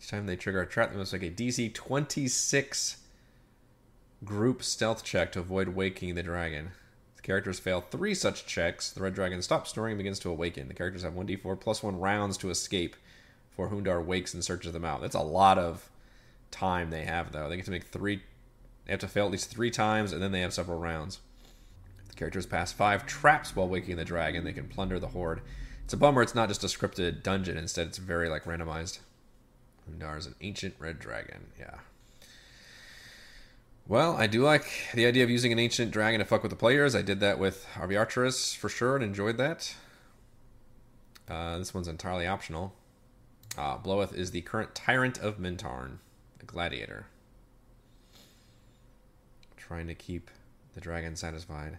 Each 0.00 0.08
time 0.08 0.26
they 0.26 0.36
trigger 0.36 0.62
a 0.62 0.66
trap, 0.66 0.92
they 0.92 0.96
must 0.96 1.12
make 1.12 1.24
a 1.24 1.30
DC 1.30 1.74
26 1.74 2.98
group 4.24 4.62
stealth 4.62 5.04
check 5.04 5.32
to 5.32 5.40
avoid 5.40 5.68
waking 5.68 6.14
the 6.14 6.22
dragon. 6.22 6.72
The 7.16 7.22
characters 7.22 7.58
fail 7.58 7.80
three 7.80 8.14
such 8.14 8.46
checks, 8.46 8.90
the 8.90 9.02
red 9.02 9.14
dragon 9.14 9.42
stops 9.42 9.70
snoring 9.70 9.92
and 9.92 9.98
begins 9.98 10.18
to 10.20 10.30
awaken. 10.30 10.68
The 10.68 10.74
characters 10.74 11.02
have 11.02 11.14
1d4 11.14 11.60
plus 11.60 11.82
1 11.82 11.98
rounds 11.98 12.36
to 12.38 12.50
escape 12.50 12.96
before 13.50 13.68
Hoondarrh 13.68 14.04
wakes 14.04 14.34
and 14.34 14.44
searches 14.44 14.72
them 14.72 14.84
out. 14.84 15.00
That's 15.00 15.14
a 15.14 15.20
lot 15.20 15.58
of 15.58 15.90
time 16.50 16.90
they 16.90 17.04
have, 17.04 17.32
though. 17.32 17.48
They 17.48 17.56
get 17.56 17.64
to 17.66 17.70
make 17.70 17.84
three. 17.84 18.22
They 18.86 18.92
have 18.92 19.00
to 19.00 19.08
fail 19.08 19.26
at 19.26 19.32
least 19.32 19.50
three 19.50 19.70
times, 19.70 20.12
and 20.12 20.22
then 20.22 20.32
they 20.32 20.40
have 20.40 20.52
several 20.52 20.78
rounds. 20.78 21.20
The 22.08 22.14
characters 22.14 22.46
pass 22.46 22.72
five 22.72 23.06
traps 23.06 23.54
while 23.54 23.68
waking 23.68 23.96
the 23.96 24.04
dragon, 24.04 24.44
they 24.44 24.52
can 24.52 24.68
plunder 24.68 24.98
the 24.98 25.08
horde. 25.08 25.42
It's 25.84 25.94
a 25.94 25.96
bummer 25.96 26.22
it's 26.22 26.34
not 26.34 26.48
just 26.48 26.64
a 26.64 26.68
scripted 26.68 27.22
dungeon. 27.22 27.56
Instead, 27.56 27.88
it's 27.88 27.98
very 27.98 28.28
like 28.28 28.44
randomized. 28.44 29.00
Hoondarrh 29.88 30.18
is 30.18 30.26
an 30.26 30.36
ancient 30.40 30.74
red 30.78 30.98
dragon. 30.98 31.48
Yeah. 31.58 31.78
Well, 33.90 34.16
I 34.16 34.28
do 34.28 34.44
like 34.44 34.70
the 34.94 35.04
idea 35.04 35.24
of 35.24 35.30
using 35.30 35.50
an 35.50 35.58
ancient 35.58 35.90
dragon 35.90 36.20
to 36.20 36.24
fuck 36.24 36.44
with 36.44 36.50
the 36.50 36.56
players. 36.56 36.94
I 36.94 37.02
did 37.02 37.18
that 37.18 37.40
with 37.40 37.66
Arbiatris 37.74 38.54
for 38.54 38.68
sure 38.68 38.94
and 38.94 39.04
enjoyed 39.04 39.36
that. 39.38 39.74
Uh, 41.28 41.58
this 41.58 41.74
one's 41.74 41.88
entirely 41.88 42.24
optional. 42.24 42.72
Uh, 43.58 43.78
Bloweth 43.78 44.14
is 44.14 44.30
the 44.30 44.42
current 44.42 44.76
tyrant 44.76 45.18
of 45.18 45.38
Mintarn, 45.38 45.96
a 46.40 46.44
gladiator. 46.46 47.06
Trying 49.56 49.88
to 49.88 49.94
keep 49.96 50.30
the 50.74 50.80
dragon 50.80 51.16
satisfied. 51.16 51.78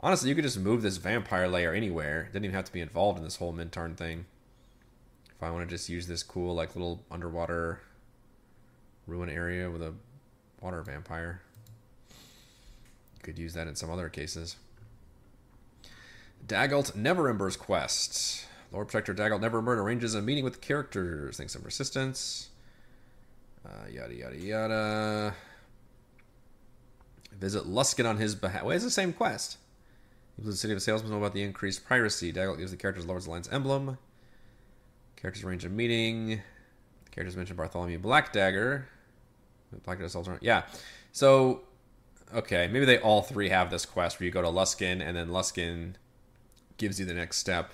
Honestly, 0.00 0.30
you 0.30 0.34
could 0.34 0.44
just 0.44 0.58
move 0.58 0.80
this 0.80 0.96
vampire 0.96 1.48
layer 1.48 1.74
anywhere. 1.74 2.30
Didn't 2.32 2.46
even 2.46 2.56
have 2.56 2.64
to 2.64 2.72
be 2.72 2.80
involved 2.80 3.18
in 3.18 3.24
this 3.24 3.36
whole 3.36 3.52
Mintarn 3.52 3.94
thing. 3.94 4.24
If 5.36 5.42
I 5.42 5.50
want 5.50 5.68
to 5.68 5.76
just 5.76 5.90
use 5.90 6.06
this 6.06 6.22
cool, 6.22 6.54
like, 6.54 6.74
little 6.74 7.02
underwater 7.10 7.80
ruin 9.06 9.28
area 9.28 9.70
with 9.70 9.82
a 9.82 9.92
water 10.62 10.82
vampire. 10.82 11.42
Could 13.22 13.38
use 13.38 13.54
that 13.54 13.68
in 13.68 13.76
some 13.76 13.90
other 13.90 14.08
cases. 14.08 14.56
Dagult 16.46 16.96
Neverember's 16.96 17.56
quest. 17.56 18.46
Lord 18.72 18.88
Protector 18.88 19.14
Dagult 19.14 19.40
Neverember 19.40 19.76
arranges 19.76 20.14
a 20.14 20.22
meeting 20.22 20.44
with 20.44 20.60
characters. 20.60 21.36
Thanks 21.36 21.52
some 21.52 21.62
persistence. 21.62 22.48
Uh, 23.64 23.88
yada 23.90 24.14
yada 24.14 24.36
yada. 24.36 25.34
Visit 27.38 27.64
Luskan 27.64 28.08
on 28.08 28.16
his 28.16 28.34
behalf. 28.34 28.64
Well, 28.64 28.74
it's 28.74 28.84
the 28.84 28.90
same 28.90 29.12
quest. 29.12 29.58
The 30.38 30.56
city 30.56 30.72
of 30.72 30.82
salesmen 30.82 31.12
know 31.12 31.18
about 31.18 31.34
the 31.34 31.42
increased 31.42 31.86
piracy. 31.86 32.32
Dagult 32.32 32.58
gives 32.58 32.70
the 32.70 32.76
characters 32.76 33.06
Lord's 33.06 33.26
Alliance 33.26 33.48
emblem. 33.52 33.98
Characters 35.16 35.44
arrange 35.44 35.64
a 35.64 35.68
meeting. 35.68 36.40
The 37.04 37.10
characters 37.12 37.36
mention 37.36 37.54
Bartholomew 37.56 37.98
Blackdagger. 39.80 40.00
Blackdagger 40.00 40.04
assaults 40.04 40.28
Yeah. 40.40 40.62
So, 41.12 41.62
okay, 42.34 42.68
maybe 42.68 42.84
they 42.84 42.98
all 42.98 43.22
three 43.22 43.48
have 43.48 43.70
this 43.70 43.86
quest 43.86 44.18
where 44.18 44.26
you 44.26 44.32
go 44.32 44.42
to 44.42 44.48
Luskan 44.48 45.00
and 45.00 45.16
then 45.16 45.28
Luskan 45.28 45.94
gives 46.78 46.98
you 46.98 47.06
the 47.06 47.14
next 47.14 47.38
step 47.38 47.72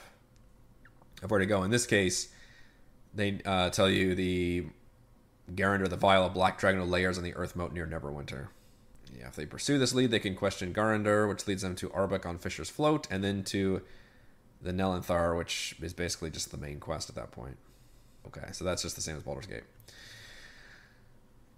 of 1.23 1.31
where 1.31 1.41
to 1.41 1.47
go. 1.47 1.63
In 1.63 1.71
this 1.71 1.87
case, 1.87 2.29
they 3.15 3.41
uh, 3.45 3.71
tell 3.71 3.89
you 3.89 4.15
the 4.15 4.67
Garander, 5.55 5.89
the 5.89 5.97
vial 5.97 6.27
of 6.27 6.35
Black 6.35 6.59
Dragon 6.59 6.89
layers 6.91 7.19
on 7.19 7.25
the 7.25 7.35
Earth 7.35 7.57
moat 7.57 7.73
near 7.73 7.87
Neverwinter. 7.87 8.49
Yeah, 9.19 9.29
if 9.29 9.37
they 9.37 9.47
pursue 9.47 9.79
this 9.79 9.95
lead, 9.95 10.11
they 10.11 10.19
can 10.19 10.35
question 10.35 10.75
Garander, 10.75 11.29
which 11.29 11.47
leads 11.47 11.63
them 11.63 11.75
to 11.77 11.91
Arbuck 11.91 12.27
on 12.27 12.39
Fisher's 12.39 12.69
Float, 12.69 13.09
and 13.11 13.25
then 13.25 13.43
to 13.45 13.83
the 14.61 14.73
Nelanther, 14.73 15.37
which 15.37 15.77
is 15.81 15.93
basically 15.93 16.31
just 16.31 16.51
the 16.51 16.57
main 16.57 16.79
quest 16.79 17.09
at 17.09 17.17
that 17.17 17.31
point. 17.31 17.57
Okay, 18.27 18.49
so 18.53 18.65
that's 18.65 18.83
just 18.83 18.97
the 18.97 19.03
same 19.03 19.17
as 19.17 19.23
Baldur's 19.23 19.47
Gate. 19.47 19.63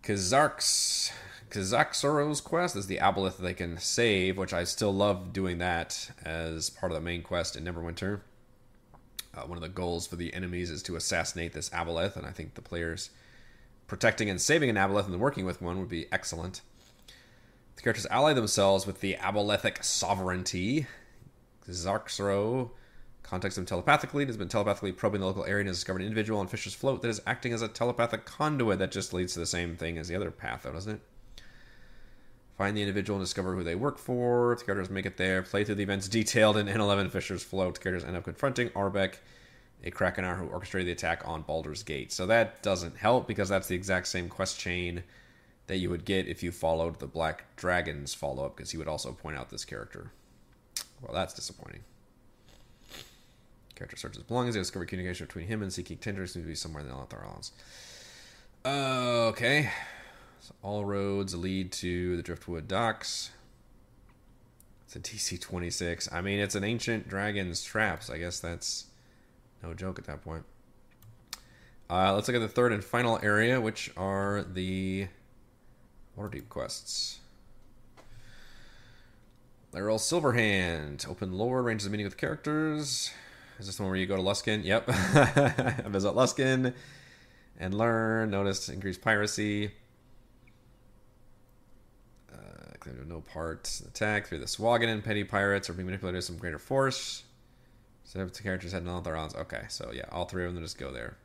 Kazark's 0.03 1.13
Kazaksoro's 1.51 2.41
quest 2.41 2.77
is 2.77 2.87
the 2.87 2.99
aboleth 2.99 3.37
they 3.37 3.55
can 3.55 3.77
save, 3.79 4.39
which 4.39 4.53
I 4.53 4.65
still 4.65 4.95
love 4.95 5.33
doing 5.33 5.59
that 5.59 6.11
as 6.25 6.71
part 6.71 6.93
of 6.93 6.97
the 6.97 7.05
main 7.05 7.23
quest 7.23 7.57
in 7.57 7.65
Neverwinter. 7.65 8.21
Uh, 9.35 9.43
one 9.43 9.59
of 9.59 9.63
the 9.63 9.69
goals 9.69 10.07
for 10.07 10.17
the 10.17 10.33
enemies 10.33 10.71
is 10.71 10.83
to 10.85 10.97
assassinate 10.97 11.53
this 11.53 11.71
aboleth, 11.71 12.17
and 12.17 12.27
I 12.27 12.31
think 12.31 12.55
the 12.55 12.63
players 12.63 13.11
protecting 13.87 14.31
and 14.31 14.41
saving 14.41 14.71
an 14.71 14.77
aboleth 14.77 15.07
and 15.07 15.21
working 15.21 15.45
with 15.45 15.61
one 15.61 15.81
would 15.81 15.89
be 15.89 16.07
excellent. 16.13 16.63
The 17.77 17.83
characters 17.83 18.07
ally 18.11 18.33
themselves 18.33 18.87
with 18.87 19.01
the 19.01 19.15
Abolethic 19.15 19.83
sovereignty. 19.83 20.87
Zarksro 21.69 22.71
contacts 23.23 23.57
them 23.57 23.67
telepathically. 23.67 24.23
It 24.23 24.29
has 24.29 24.37
been 24.37 24.49
telepathically 24.49 24.93
probing 24.93 25.21
the 25.21 25.27
local 25.27 25.45
area 25.45 25.61
and 25.61 25.69
has 25.69 25.77
discovered 25.77 26.01
an 26.01 26.09
individual 26.09 26.41
on 26.41 26.49
Fisher's 26.49 26.75
Float 26.75 27.03
that 27.03 27.09
is 27.09 27.21
acting 27.27 27.53
as 27.53 27.63
a 27.63 27.69
telepathic 27.69 28.25
conduit. 28.25 28.79
That 28.79 28.93
just 28.93 29.13
leads 29.13 29.35
to 29.35 29.41
the 29.41 29.47
same 29.47 29.77
thing 29.77 29.99
as 29.99 30.09
the 30.09 30.17
other 30.17 30.31
path, 30.31 30.63
though, 30.65 30.73
doesn't 30.73 30.95
it? 30.95 31.01
Find 32.57 32.77
the 32.77 32.83
individual 32.83 33.19
and 33.19 33.25
discover 33.25 33.55
who 33.55 33.65
they 33.65 33.75
work 33.75 33.99
for. 33.99 34.55
The 34.59 34.65
characters 34.65 34.91
make 34.91 35.07
it 35.07 35.17
there. 35.17 35.43
Play 35.43 35.65
through 35.65 35.77
the 35.77 35.83
events 35.83 36.09
detailed 36.09 36.59
in 36.59 36.67
N11 36.67 37.11
Fisher's 37.11 37.43
Float. 37.43 37.77
The 37.77 37.81
characters 37.81 38.07
end 38.07 38.17
up 38.17 38.25
confronting 38.25 38.71
Arbuck, 38.75 39.19
a 39.83 39.91
Krakenar 39.91 40.37
who 40.37 40.47
orchestrated 40.47 40.89
the 40.89 40.93
attack 40.93 41.23
on 41.27 41.43
Baldur's 41.43 41.83
Gate. 41.83 42.13
So 42.13 42.27
that 42.27 42.63
doesn't 42.63 42.99
help 42.99 43.27
because 43.27 43.49
that's 43.49 43.69
the 43.69 43.75
exact 43.75 44.09
same 44.09 44.29
quest 44.29 44.59
chain 44.59 45.05
that 45.69 45.79
you 45.79 45.89
would 45.89 46.05
get 46.05 46.27
if 46.27 46.43
you 46.43 46.53
followed 46.53 46.99
the 46.99 47.07
Black 47.07 47.57
Dragon's 47.57 48.13
follow 48.13 48.45
up, 48.45 48.57
because 48.57 48.73
he 48.73 48.77
would 48.77 48.89
also 48.89 49.13
point 49.13 49.39
out 49.39 49.49
this 49.49 49.65
character. 49.65 50.11
Well, 51.01 51.15
that's 51.15 51.33
disappointing. 51.33 51.85
Character 53.81 53.97
searches 53.97 54.23
belongings. 54.25 54.55
They 54.57 54.61
discover 54.61 54.85
communication 54.85 55.25
between 55.25 55.47
him 55.47 55.63
and 55.63 55.73
Seeking 55.73 55.97
Tinder 55.97 56.27
seems 56.27 56.45
to 56.45 56.49
be 56.49 56.55
somewhere 56.55 56.83
in 56.83 56.89
the 56.91 56.95
Althar 56.95 57.25
Islands. 57.25 57.53
Uh, 58.63 59.29
okay. 59.29 59.71
So 60.41 60.55
all 60.63 60.85
roads 60.85 61.35
lead 61.35 61.73
to 61.73 62.15
the 62.19 62.23
Driftwood 62.23 62.69
Docks. 62.69 63.31
It's 64.85 64.97
a 64.97 65.01
DC 65.01 65.41
26. 65.41 66.13
I 66.13 66.21
mean, 66.21 66.41
it's 66.41 66.55
an 66.55 66.63
ancient 66.63 67.09
dragon's 67.09 67.65
traps. 67.65 68.11
I 68.11 68.19
guess 68.19 68.39
that's 68.39 68.85
no 69.63 69.73
joke 69.73 69.99
at 69.99 70.05
that 70.05 70.21
point. 70.21 70.45
Uh, 71.89 72.13
let's 72.13 72.29
look 72.29 72.35
at 72.35 72.41
the 72.41 72.49
third 72.49 72.75
and 72.75 72.85
final 72.85 73.19
area, 73.23 73.63
which 73.63 73.91
are 73.97 74.43
the 74.43 75.09
Waterdeep 76.19 76.51
quests. 76.51 77.21
Laeral 79.73 79.97
Silverhand. 79.97 81.09
Open 81.09 81.33
Lord, 81.33 81.65
ranges 81.65 81.87
of 81.87 81.93
meeting 81.93 82.05
with 82.05 82.19
characters. 82.19 83.11
Is 83.61 83.67
this 83.67 83.77
the 83.77 83.83
one 83.83 83.91
where 83.91 84.01
you 84.01 84.07
go 84.07 84.17
to 84.17 84.23
Luskan? 84.23 84.65
Yep. 84.65 84.87
Visit 85.91 86.15
Luskan 86.15 86.73
and 87.59 87.75
learn. 87.75 88.31
Notice 88.31 88.71
increased 88.71 89.03
piracy. 89.03 89.71
Uh, 92.33 92.39
claim 92.81 92.97
to 92.97 93.07
no 93.07 93.21
part. 93.21 93.83
Attack 93.87 94.29
through 94.29 94.39
the 94.39 94.47
Swaganen 94.47 95.05
petty 95.05 95.25
pirates 95.25 95.69
or 95.69 95.75
being 95.75 95.85
manipulated 95.85 96.17
with 96.17 96.25
some 96.25 96.39
greater 96.39 96.59
force. 96.59 97.23
So 98.05 98.25
the 98.25 98.43
characters 98.43 98.73
had 98.73 98.83
none 98.85 98.97
of 98.97 99.05
their 99.05 99.13
rounds. 99.13 99.35
Okay, 99.35 99.65
so 99.69 99.93
yeah, 99.95 100.07
all 100.11 100.25
three 100.25 100.47
of 100.47 100.55
them 100.55 100.63
just 100.63 100.79
go 100.79 100.91
there 100.91 101.19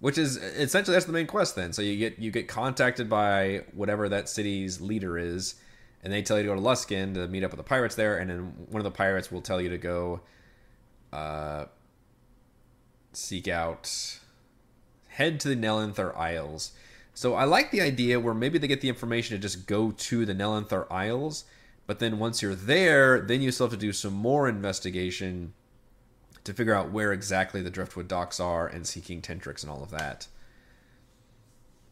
which 0.00 0.18
is 0.18 0.36
essentially 0.36 0.94
that's 0.94 1.06
the 1.06 1.12
main 1.12 1.26
quest 1.26 1.56
then 1.56 1.72
so 1.72 1.80
you 1.80 1.96
get 1.96 2.18
you 2.18 2.30
get 2.30 2.46
contacted 2.46 3.08
by 3.08 3.62
whatever 3.72 4.06
that 4.08 4.28
city's 4.28 4.78
leader 4.80 5.16
is 5.16 5.54
and 6.02 6.12
they 6.12 6.20
tell 6.20 6.36
you 6.36 6.42
to 6.42 6.48
go 6.50 6.54
to 6.54 6.60
Luskan 6.60 7.14
to 7.14 7.26
meet 7.28 7.42
up 7.42 7.52
with 7.52 7.56
the 7.56 7.64
pirates 7.64 7.94
there 7.94 8.18
and 8.18 8.28
then 8.28 8.40
one 8.68 8.80
of 8.80 8.84
the 8.84 8.90
pirates 8.90 9.32
will 9.32 9.40
tell 9.40 9.62
you 9.62 9.70
to 9.70 9.78
go 9.78 10.20
uh, 11.14 11.66
seek 13.12 13.48
out 13.48 14.18
head 15.08 15.38
to 15.40 15.48
the 15.48 15.56
Nelanther 15.56 16.16
isles 16.16 16.72
so 17.14 17.34
i 17.34 17.44
like 17.44 17.70
the 17.70 17.80
idea 17.80 18.18
where 18.18 18.34
maybe 18.34 18.58
they 18.58 18.66
get 18.66 18.80
the 18.80 18.88
information 18.88 19.36
to 19.36 19.40
just 19.40 19.66
go 19.66 19.92
to 19.92 20.26
the 20.26 20.34
Nelanther 20.34 20.90
isles 20.90 21.44
but 21.86 22.00
then 22.00 22.18
once 22.18 22.42
you're 22.42 22.54
there 22.54 23.20
then 23.20 23.40
you 23.40 23.52
still 23.52 23.66
have 23.66 23.78
to 23.78 23.86
do 23.86 23.92
some 23.92 24.14
more 24.14 24.48
investigation 24.48 25.52
to 26.44 26.52
figure 26.52 26.74
out 26.74 26.92
where 26.92 27.12
exactly 27.12 27.62
the 27.62 27.70
Driftwood 27.70 28.06
docks 28.06 28.38
are 28.38 28.66
and 28.66 28.86
Sea 28.86 29.00
King 29.00 29.22
Tentrix 29.22 29.62
and 29.62 29.70
all 29.70 29.82
of 29.82 29.90
that. 29.90 30.28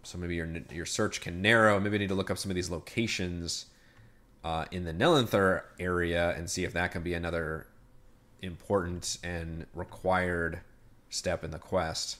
So 0.02 0.18
maybe 0.18 0.36
your 0.36 0.48
your 0.70 0.86
search 0.86 1.20
can 1.20 1.40
narrow. 1.42 1.80
Maybe 1.80 1.96
I 1.96 1.98
need 2.00 2.08
to 2.08 2.14
look 2.14 2.30
up 2.30 2.38
some 2.38 2.50
of 2.50 2.54
these 2.54 2.70
locations 2.70 3.66
uh, 4.44 4.66
in 4.70 4.84
the 4.84 4.92
Nelanther 4.92 5.62
area 5.78 6.34
and 6.36 6.50
see 6.50 6.64
if 6.64 6.72
that 6.74 6.92
can 6.92 7.02
be 7.02 7.14
another 7.14 7.66
important 8.42 9.18
and 9.22 9.66
required 9.74 10.60
step 11.08 11.44
in 11.44 11.50
the 11.50 11.58
quest. 11.58 12.18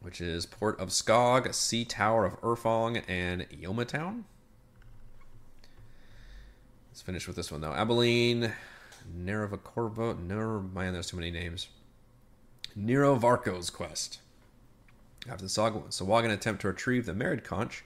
Which 0.00 0.20
is 0.20 0.46
Port 0.46 0.78
of 0.80 0.90
Skog, 0.90 1.52
Sea 1.54 1.84
Tower 1.84 2.24
of 2.24 2.40
Urfong, 2.42 3.02
and 3.08 3.48
Yoma 3.50 3.86
Town. 3.86 4.24
Let's 6.90 7.02
finish 7.02 7.26
with 7.26 7.36
this 7.36 7.50
one 7.50 7.60
though. 7.60 7.72
Abilene, 7.72 8.52
Neravacorvo. 9.18 10.18
No, 10.18 10.60
man, 10.74 10.92
there's 10.92 11.08
too 11.08 11.16
many 11.16 11.30
names. 11.30 11.68
Nero 12.76 13.16
Varco's 13.16 13.70
quest. 13.70 14.20
After 15.28 15.44
the 15.44 15.48
Sahuagin 15.48 16.32
attempt 16.32 16.60
to 16.62 16.68
retrieve 16.68 17.06
the 17.06 17.12
Marid 17.12 17.44
conch, 17.44 17.82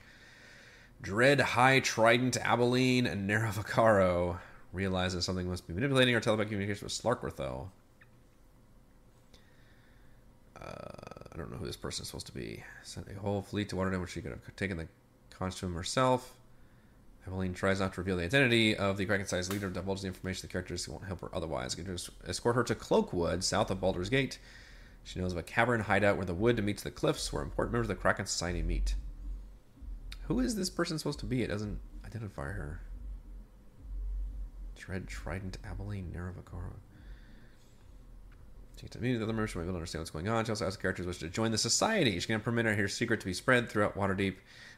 Dread 1.01 1.39
High 1.39 1.79
Trident 1.79 2.35
Abilene 2.37 3.07
and 3.07 3.29
Nerovacaro 4.73 4.77
realizes 4.77 5.25
something 5.25 5.47
must 5.47 5.67
be 5.67 5.73
manipulating 5.73 6.15
our 6.15 6.21
telepathic 6.21 6.49
communication 6.49 6.85
with 6.85 6.93
Slarkrethel. 6.93 7.67
Uh, 10.59 10.65
I 11.33 11.37
don't 11.37 11.51
know 11.51 11.57
who 11.57 11.65
this 11.65 11.77
person 11.77 12.03
is 12.03 12.07
supposed 12.07 12.27
to 12.27 12.33
be. 12.33 12.63
Sent 12.83 13.07
a 13.09 13.19
whole 13.19 13.41
fleet 13.41 13.69
to 13.69 13.75
Waterdeep, 13.75 14.01
which 14.01 14.11
she 14.11 14.21
could 14.21 14.31
have 14.31 14.55
taken 14.55 14.77
the 14.77 14.87
to 15.39 15.65
him 15.65 15.73
herself. 15.73 16.33
Abilene 17.25 17.53
tries 17.53 17.79
not 17.79 17.93
to 17.93 18.01
reveal 18.01 18.17
the 18.17 18.23
identity 18.23 18.75
of 18.75 18.97
the 18.97 19.05
Kraken-sized 19.05 19.51
leader, 19.53 19.69
divulges 19.69 20.01
the 20.01 20.09
information 20.09 20.41
the 20.41 20.51
characters 20.51 20.83
who 20.83 20.91
won't 20.91 21.05
help 21.05 21.21
her 21.21 21.29
otherwise. 21.33 21.75
To 21.75 21.97
escort 22.27 22.55
her 22.55 22.63
to 22.63 22.75
Cloakwood, 22.75 23.43
south 23.43 23.71
of 23.71 23.79
Baldur's 23.79 24.09
Gate. 24.09 24.37
She 25.05 25.19
knows 25.19 25.31
of 25.31 25.37
a 25.37 25.43
cavern 25.43 25.79
hideout 25.79 26.17
where 26.17 26.25
the 26.25 26.33
wood 26.33 26.61
meets 26.63 26.83
the 26.83 26.91
cliffs, 26.91 27.31
where 27.31 27.41
important 27.41 27.71
members 27.71 27.89
of 27.89 27.95
the 27.95 28.01
Kraken 28.01 28.25
Society 28.25 28.61
meet. 28.61 28.95
Who 30.23 30.41
is 30.41 30.55
this 30.55 30.69
person 30.69 30.97
supposed 30.97 31.19
to 31.19 31.25
be? 31.25 31.41
It 31.41 31.47
doesn't 31.47 31.79
identify 32.05 32.43
her. 32.43 32.81
Dread 34.79 35.07
Trident 35.07 35.57
Abilene 35.69 36.11
Nerovacaro. 36.15 36.73
She 38.77 38.83
gets 38.83 38.95
to 38.95 39.01
meet 39.01 39.17
the 39.17 39.23
other 39.23 39.33
who 39.33 39.59
will 39.59 39.75
understand 39.75 39.99
what's 39.99 40.09
going 40.09 40.29
on. 40.29 40.45
She 40.45 40.51
also 40.51 40.65
asks 40.65 40.81
characters 40.81 41.05
wish 41.05 41.17
to 41.19 41.27
join 41.27 41.51
the 41.51 41.57
society. 41.57 42.17
She 42.17 42.27
can 42.27 42.39
permit 42.39 42.65
her 42.65 42.87
secret 42.87 43.19
to 43.19 43.25
be 43.25 43.33
spread 43.33 43.69
throughout 43.69 43.97
Waterdeep. 43.97 44.35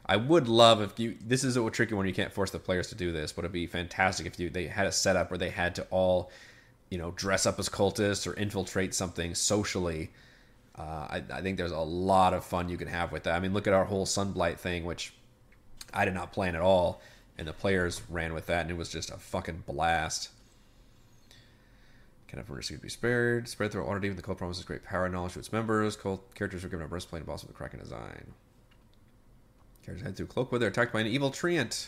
I 0.08 0.18
would 0.18 0.48
love 0.48 0.82
if 0.82 1.00
you. 1.00 1.16
This 1.24 1.44
is 1.44 1.56
a 1.56 1.70
tricky 1.70 1.94
one. 1.94 2.08
You 2.08 2.14
can't 2.14 2.34
force 2.34 2.50
the 2.50 2.58
players 2.58 2.88
to 2.88 2.96
do 2.96 3.12
this, 3.12 3.32
but 3.32 3.46
it'd 3.46 3.52
be 3.52 3.68
fantastic 3.68 4.26
if 4.26 4.40
you 4.40 4.50
they 4.50 4.66
had 4.66 4.88
a 4.88 4.92
setup 4.92 5.30
where 5.30 5.38
they 5.38 5.52
had 5.52 5.76
to 5.76 5.86
all, 5.92 6.32
you 6.90 6.98
know, 6.98 7.12
dress 7.12 7.46
up 7.46 7.60
as 7.60 7.70
cultists 7.70 8.26
or 8.26 8.34
infiltrate 8.34 8.96
something 8.96 9.36
socially. 9.36 10.10
Uh, 10.76 10.82
I, 11.10 11.24
I 11.32 11.42
think 11.42 11.58
there's 11.58 11.72
a 11.72 11.78
lot 11.78 12.34
of 12.34 12.44
fun 12.44 12.70
you 12.70 12.78
can 12.78 12.88
have 12.88 13.12
with 13.12 13.24
that. 13.24 13.36
I 13.36 13.40
mean, 13.40 13.54
look 13.54 13.68
at 13.68 13.74
our 13.74 13.86
whole 13.86 14.08
Sunblight 14.08 14.58
thing, 14.58 14.84
which 14.84 15.14
I 15.94 16.06
did 16.06 16.16
not 16.16 16.32
plan 16.32 16.56
at 16.56 16.62
all, 16.62 17.02
and 17.42 17.48
the 17.48 17.54
players 17.54 18.04
ran 18.08 18.36
with 18.36 18.46
that, 18.46 18.62
and 18.62 18.70
it 18.70 18.78
was 18.78 18.90
just 18.90 19.10
a 19.10 19.18
fucking 19.18 19.64
blast. 19.66 20.30
Can 22.28 22.38
have 22.38 22.48
mercy 22.48 22.76
to 22.76 22.80
be 22.80 22.88
spared. 22.88 23.50
Spread 23.50 23.72
through 23.72 23.84
Waterdeep, 23.84 24.16
the 24.16 24.22
cult 24.22 24.38
promises 24.38 24.64
great 24.64 24.84
power 24.84 25.06
and 25.06 25.14
knowledge 25.16 25.34
to 25.34 25.40
its 25.40 25.52
members. 25.52 25.96
Cult 25.96 26.36
characters 26.36 26.64
are 26.64 26.70
given 26.70 26.86
a 26.86 26.88
breastplate 26.88 27.22
and 27.22 27.28
boss 27.28 27.42
with 27.42 27.50
a 27.50 27.54
Kraken 27.56 27.80
design. 27.80 28.34
Characters 29.84 30.06
head 30.06 30.16
through 30.16 30.28
Cloakwood. 30.28 30.60
They're 30.60 30.70
attacked 30.70 30.94
by 30.94 31.00
an 31.00 31.08
evil 31.08 31.32
treant. 31.32 31.88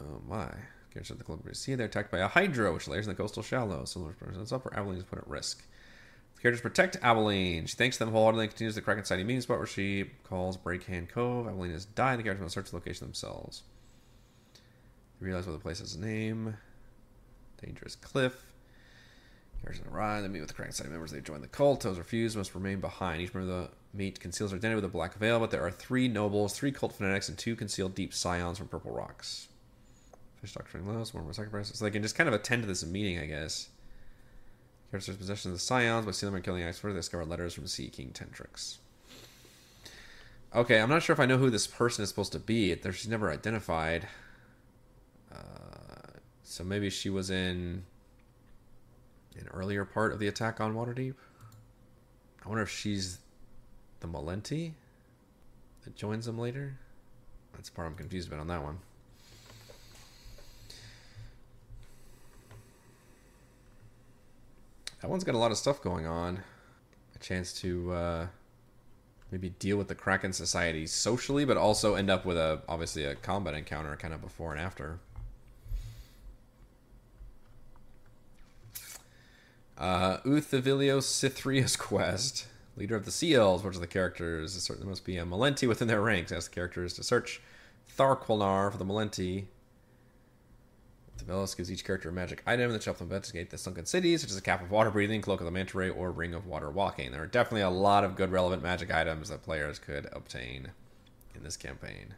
Um, 0.00 0.06
oh 0.08 0.22
my. 0.28 0.48
Characters 0.92 1.10
at 1.10 1.18
the 1.18 1.24
Cloakwood 1.24 1.56
Sea. 1.56 1.74
They're 1.74 1.86
attacked 1.86 2.12
by 2.12 2.18
a 2.18 2.28
Hydra, 2.28 2.72
which 2.72 2.86
layers 2.86 3.08
in 3.08 3.10
the 3.10 3.20
coastal 3.20 3.42
shallows. 3.42 3.90
Similar 3.90 4.12
presence 4.12 4.52
up, 4.52 4.64
or 4.64 4.72
Abilene 4.78 4.98
is 4.98 5.04
put 5.04 5.18
at 5.18 5.26
risk. 5.26 5.64
Characters 6.42 6.60
protect 6.60 6.96
Abilene. 7.02 7.66
She 7.66 7.76
thanks 7.76 7.98
them 7.98 8.10
wholeheartedly 8.10 8.46
and 8.46 8.50
continues 8.50 8.74
the 8.74 8.80
Kraken 8.80 9.04
Society 9.04 9.22
meeting 9.22 9.42
spot 9.42 9.58
where 9.58 9.66
she 9.66 10.10
calls 10.24 10.56
Breakhand 10.56 11.08
Cove. 11.08 11.46
Abilene 11.46 11.70
has 11.70 11.84
died. 11.84 12.18
The 12.18 12.24
characters 12.24 12.42
must 12.42 12.54
search 12.54 12.70
the 12.70 12.76
location 12.76 13.06
themselves. 13.06 13.62
They 15.20 15.26
realize 15.26 15.46
what 15.46 15.52
the 15.52 15.60
place 15.60 15.78
has 15.78 15.94
a 15.94 16.00
name. 16.00 16.56
Dangerous 17.64 17.94
Cliff. 17.94 18.52
Characters 19.62 19.86
arrive. 19.88 20.24
They 20.24 20.28
meet 20.30 20.40
with 20.40 20.48
the 20.48 20.54
Kraken 20.54 20.72
Society 20.72 20.90
members. 20.90 21.12
They 21.12 21.20
join 21.20 21.42
the 21.42 21.46
cult. 21.46 21.82
Those 21.82 21.98
refused 21.98 22.36
must 22.36 22.56
remain 22.56 22.80
behind. 22.80 23.22
Each 23.22 23.32
member 23.32 23.52
of 23.52 23.62
the 23.62 23.70
meet 23.96 24.18
conceals 24.18 24.50
their 24.50 24.58
identity 24.58 24.74
with 24.74 24.84
a 24.84 24.88
black 24.88 25.14
veil, 25.14 25.38
but 25.38 25.52
there 25.52 25.64
are 25.64 25.70
three 25.70 26.08
nobles, 26.08 26.54
three 26.54 26.72
cult 26.72 26.92
fanatics, 26.92 27.28
and 27.28 27.38
two 27.38 27.54
concealed 27.54 27.94
deep 27.94 28.12
scions 28.12 28.58
from 28.58 28.66
Purple 28.66 28.90
Rocks. 28.90 29.46
Fish 30.40 30.54
doctoring 30.54 30.88
lows, 30.88 31.14
more 31.14 31.32
sacrifices. 31.32 31.78
So 31.78 31.84
they 31.84 31.92
can 31.92 32.02
just 32.02 32.16
kind 32.16 32.26
of 32.26 32.34
attend 32.34 32.64
to 32.64 32.66
this 32.66 32.84
meeting, 32.84 33.20
I 33.20 33.26
guess. 33.26 33.68
Characters 34.92 35.16
possession 35.16 35.50
of 35.52 35.56
the 35.56 35.60
scions 35.60 36.04
by 36.04 36.12
stealing 36.12 36.34
and 36.34 36.44
killing 36.44 36.62
experts. 36.62 36.92
They 36.92 36.98
discover 36.98 37.24
letters 37.24 37.54
from 37.54 37.66
Sea 37.66 37.88
King 37.88 38.10
Tentrix. 38.12 38.76
Okay, 40.54 40.82
I'm 40.82 40.90
not 40.90 41.02
sure 41.02 41.14
if 41.14 41.20
I 41.20 41.24
know 41.24 41.38
who 41.38 41.48
this 41.48 41.66
person 41.66 42.02
is 42.02 42.10
supposed 42.10 42.32
to 42.32 42.38
be. 42.38 42.76
She's 42.92 43.08
never 43.08 43.30
identified. 43.30 44.06
Uh, 45.34 46.18
so 46.42 46.62
maybe 46.62 46.90
she 46.90 47.08
was 47.08 47.30
in 47.30 47.84
an 49.34 49.48
earlier 49.54 49.86
part 49.86 50.12
of 50.12 50.18
the 50.18 50.28
attack 50.28 50.60
on 50.60 50.74
Waterdeep. 50.74 51.14
I 52.44 52.48
wonder 52.48 52.62
if 52.62 52.68
she's 52.68 53.20
the 54.00 54.08
Malenti 54.08 54.72
that 55.84 55.96
joins 55.96 56.26
them 56.26 56.38
later. 56.38 56.78
That's 57.54 57.70
the 57.70 57.76
part 57.76 57.88
I'm 57.88 57.94
confused 57.94 58.28
about 58.28 58.40
on 58.40 58.48
that 58.48 58.62
one. 58.62 58.80
That 65.02 65.10
one's 65.10 65.24
got 65.24 65.34
a 65.34 65.38
lot 65.38 65.50
of 65.50 65.58
stuff 65.58 65.82
going 65.82 66.06
on. 66.06 66.44
A 67.16 67.18
chance 67.18 67.52
to 67.54 67.92
uh, 67.92 68.26
maybe 69.32 69.50
deal 69.50 69.76
with 69.76 69.88
the 69.88 69.96
Kraken 69.96 70.32
Society 70.32 70.86
socially, 70.86 71.44
but 71.44 71.56
also 71.56 71.96
end 71.96 72.08
up 72.08 72.24
with 72.24 72.36
a 72.36 72.62
obviously 72.68 73.04
a 73.04 73.16
combat 73.16 73.54
encounter 73.54 73.96
kind 73.96 74.14
of 74.14 74.20
before 74.20 74.52
and 74.52 74.60
after. 74.60 75.00
Uh, 79.76 80.18
Uthavilio 80.18 81.00
Cythria's 81.00 81.74
quest. 81.76 82.46
Leader 82.76 82.94
of 82.94 83.04
the 83.04 83.10
Seals, 83.10 83.64
which 83.64 83.76
are 83.76 83.80
the 83.80 83.86
characters. 83.88 84.66
There 84.66 84.86
must 84.86 85.04
be 85.04 85.16
a 85.18 85.26
Malenti 85.26 85.68
within 85.68 85.88
their 85.88 86.00
ranks. 86.00 86.30
Ask 86.30 86.50
the 86.50 86.54
characters 86.54 86.94
to 86.94 87.02
search 87.02 87.42
Tharquilnar 87.98 88.70
for 88.70 88.78
the 88.78 88.84
Malenti. 88.84 89.46
Develos 91.18 91.56
gives 91.56 91.70
each 91.70 91.84
character 91.84 92.08
a 92.08 92.12
magic 92.12 92.42
item 92.46 92.72
that 92.72 92.84
helps 92.84 92.98
them 92.98 93.06
investigate 93.06 93.50
the 93.50 93.58
sunken 93.58 93.86
cities, 93.86 94.22
such 94.22 94.30
as 94.30 94.36
a 94.36 94.42
cap 94.42 94.62
of 94.62 94.70
water 94.70 94.90
breathing, 94.90 95.20
cloak 95.20 95.40
of 95.40 95.44
the 95.44 95.50
manta 95.50 95.76
ray, 95.76 95.88
or 95.88 96.10
ring 96.10 96.34
of 96.34 96.46
water 96.46 96.70
walking. 96.70 97.12
There 97.12 97.22
are 97.22 97.26
definitely 97.26 97.62
a 97.62 97.70
lot 97.70 98.04
of 98.04 98.16
good 98.16 98.32
relevant 98.32 98.62
magic 98.62 98.92
items 98.92 99.28
that 99.28 99.42
players 99.42 99.78
could 99.78 100.08
obtain 100.12 100.72
in 101.34 101.42
this 101.42 101.56
campaign. 101.56 102.14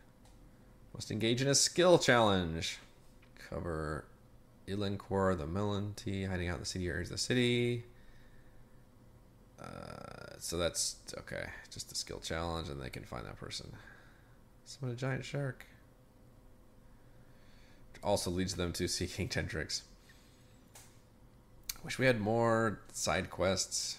Must 0.94 1.10
engage 1.10 1.42
in 1.42 1.48
a 1.48 1.54
skill 1.54 1.98
challenge. 1.98 2.78
Cover 3.50 4.06
Ilenquor, 4.66 5.36
the 5.36 5.46
Malenti, 5.46 6.28
hiding 6.28 6.48
out 6.48 6.54
in 6.54 6.60
the 6.60 6.66
city 6.66 6.88
areas 6.88 7.10
of 7.10 7.16
the 7.16 7.18
city. 7.18 7.84
Uh, 9.60 10.34
so 10.38 10.56
that's 10.56 10.96
okay. 11.18 11.46
Just 11.70 11.92
a 11.92 11.94
skill 11.94 12.20
challenge, 12.20 12.68
and 12.68 12.80
they 12.80 12.90
can 12.90 13.04
find 13.04 13.26
that 13.26 13.36
person. 13.36 13.72
Summon 14.64 14.94
a 14.94 14.96
giant 14.96 15.24
shark. 15.24 15.66
Also 18.04 18.30
leads 18.30 18.54
them 18.54 18.72
to 18.74 18.86
Sea 18.88 19.06
King 19.06 19.28
Tentrix. 19.28 19.82
Wish 21.82 21.98
we 21.98 22.06
had 22.06 22.20
more 22.20 22.80
side 22.92 23.30
quests. 23.30 23.98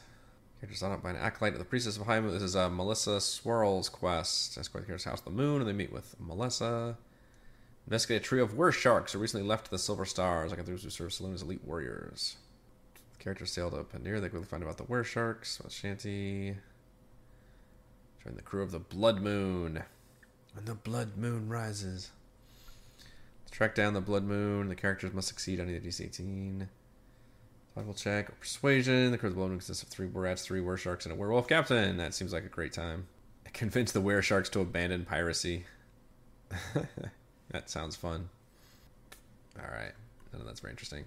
Characters 0.60 0.82
on 0.82 0.94
up 0.94 1.04
by 1.04 1.12
an 1.12 1.18
acolyte 1.18 1.54
of 1.54 1.60
the 1.60 1.66
priestess 1.66 1.98
of 1.98 2.04
Highmoon. 2.04 2.32
This 2.32 2.42
is 2.42 2.56
a 2.56 2.62
uh, 2.62 2.70
Melissa 2.70 3.20
Swirl's 3.20 3.90
quest. 3.90 4.58
Escort 4.58 4.84
the 4.84 4.88
character's 4.88 5.04
house 5.04 5.20
of 5.20 5.26
the 5.26 5.32
moon, 5.32 5.62
and 5.62 5.70
they 5.70 5.74
meet 5.74 5.92
with 5.92 6.16
Melissa. 6.20 6.98
Investigate 7.86 8.22
a 8.22 8.26
trio 8.26 8.44
of 8.44 8.56
were 8.56 8.72
sharks 8.72 9.14
who 9.14 9.20
recently 9.20 9.46
left 9.46 9.70
the 9.70 9.78
Silver 9.78 10.06
Stars. 10.06 10.50
Like 10.50 10.66
those 10.66 10.84
who 10.84 10.90
serve 10.90 11.12
Selûne's 11.12 11.44
elite 11.44 11.64
warriors. 11.64 12.38
Characters 13.20 13.52
sail 13.52 13.70
to 13.70 13.78
Panir. 13.84 14.20
They 14.20 14.30
quickly 14.30 14.48
find 14.48 14.64
about 14.64 14.78
the 14.78 14.86
were 14.86 15.04
sharks. 15.04 15.62
Shanty. 15.70 16.56
Join 18.24 18.36
the 18.36 18.42
crew 18.42 18.64
of 18.64 18.72
the 18.72 18.80
Blood 18.80 19.22
Moon. 19.22 19.84
When 20.54 20.66
the 20.66 20.74
Blood 20.74 21.18
Moon 21.18 21.48
rises. 21.50 22.10
Track 23.56 23.74
down 23.74 23.94
the 23.94 24.02
Blood 24.02 24.26
Moon. 24.26 24.68
The 24.68 24.76
characters 24.76 25.14
must 25.14 25.30
succeed 25.30 25.62
on 25.62 25.70
either 25.70 25.80
DC 25.80 26.02
18. 26.02 26.68
Survival 27.74 27.94
check 27.94 28.30
or 28.30 28.34
persuasion. 28.34 29.12
The 29.12 29.18
crew 29.18 29.30
of 29.30 29.36
the 29.36 29.38
Blood 29.38 29.48
Moon 29.48 29.60
consists 29.60 29.82
of 29.82 29.88
three 29.88 30.08
rats, 30.08 30.46
three 30.46 30.60
were 30.60 30.76
sharks, 30.76 31.06
and 31.06 31.14
a 31.14 31.16
werewolf 31.16 31.48
captain. 31.48 31.96
That 31.96 32.14
seems 32.14 32.34
like 32.34 32.44
a 32.44 32.50
great 32.50 32.74
time. 32.74 33.08
Convince 33.54 33.94
the 33.94 34.02
were 34.02 34.22
sharks 34.22 34.50
to 34.50 34.60
abandon 34.60 35.06
piracy. 35.06 35.64
that 37.52 37.70
sounds 37.70 37.96
fun. 37.96 38.28
All 39.58 39.72
right. 39.72 39.94
I 40.34 40.38
know 40.38 40.44
that's 40.44 40.60
very 40.60 40.72
interesting. 40.72 41.06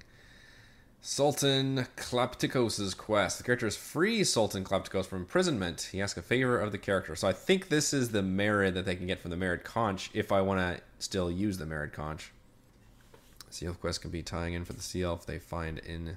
Sultan 1.03 1.87
Klaptikos' 1.99 2.97
quest. 2.97 3.37
The 3.37 3.45
character 3.45 3.71
free 3.73 4.25
Sultan 4.25 4.65
Klaptikos 4.65 5.05
from 5.05 5.19
imprisonment. 5.19 5.91
He 5.93 6.01
asks 6.01 6.17
a 6.17 6.23
favor 6.23 6.59
of 6.59 6.73
the 6.73 6.79
character. 6.79 7.15
So 7.15 7.29
I 7.29 7.35
think 7.35 7.69
this 7.69 7.93
is 7.93 8.09
the 8.09 8.23
Marid 8.23 8.73
that 8.73 8.87
they 8.87 8.97
can 8.97 9.07
get 9.07 9.21
from 9.21 9.33
the 9.33 9.37
Marid 9.37 9.65
conch 9.65 10.09
if 10.15 10.33
I 10.33 10.41
want 10.41 10.61
to 10.61 10.83
still 10.99 11.31
use 11.31 11.59
the 11.59 11.67
Marid 11.67 11.93
conch. 11.93 12.33
Sea 13.55 13.67
Elf 13.67 13.81
quest 13.81 14.03
can 14.03 14.11
be 14.11 14.23
tying 14.23 14.55
in 14.55 14.65
for 14.65 14.73
the 14.73 14.83
Sea 14.83 15.03
Elf 15.03 15.27
they 15.27 15.39
find 15.39 15.79
in. 15.79 16.17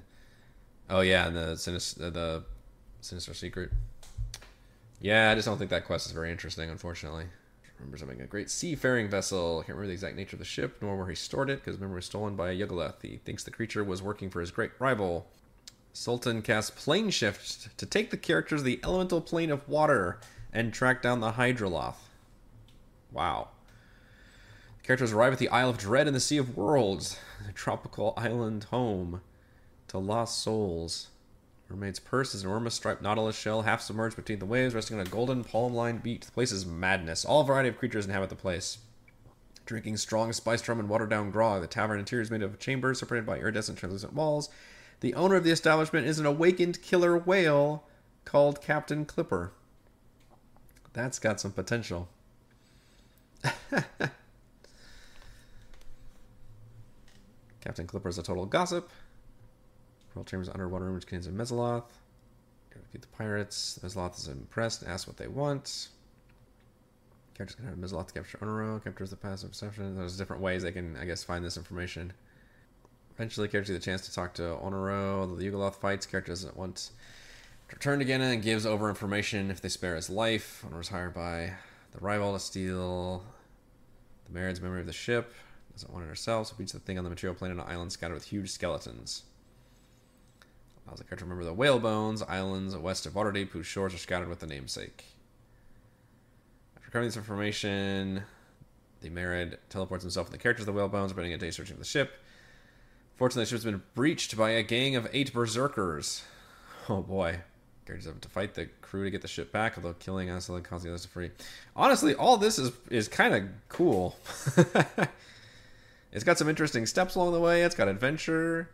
Oh 0.90 1.00
yeah, 1.00 1.26
and 1.26 1.36
the 1.36 1.56
sinister 1.56 2.06
uh, 2.06 2.10
the 2.10 2.44
sinister 3.00 3.34
secret. 3.34 3.70
Yeah, 5.00 5.30
I 5.30 5.34
just 5.34 5.46
don't 5.46 5.58
think 5.58 5.70
that 5.70 5.84
quest 5.84 6.06
is 6.06 6.12
very 6.12 6.30
interesting, 6.30 6.70
unfortunately. 6.70 7.24
Remembers 7.78 8.00
having 8.00 8.20
a 8.20 8.26
great 8.26 8.50
seafaring 8.50 9.10
vessel. 9.10 9.58
I 9.58 9.62
can't 9.62 9.70
remember 9.70 9.88
the 9.88 9.94
exact 9.94 10.14
nature 10.14 10.36
of 10.36 10.38
the 10.38 10.44
ship, 10.44 10.76
nor 10.80 10.96
where 10.96 11.08
he 11.08 11.16
stored 11.16 11.50
it, 11.50 11.64
because 11.64 11.80
it 11.80 11.86
was 11.88 12.04
stolen 12.04 12.36
by 12.36 12.50
a 12.50 12.56
Yugoloth. 12.56 13.02
He 13.02 13.16
thinks 13.16 13.42
the 13.42 13.50
creature 13.50 13.82
was 13.82 14.00
working 14.00 14.30
for 14.30 14.40
his 14.40 14.52
great 14.52 14.70
rival. 14.78 15.26
Sultan 15.92 16.42
casts 16.42 16.70
plane 16.70 17.10
shift 17.10 17.76
to 17.76 17.84
take 17.84 18.10
the 18.10 18.16
characters 18.16 18.62
the 18.62 18.80
elemental 18.84 19.20
plane 19.20 19.50
of 19.50 19.68
water 19.68 20.20
and 20.52 20.72
track 20.72 21.02
down 21.02 21.20
the 21.20 21.32
Hydroloth. 21.32 21.96
Wow. 23.10 23.48
Characters 24.82 25.12
arrive 25.12 25.32
at 25.32 25.38
the 25.38 25.48
Isle 25.48 25.70
of 25.70 25.78
Dread 25.78 26.08
in 26.08 26.14
the 26.14 26.18
Sea 26.18 26.38
of 26.38 26.56
Worlds, 26.56 27.16
a 27.48 27.52
tropical 27.52 28.14
island 28.16 28.64
home 28.64 29.20
to 29.88 29.98
lost 29.98 30.42
souls. 30.42 31.08
Mermaid's 31.70 32.00
purse 32.00 32.34
is 32.34 32.42
an 32.42 32.48
enormous 32.48 32.74
striped 32.74 33.00
nautilus 33.00 33.38
shell, 33.38 33.62
half 33.62 33.80
submerged 33.80 34.16
between 34.16 34.40
the 34.40 34.44
waves, 34.44 34.74
resting 34.74 34.98
on 34.98 35.06
a 35.06 35.10
golden 35.10 35.44
palm-lined 35.44 36.02
beach. 36.02 36.26
The 36.26 36.32
place 36.32 36.50
is 36.50 36.66
madness. 36.66 37.24
All 37.24 37.44
variety 37.44 37.68
of 37.68 37.78
creatures 37.78 38.06
inhabit 38.06 38.28
the 38.28 38.34
place. 38.34 38.78
Drinking 39.64 39.98
strong 39.98 40.32
spiced 40.32 40.66
rum 40.68 40.80
and 40.80 40.88
watered-down 40.88 41.30
grog. 41.30 41.62
The 41.62 41.68
tavern 41.68 42.00
interior 42.00 42.22
is 42.22 42.30
made 42.30 42.42
of 42.42 42.58
chambers 42.58 42.98
separated 42.98 43.24
by 43.24 43.38
iridescent 43.38 43.78
translucent 43.78 44.14
walls. 44.14 44.50
The 44.98 45.14
owner 45.14 45.36
of 45.36 45.44
the 45.44 45.52
establishment 45.52 46.08
is 46.08 46.18
an 46.18 46.26
awakened 46.26 46.82
killer 46.82 47.16
whale 47.16 47.84
called 48.24 48.60
Captain 48.60 49.04
Clipper. 49.04 49.52
That's 50.92 51.20
got 51.20 51.40
some 51.40 51.52
potential. 51.52 52.08
Captain 57.62 57.86
Clipper 57.86 58.08
is 58.08 58.18
a 58.18 58.22
total 58.22 58.44
gossip. 58.44 58.90
Pearl 60.12 60.24
Chambers 60.24 60.48
underwater 60.48 60.86
room 60.86 60.94
which 60.94 61.06
contains 61.06 61.26
a 61.26 61.30
Mezzoloth. 61.30 61.84
Defeat 62.72 63.02
the 63.02 63.08
pirates. 63.08 63.78
Mezzoloth 63.82 64.18
is 64.18 64.28
impressed 64.28 64.82
and 64.82 64.90
asks 64.90 65.06
what 65.06 65.16
they 65.16 65.28
want. 65.28 65.88
Characters 67.34 67.56
can 67.56 67.66
have 67.66 67.76
Mezzoloth 67.76 68.08
to 68.08 68.14
capture 68.14 68.38
Onoro. 68.38 68.82
Captures 68.82 69.10
the 69.10 69.16
passive 69.16 69.50
perception. 69.50 69.96
There's 69.96 70.18
different 70.18 70.42
ways 70.42 70.62
they 70.62 70.72
can, 70.72 70.96
I 70.96 71.04
guess, 71.04 71.22
find 71.22 71.44
this 71.44 71.56
information. 71.56 72.12
Eventually, 73.14 73.48
characters 73.48 73.74
get 73.74 73.80
the 73.80 73.84
chance 73.84 74.02
to 74.06 74.12
talk 74.12 74.34
to 74.34 74.42
Onoro. 74.42 75.38
The 75.38 75.50
Yugoloth 75.50 75.76
fights. 75.76 76.04
Character 76.04 76.32
doesn't 76.32 76.56
want 76.56 76.90
to 77.68 77.74
return 77.74 78.00
to 78.00 78.04
Gehenna 78.04 78.26
and 78.26 78.42
gives 78.42 78.66
over 78.66 78.88
information 78.88 79.50
if 79.50 79.60
they 79.60 79.68
spare 79.68 79.94
his 79.94 80.10
life. 80.10 80.64
Onoro's 80.68 80.88
hired 80.88 81.14
by 81.14 81.52
the 81.92 81.98
rival 82.00 82.32
to 82.32 82.40
steal 82.40 83.22
the 84.26 84.32
Marid's 84.32 84.60
memory 84.60 84.80
of 84.80 84.86
the 84.86 84.92
ship. 84.92 85.32
Doesn't 85.74 85.92
want 85.92 86.04
it 86.04 86.08
herself, 86.08 86.48
so 86.48 86.54
beats 86.56 86.72
the 86.72 86.78
thing 86.78 86.98
on 86.98 87.04
the 87.04 87.10
material 87.10 87.34
plane 87.34 87.52
on 87.52 87.60
an 87.60 87.66
island 87.66 87.92
scattered 87.92 88.14
with 88.14 88.24
huge 88.24 88.50
skeletons. 88.50 89.22
Allows 90.86 90.98
the 90.98 91.04
character 91.04 91.24
to 91.24 91.24
remember 91.24 91.44
the 91.44 91.54
whale 91.54 91.78
bones, 91.78 92.22
islands 92.22 92.76
west 92.76 93.06
of 93.06 93.14
Waterdeep, 93.14 93.50
whose 93.50 93.66
shores 93.66 93.94
are 93.94 93.98
scattered 93.98 94.28
with 94.28 94.40
the 94.40 94.46
namesake. 94.46 95.04
After 96.76 96.86
recovering 96.88 97.08
this 97.08 97.16
information, 97.16 98.22
the 99.00 99.10
Marid 99.10 99.56
teleports 99.68 100.02
himself 100.04 100.26
and 100.26 100.34
the 100.34 100.38
characters 100.38 100.66
of 100.66 100.74
the 100.74 100.78
whale 100.78 100.88
bones, 100.88 101.12
spending 101.12 101.32
a 101.32 101.38
day 101.38 101.50
searching 101.50 101.76
for 101.76 101.80
the 101.80 101.86
ship. 101.86 102.12
Fortunately, 103.16 103.44
the 103.44 103.50
ship's 103.50 103.64
been 103.64 103.82
breached 103.94 104.36
by 104.36 104.50
a 104.50 104.62
gang 104.62 104.96
of 104.96 105.08
eight 105.12 105.32
berserkers. 105.32 106.22
Oh 106.88 107.02
boy. 107.02 107.40
Characters 107.86 108.06
have 108.06 108.20
to 108.20 108.28
fight 108.28 108.54
the 108.54 108.66
crew 108.80 109.04
to 109.04 109.10
get 109.10 109.22
the 109.22 109.28
ship 109.28 109.52
back, 109.52 109.74
although 109.76 109.92
killing 109.94 110.30
us 110.30 110.48
and 110.48 110.64
causing 110.64 110.90
others 110.90 111.02
to 111.02 111.08
free. 111.08 111.30
Honestly, 111.74 112.14
all 112.14 112.36
this 112.36 112.58
is 112.58 112.72
is 112.90 113.08
kind 113.08 113.34
of 113.34 113.44
cool. 113.68 114.16
it's 116.12 116.24
got 116.24 116.38
some 116.38 116.48
interesting 116.48 116.86
steps 116.86 117.14
along 117.14 117.32
the 117.32 117.40
way. 117.40 117.62
It's 117.62 117.74
got 117.74 117.88
adventure. 117.88 118.70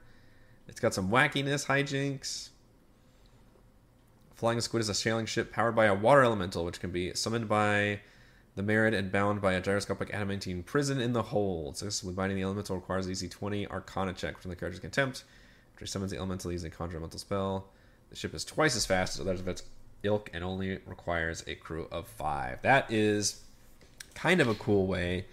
It's 0.66 0.80
got 0.80 0.94
some 0.94 1.10
wackiness, 1.10 1.66
hijinks. 1.66 2.50
Flying 4.34 4.60
Squid 4.60 4.80
is 4.80 4.88
a 4.88 4.94
sailing 4.94 5.26
ship 5.26 5.52
powered 5.52 5.74
by 5.74 5.86
a 5.86 5.94
water 5.94 6.22
elemental, 6.22 6.64
which 6.64 6.80
can 6.80 6.90
be 6.90 7.14
summoned 7.14 7.48
by 7.48 8.00
the 8.54 8.62
Marid 8.62 8.94
and 8.94 9.10
bound 9.10 9.40
by 9.40 9.54
a 9.54 9.60
gyroscopic 9.60 10.12
adamantine 10.12 10.62
prison 10.62 11.00
in 11.00 11.12
the 11.12 11.22
hold. 11.22 11.76
So 11.76 11.86
this 11.86 12.04
with 12.04 12.16
binding 12.16 12.36
the 12.36 12.44
elemental 12.44 12.76
requires 12.76 13.06
a 13.06 13.10
DC 13.10 13.30
20 13.30 13.66
Arcana 13.68 14.12
check 14.12 14.38
from 14.38 14.50
the 14.50 14.56
character's 14.56 14.80
contempt. 14.80 15.24
He 15.78 15.86
summons 15.86 16.10
the 16.10 16.18
elemental 16.18 16.50
using 16.50 16.72
a 16.72 16.82
elemental 16.82 17.20
spell, 17.20 17.68
the 18.10 18.16
ship 18.16 18.34
is 18.34 18.44
twice 18.44 18.74
as 18.76 18.86
fast 18.86 19.14
as 19.14 19.20
others 19.20 19.40
of 19.40 19.48
its 19.48 19.62
ilk 20.02 20.30
and 20.32 20.42
only 20.42 20.78
requires 20.86 21.44
a 21.46 21.54
crew 21.54 21.88
of 21.90 22.06
five. 22.06 22.62
That 22.62 22.90
is 22.90 23.42
kind 24.14 24.40
of 24.40 24.48
a 24.48 24.54
cool 24.54 24.86
way 24.86 25.26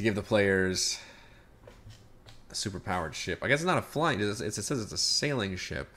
to 0.00 0.04
give 0.04 0.14
the 0.14 0.22
players 0.22 0.98
a 2.50 2.54
superpowered 2.54 3.12
ship. 3.12 3.40
I 3.42 3.48
guess 3.48 3.60
it's 3.60 3.66
not 3.66 3.76
a 3.76 3.82
flying. 3.82 4.18
It's, 4.18 4.40
it 4.40 4.54
says 4.54 4.82
it's 4.82 4.92
a 4.92 4.98
sailing 4.98 5.56
ship. 5.56 5.88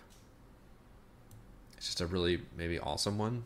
It's 1.78 1.86
just 1.86 2.02
a 2.02 2.06
really 2.06 2.42
maybe 2.58 2.78
awesome 2.80 3.18
one. 3.18 3.46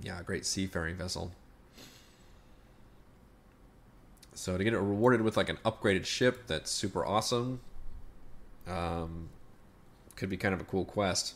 Yeah, 0.00 0.20
a 0.20 0.22
great 0.22 0.46
seafaring 0.46 0.94
vessel. 0.94 1.32
So 4.34 4.56
to 4.56 4.62
get 4.62 4.72
it 4.72 4.78
rewarded 4.78 5.22
with 5.22 5.36
like 5.36 5.48
an 5.48 5.58
upgraded 5.64 6.04
ship 6.04 6.46
that's 6.46 6.70
super 6.70 7.04
awesome, 7.04 7.60
um, 8.68 9.30
could 10.14 10.28
be 10.28 10.36
kind 10.36 10.54
of 10.54 10.60
a 10.60 10.64
cool 10.64 10.84
quest. 10.84 11.34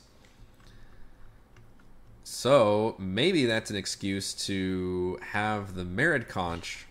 So 2.23 2.95
maybe 2.97 3.45
that's 3.47 3.71
an 3.71 3.77
excuse 3.77 4.35
to 4.47 5.19
have 5.33 5.75
the 5.75 5.83
Marid 5.83 6.29
Conch 6.29 6.87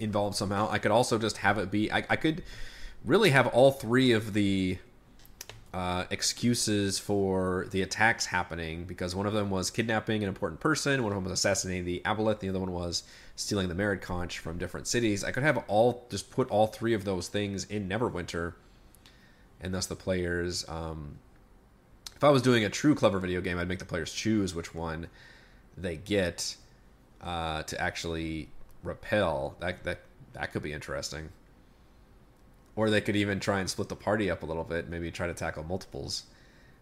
involved 0.00 0.36
somehow. 0.36 0.68
I 0.70 0.78
could 0.78 0.90
also 0.90 1.18
just 1.18 1.38
have 1.38 1.58
it 1.58 1.70
be. 1.70 1.92
I, 1.92 2.04
I 2.08 2.16
could 2.16 2.42
really 3.04 3.30
have 3.30 3.46
all 3.48 3.70
three 3.70 4.12
of 4.12 4.32
the 4.32 4.78
uh, 5.72 6.04
excuses 6.10 6.98
for 6.98 7.66
the 7.70 7.82
attacks 7.82 8.26
happening 8.26 8.84
because 8.84 9.14
one 9.14 9.26
of 9.26 9.32
them 9.32 9.50
was 9.50 9.70
kidnapping 9.70 10.22
an 10.22 10.28
important 10.28 10.60
person, 10.60 11.02
one 11.02 11.12
of 11.12 11.16
them 11.16 11.24
was 11.24 11.32
assassinating 11.32 11.84
the 11.84 12.02
aboleth, 12.04 12.40
the 12.40 12.48
other 12.48 12.58
one 12.58 12.72
was 12.72 13.04
stealing 13.36 13.68
the 13.68 13.74
Marid 13.74 14.00
conch 14.00 14.40
from 14.40 14.58
different 14.58 14.88
cities. 14.88 15.22
I 15.22 15.30
could 15.30 15.44
have 15.44 15.62
all 15.68 16.06
just 16.10 16.30
put 16.30 16.50
all 16.50 16.66
three 16.66 16.92
of 16.92 17.04
those 17.04 17.28
things 17.28 17.64
in 17.64 17.88
Neverwinter, 17.88 18.54
and 19.60 19.72
thus 19.72 19.86
the 19.86 19.94
players. 19.94 20.68
Um, 20.68 21.18
if 22.16 22.24
I 22.24 22.30
was 22.30 22.42
doing 22.42 22.64
a 22.64 22.68
true 22.68 22.94
clever 22.94 23.18
video 23.18 23.40
game, 23.40 23.58
I'd 23.58 23.68
make 23.68 23.78
the 23.78 23.84
players 23.84 24.12
choose 24.12 24.54
which 24.54 24.74
one 24.74 25.06
they 25.76 25.96
get 25.96 26.56
uh, 27.22 27.62
to 27.62 27.80
actually 27.80 28.48
repel. 28.82 29.56
That 29.60 29.84
that 29.84 30.00
that 30.32 30.52
could 30.52 30.62
be 30.62 30.72
interesting. 30.72 31.30
Or 32.76 32.88
they 32.88 33.00
could 33.00 33.16
even 33.16 33.40
try 33.40 33.60
and 33.60 33.68
split 33.68 33.88
the 33.88 33.96
party 33.96 34.30
up 34.30 34.42
a 34.42 34.46
little 34.46 34.64
bit, 34.64 34.88
maybe 34.88 35.10
try 35.10 35.26
to 35.26 35.34
tackle 35.34 35.64
multiples. 35.64 36.24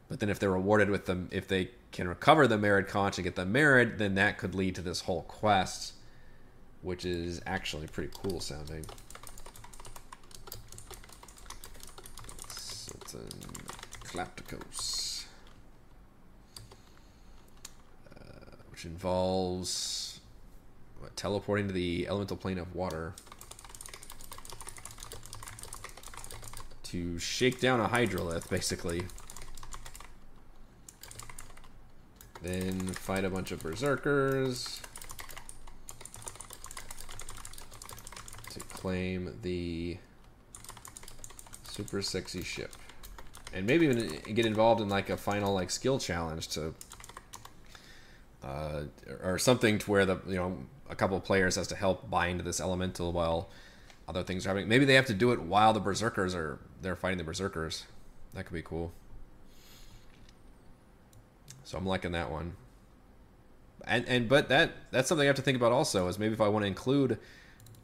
But 0.09 0.21
then 0.21 0.29
if 0.29 0.39
they're 0.39 0.51
rewarded 0.51 0.91
with 0.91 1.07
them, 1.07 1.29
if 1.31 1.49
they 1.49 1.71
can 1.93 2.09
recover 2.09 2.47
the 2.47 2.57
Marid 2.57 2.89
conch 2.89 3.19
and 3.19 3.25
get 3.25 3.37
the 3.37 3.45
Marid, 3.45 3.99
then 3.99 4.15
that 4.15 4.39
could 4.39 4.55
lead 4.55 4.75
to 4.77 4.83
this 4.83 5.03
whole 5.03 5.23
quest, 5.23 5.95
which 6.83 7.05
is 7.05 7.41
actually 7.47 7.87
pretty 7.87 8.11
cool 8.15 8.41
sounding. 8.41 8.85
Sultan 12.49 13.29
Clapticos. 14.05 15.25
Uh, 18.17 18.57
which 18.71 18.85
involves 18.85 20.08
teleporting 21.17 21.69
to 21.69 21.73
the 21.73 22.07
elemental 22.09 22.37
plane 22.37 22.59
of 22.59 22.75
water. 22.75 23.15
to 26.89 27.19
shake 27.19 27.61
down 27.61 27.81
a 27.81 27.89
hydroloth, 27.89 28.49
basically. 28.49 29.03
Then 32.41 32.79
fight 32.95 33.25
a 33.25 33.31
bunch 33.31 33.53
of 33.53 33.61
berserkers. 33.61 34.81
To 38.51 38.61
claim 38.61 39.37
the 39.43 39.99
super 41.65 42.01
sexy 42.01 42.43
ship. 42.43 42.73
And 43.53 43.67
maybe 43.67 43.85
even 43.85 44.21
get 44.35 44.47
involved 44.47 44.81
in 44.81 44.89
like 44.89 45.11
a 45.11 45.17
final 45.19 45.53
like 45.53 45.71
skill 45.71 45.99
challenge 45.99 46.49
to 46.49 46.75
uh, 48.49 48.83
or 49.23 49.39
something 49.39 49.79
to 49.79 49.91
where 49.91 50.07
the 50.07 50.19
you 50.27 50.37
know 50.37 50.57
a 50.89 50.95
couple 50.95 51.21
players 51.21 51.57
has 51.57 51.67
to 51.69 51.77
help 51.77 52.09
bind 52.09 52.41
this 52.41 52.61
elemental 52.61 53.13
while 53.13 53.51
other 54.09 54.23
things 54.23 54.47
are 54.47 54.51
happening. 54.51 54.69
Maybe 54.69 54.85
they 54.85 54.95
have 54.95 55.07
to 55.07 55.15
do 55.15 55.33
it 55.33 55.43
while 55.43 55.73
the 55.73 55.81
berserkers 55.81 56.35
are 56.35 56.59
they're 56.81 56.97
fighting 56.97 57.19
the 57.19 57.25
berserkers. 57.25 57.85
That 58.35 58.45
could 58.45 58.55
be 58.55 58.63
cool. 58.63 58.93
So 61.65 61.77
I'm 61.77 61.87
liking 61.87 62.13
that 62.13 62.31
one. 62.31 62.57
And 63.87 64.07
and 64.09 64.29
but 64.29 64.49
that 64.49 64.73
that's 64.91 65.09
something 65.09 65.25
I 65.25 65.27
have 65.27 65.37
to 65.37 65.43
think 65.43 65.57
about 65.57 65.73
also 65.73 66.09
is 66.09 66.19
maybe 66.19 66.33
if 66.33 66.41
I 66.41 66.49
want 66.49 66.63
to 66.63 66.67
include 66.67 67.19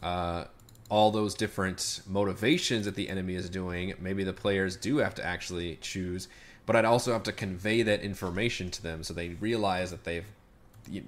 uh, 0.03 0.45
all 0.89 1.11
those 1.11 1.35
different 1.35 2.01
motivations 2.07 2.87
that 2.87 2.95
the 2.95 3.09
enemy 3.09 3.35
is 3.35 3.51
doing, 3.51 3.95
maybe 4.01 4.25
the 4.25 4.33
players 4.33 4.77
do 4.77 4.99
have 4.99 5.15
to 5.17 5.25
actually 5.25 5.77
choose. 5.81 6.29
But 6.67 6.77
I'd 6.77 6.85
also 6.85 7.13
have 7.13 7.23
to 7.25 7.33
convey 7.33 7.83
that 7.83 8.01
information 8.01 8.71
to 8.71 8.83
them 8.83 9.03
so 9.03 9.13
they 9.13 9.31
realize 9.41 9.91
that 9.91 10.05
they've, 10.05 10.25
you, 10.91 11.03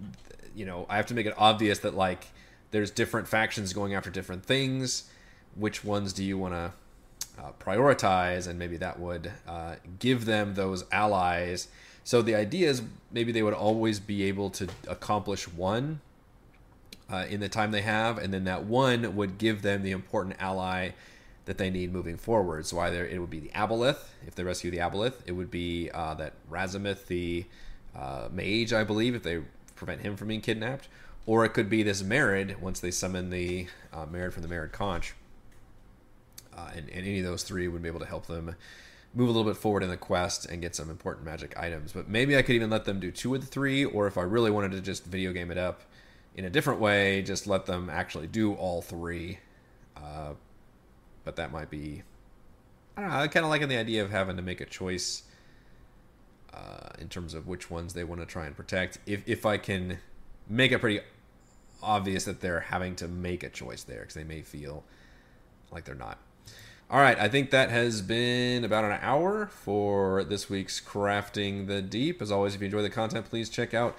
you 0.54 0.64
know, 0.64 0.86
I 0.88 0.96
have 0.96 1.06
to 1.06 1.14
make 1.14 1.26
it 1.26 1.34
obvious 1.36 1.80
that 1.80 1.94
like 1.94 2.28
there's 2.70 2.90
different 2.90 3.28
factions 3.28 3.72
going 3.72 3.94
after 3.94 4.10
different 4.10 4.44
things 4.44 5.10
which 5.56 5.84
ones 5.84 6.12
do 6.12 6.22
you 6.22 6.38
want 6.38 6.54
to 6.54 6.72
uh, 7.38 7.50
prioritize, 7.58 8.46
and 8.46 8.58
maybe 8.58 8.76
that 8.76 9.00
would 9.00 9.32
uh, 9.48 9.76
give 9.98 10.24
them 10.24 10.54
those 10.54 10.84
allies. 10.92 11.68
So 12.04 12.22
the 12.22 12.34
idea 12.34 12.68
is 12.68 12.82
maybe 13.10 13.32
they 13.32 13.42
would 13.42 13.54
always 13.54 13.98
be 13.98 14.24
able 14.24 14.50
to 14.50 14.68
accomplish 14.86 15.48
one 15.48 16.00
uh, 17.10 17.26
in 17.28 17.40
the 17.40 17.48
time 17.48 17.72
they 17.72 17.82
have, 17.82 18.18
and 18.18 18.32
then 18.32 18.44
that 18.44 18.64
one 18.64 19.16
would 19.16 19.38
give 19.38 19.62
them 19.62 19.82
the 19.82 19.90
important 19.90 20.36
ally 20.38 20.90
that 21.46 21.58
they 21.58 21.70
need 21.70 21.92
moving 21.92 22.16
forward. 22.16 22.66
So 22.66 22.78
either 22.80 23.06
it 23.06 23.18
would 23.18 23.30
be 23.30 23.40
the 23.40 23.50
Aboleth, 23.50 24.08
if 24.26 24.34
they 24.34 24.42
rescue 24.42 24.70
the 24.70 24.78
Aboleth, 24.78 25.14
it 25.26 25.32
would 25.32 25.50
be 25.50 25.90
uh, 25.92 26.14
that 26.14 26.34
Razamith, 26.50 27.06
the 27.06 27.44
uh, 27.94 28.28
mage, 28.30 28.72
I 28.72 28.84
believe, 28.84 29.14
if 29.14 29.22
they 29.22 29.40
prevent 29.76 30.00
him 30.00 30.16
from 30.16 30.28
being 30.28 30.40
kidnapped, 30.40 30.88
or 31.26 31.44
it 31.44 31.50
could 31.50 31.68
be 31.68 31.82
this 31.82 32.02
Marid 32.02 32.58
once 32.60 32.80
they 32.80 32.90
summon 32.90 33.30
the 33.30 33.68
uh, 33.92 34.06
Marid 34.06 34.32
from 34.32 34.42
the 34.42 34.48
Marid 34.48 34.72
Conch. 34.72 35.14
Uh, 36.56 36.70
and, 36.74 36.88
and 36.88 37.06
any 37.06 37.18
of 37.18 37.24
those 37.24 37.42
three 37.42 37.68
would 37.68 37.82
be 37.82 37.88
able 37.88 38.00
to 38.00 38.06
help 38.06 38.26
them 38.26 38.56
move 39.14 39.28
a 39.28 39.32
little 39.32 39.50
bit 39.50 39.60
forward 39.60 39.82
in 39.82 39.88
the 39.88 39.96
quest 39.96 40.46
and 40.46 40.60
get 40.60 40.74
some 40.74 40.90
important 40.90 41.24
magic 41.24 41.56
items. 41.58 41.92
But 41.92 42.08
maybe 42.08 42.36
I 42.36 42.42
could 42.42 42.54
even 42.54 42.70
let 42.70 42.84
them 42.84 43.00
do 43.00 43.10
two 43.10 43.34
of 43.34 43.40
the 43.40 43.46
three, 43.46 43.84
or 43.84 44.06
if 44.06 44.18
I 44.18 44.22
really 44.22 44.50
wanted 44.50 44.72
to 44.72 44.80
just 44.80 45.04
video 45.04 45.32
game 45.32 45.50
it 45.50 45.58
up 45.58 45.82
in 46.34 46.44
a 46.44 46.50
different 46.50 46.80
way, 46.80 47.22
just 47.22 47.46
let 47.46 47.66
them 47.66 47.90
actually 47.90 48.26
do 48.26 48.54
all 48.54 48.82
three. 48.82 49.38
Uh, 49.96 50.34
but 51.24 51.36
that 51.36 51.50
might 51.50 51.70
be. 51.70 52.02
I 52.96 53.00
don't 53.00 53.10
know. 53.10 53.16
I 53.16 53.28
kind 53.28 53.44
of 53.44 53.50
like 53.50 53.66
the 53.66 53.76
idea 53.76 54.02
of 54.02 54.10
having 54.10 54.36
to 54.36 54.42
make 54.42 54.60
a 54.60 54.66
choice 54.66 55.22
uh, 56.56 56.88
in 56.98 57.08
terms 57.08 57.34
of 57.34 57.46
which 57.46 57.70
ones 57.70 57.92
they 57.92 58.04
want 58.04 58.20
to 58.20 58.26
try 58.26 58.46
and 58.46 58.56
protect. 58.56 58.98
If 59.06 59.22
if 59.26 59.44
I 59.44 59.58
can 59.58 59.98
make 60.48 60.72
it 60.72 60.80
pretty 60.80 61.00
obvious 61.82 62.24
that 62.24 62.40
they're 62.40 62.60
having 62.60 62.96
to 62.96 63.08
make 63.08 63.42
a 63.42 63.48
choice 63.48 63.82
there, 63.82 64.00
because 64.00 64.14
they 64.14 64.24
may 64.24 64.42
feel 64.42 64.84
like 65.70 65.84
they're 65.84 65.94
not. 65.94 66.18
All 66.88 67.00
right, 67.00 67.18
I 67.18 67.28
think 67.28 67.50
that 67.50 67.70
has 67.70 68.00
been 68.00 68.64
about 68.64 68.84
an 68.84 68.98
hour 69.02 69.46
for 69.48 70.22
this 70.22 70.48
week's 70.48 70.80
Crafting 70.80 71.66
the 71.66 71.82
Deep. 71.82 72.22
As 72.22 72.30
always, 72.30 72.54
if 72.54 72.60
you 72.60 72.66
enjoy 72.66 72.82
the 72.82 72.90
content, 72.90 73.26
please 73.26 73.50
check 73.50 73.74
out 73.74 73.96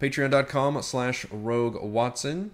patreon.com 0.00 0.82
slash 0.82 1.26
rogue 1.30 1.80
watson. 1.80 2.50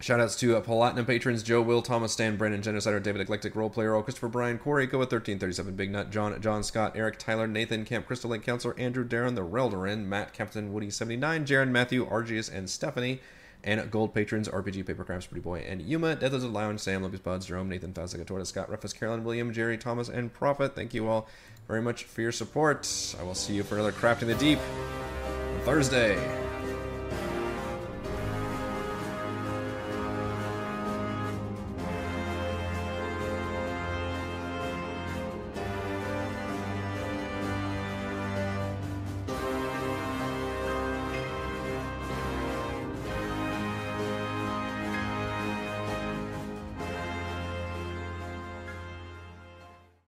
Shoutouts 0.00 0.38
to 0.38 0.56
uh, 0.56 0.62
Platinum 0.62 1.04
patrons 1.04 1.42
Joe, 1.42 1.60
Will, 1.60 1.82
Thomas, 1.82 2.12
Stan, 2.12 2.38
Brennan, 2.38 2.62
Genocider, 2.62 3.02
David, 3.02 3.20
Eclectic, 3.20 3.52
Roleplayer, 3.52 4.02
Christopher, 4.02 4.28
Brian, 4.28 4.58
Corey, 4.58 4.86
Go 4.86 4.98
1337, 4.98 5.76
Big 5.76 5.90
Nut, 5.90 6.10
John, 6.10 6.40
John 6.40 6.62
Scott, 6.62 6.92
Eric, 6.96 7.18
Tyler, 7.18 7.46
Nathan, 7.46 7.84
Camp, 7.84 8.06
Crystal 8.06 8.30
Lake 8.30 8.42
Counselor, 8.42 8.74
Andrew, 8.78 9.06
Darren, 9.06 9.34
The 9.34 9.44
Relderin, 9.44 10.06
Matt, 10.06 10.32
Captain 10.32 10.72
Woody 10.72 10.88
79, 10.88 11.44
Jaron, 11.44 11.68
Matthew, 11.68 12.08
Argius, 12.08 12.48
and 12.48 12.70
Stephanie 12.70 13.20
and 13.62 13.90
gold 13.90 14.14
patrons 14.14 14.48
RPG 14.48 14.86
Paper 14.86 15.04
Papercrafts, 15.04 15.28
Pretty 15.28 15.42
Boy, 15.42 15.64
and 15.68 15.82
Yuma, 15.82 16.16
Death 16.16 16.32
of 16.32 16.40
the 16.40 16.48
Lounge, 16.48 16.80
Sam, 16.80 17.02
Lumpy's 17.02 17.20
Buds, 17.20 17.46
Jerome, 17.46 17.68
Nathan, 17.68 17.92
Fazika, 17.92 18.26
Torta, 18.26 18.44
Scott, 18.46 18.70
Rufus, 18.70 18.92
Carolyn, 18.92 19.24
William, 19.24 19.52
Jerry, 19.52 19.76
Thomas, 19.76 20.08
and 20.08 20.32
Prophet. 20.32 20.74
Thank 20.74 20.94
you 20.94 21.08
all 21.08 21.28
very 21.68 21.82
much 21.82 22.04
for 22.04 22.22
your 22.22 22.32
support. 22.32 22.88
I 23.20 23.22
will 23.22 23.34
see 23.34 23.54
you 23.54 23.62
for 23.62 23.74
another 23.74 23.92
Crafting 23.92 24.26
the 24.26 24.34
Deep 24.34 24.58
on 24.58 25.60
Thursday. 25.60 26.49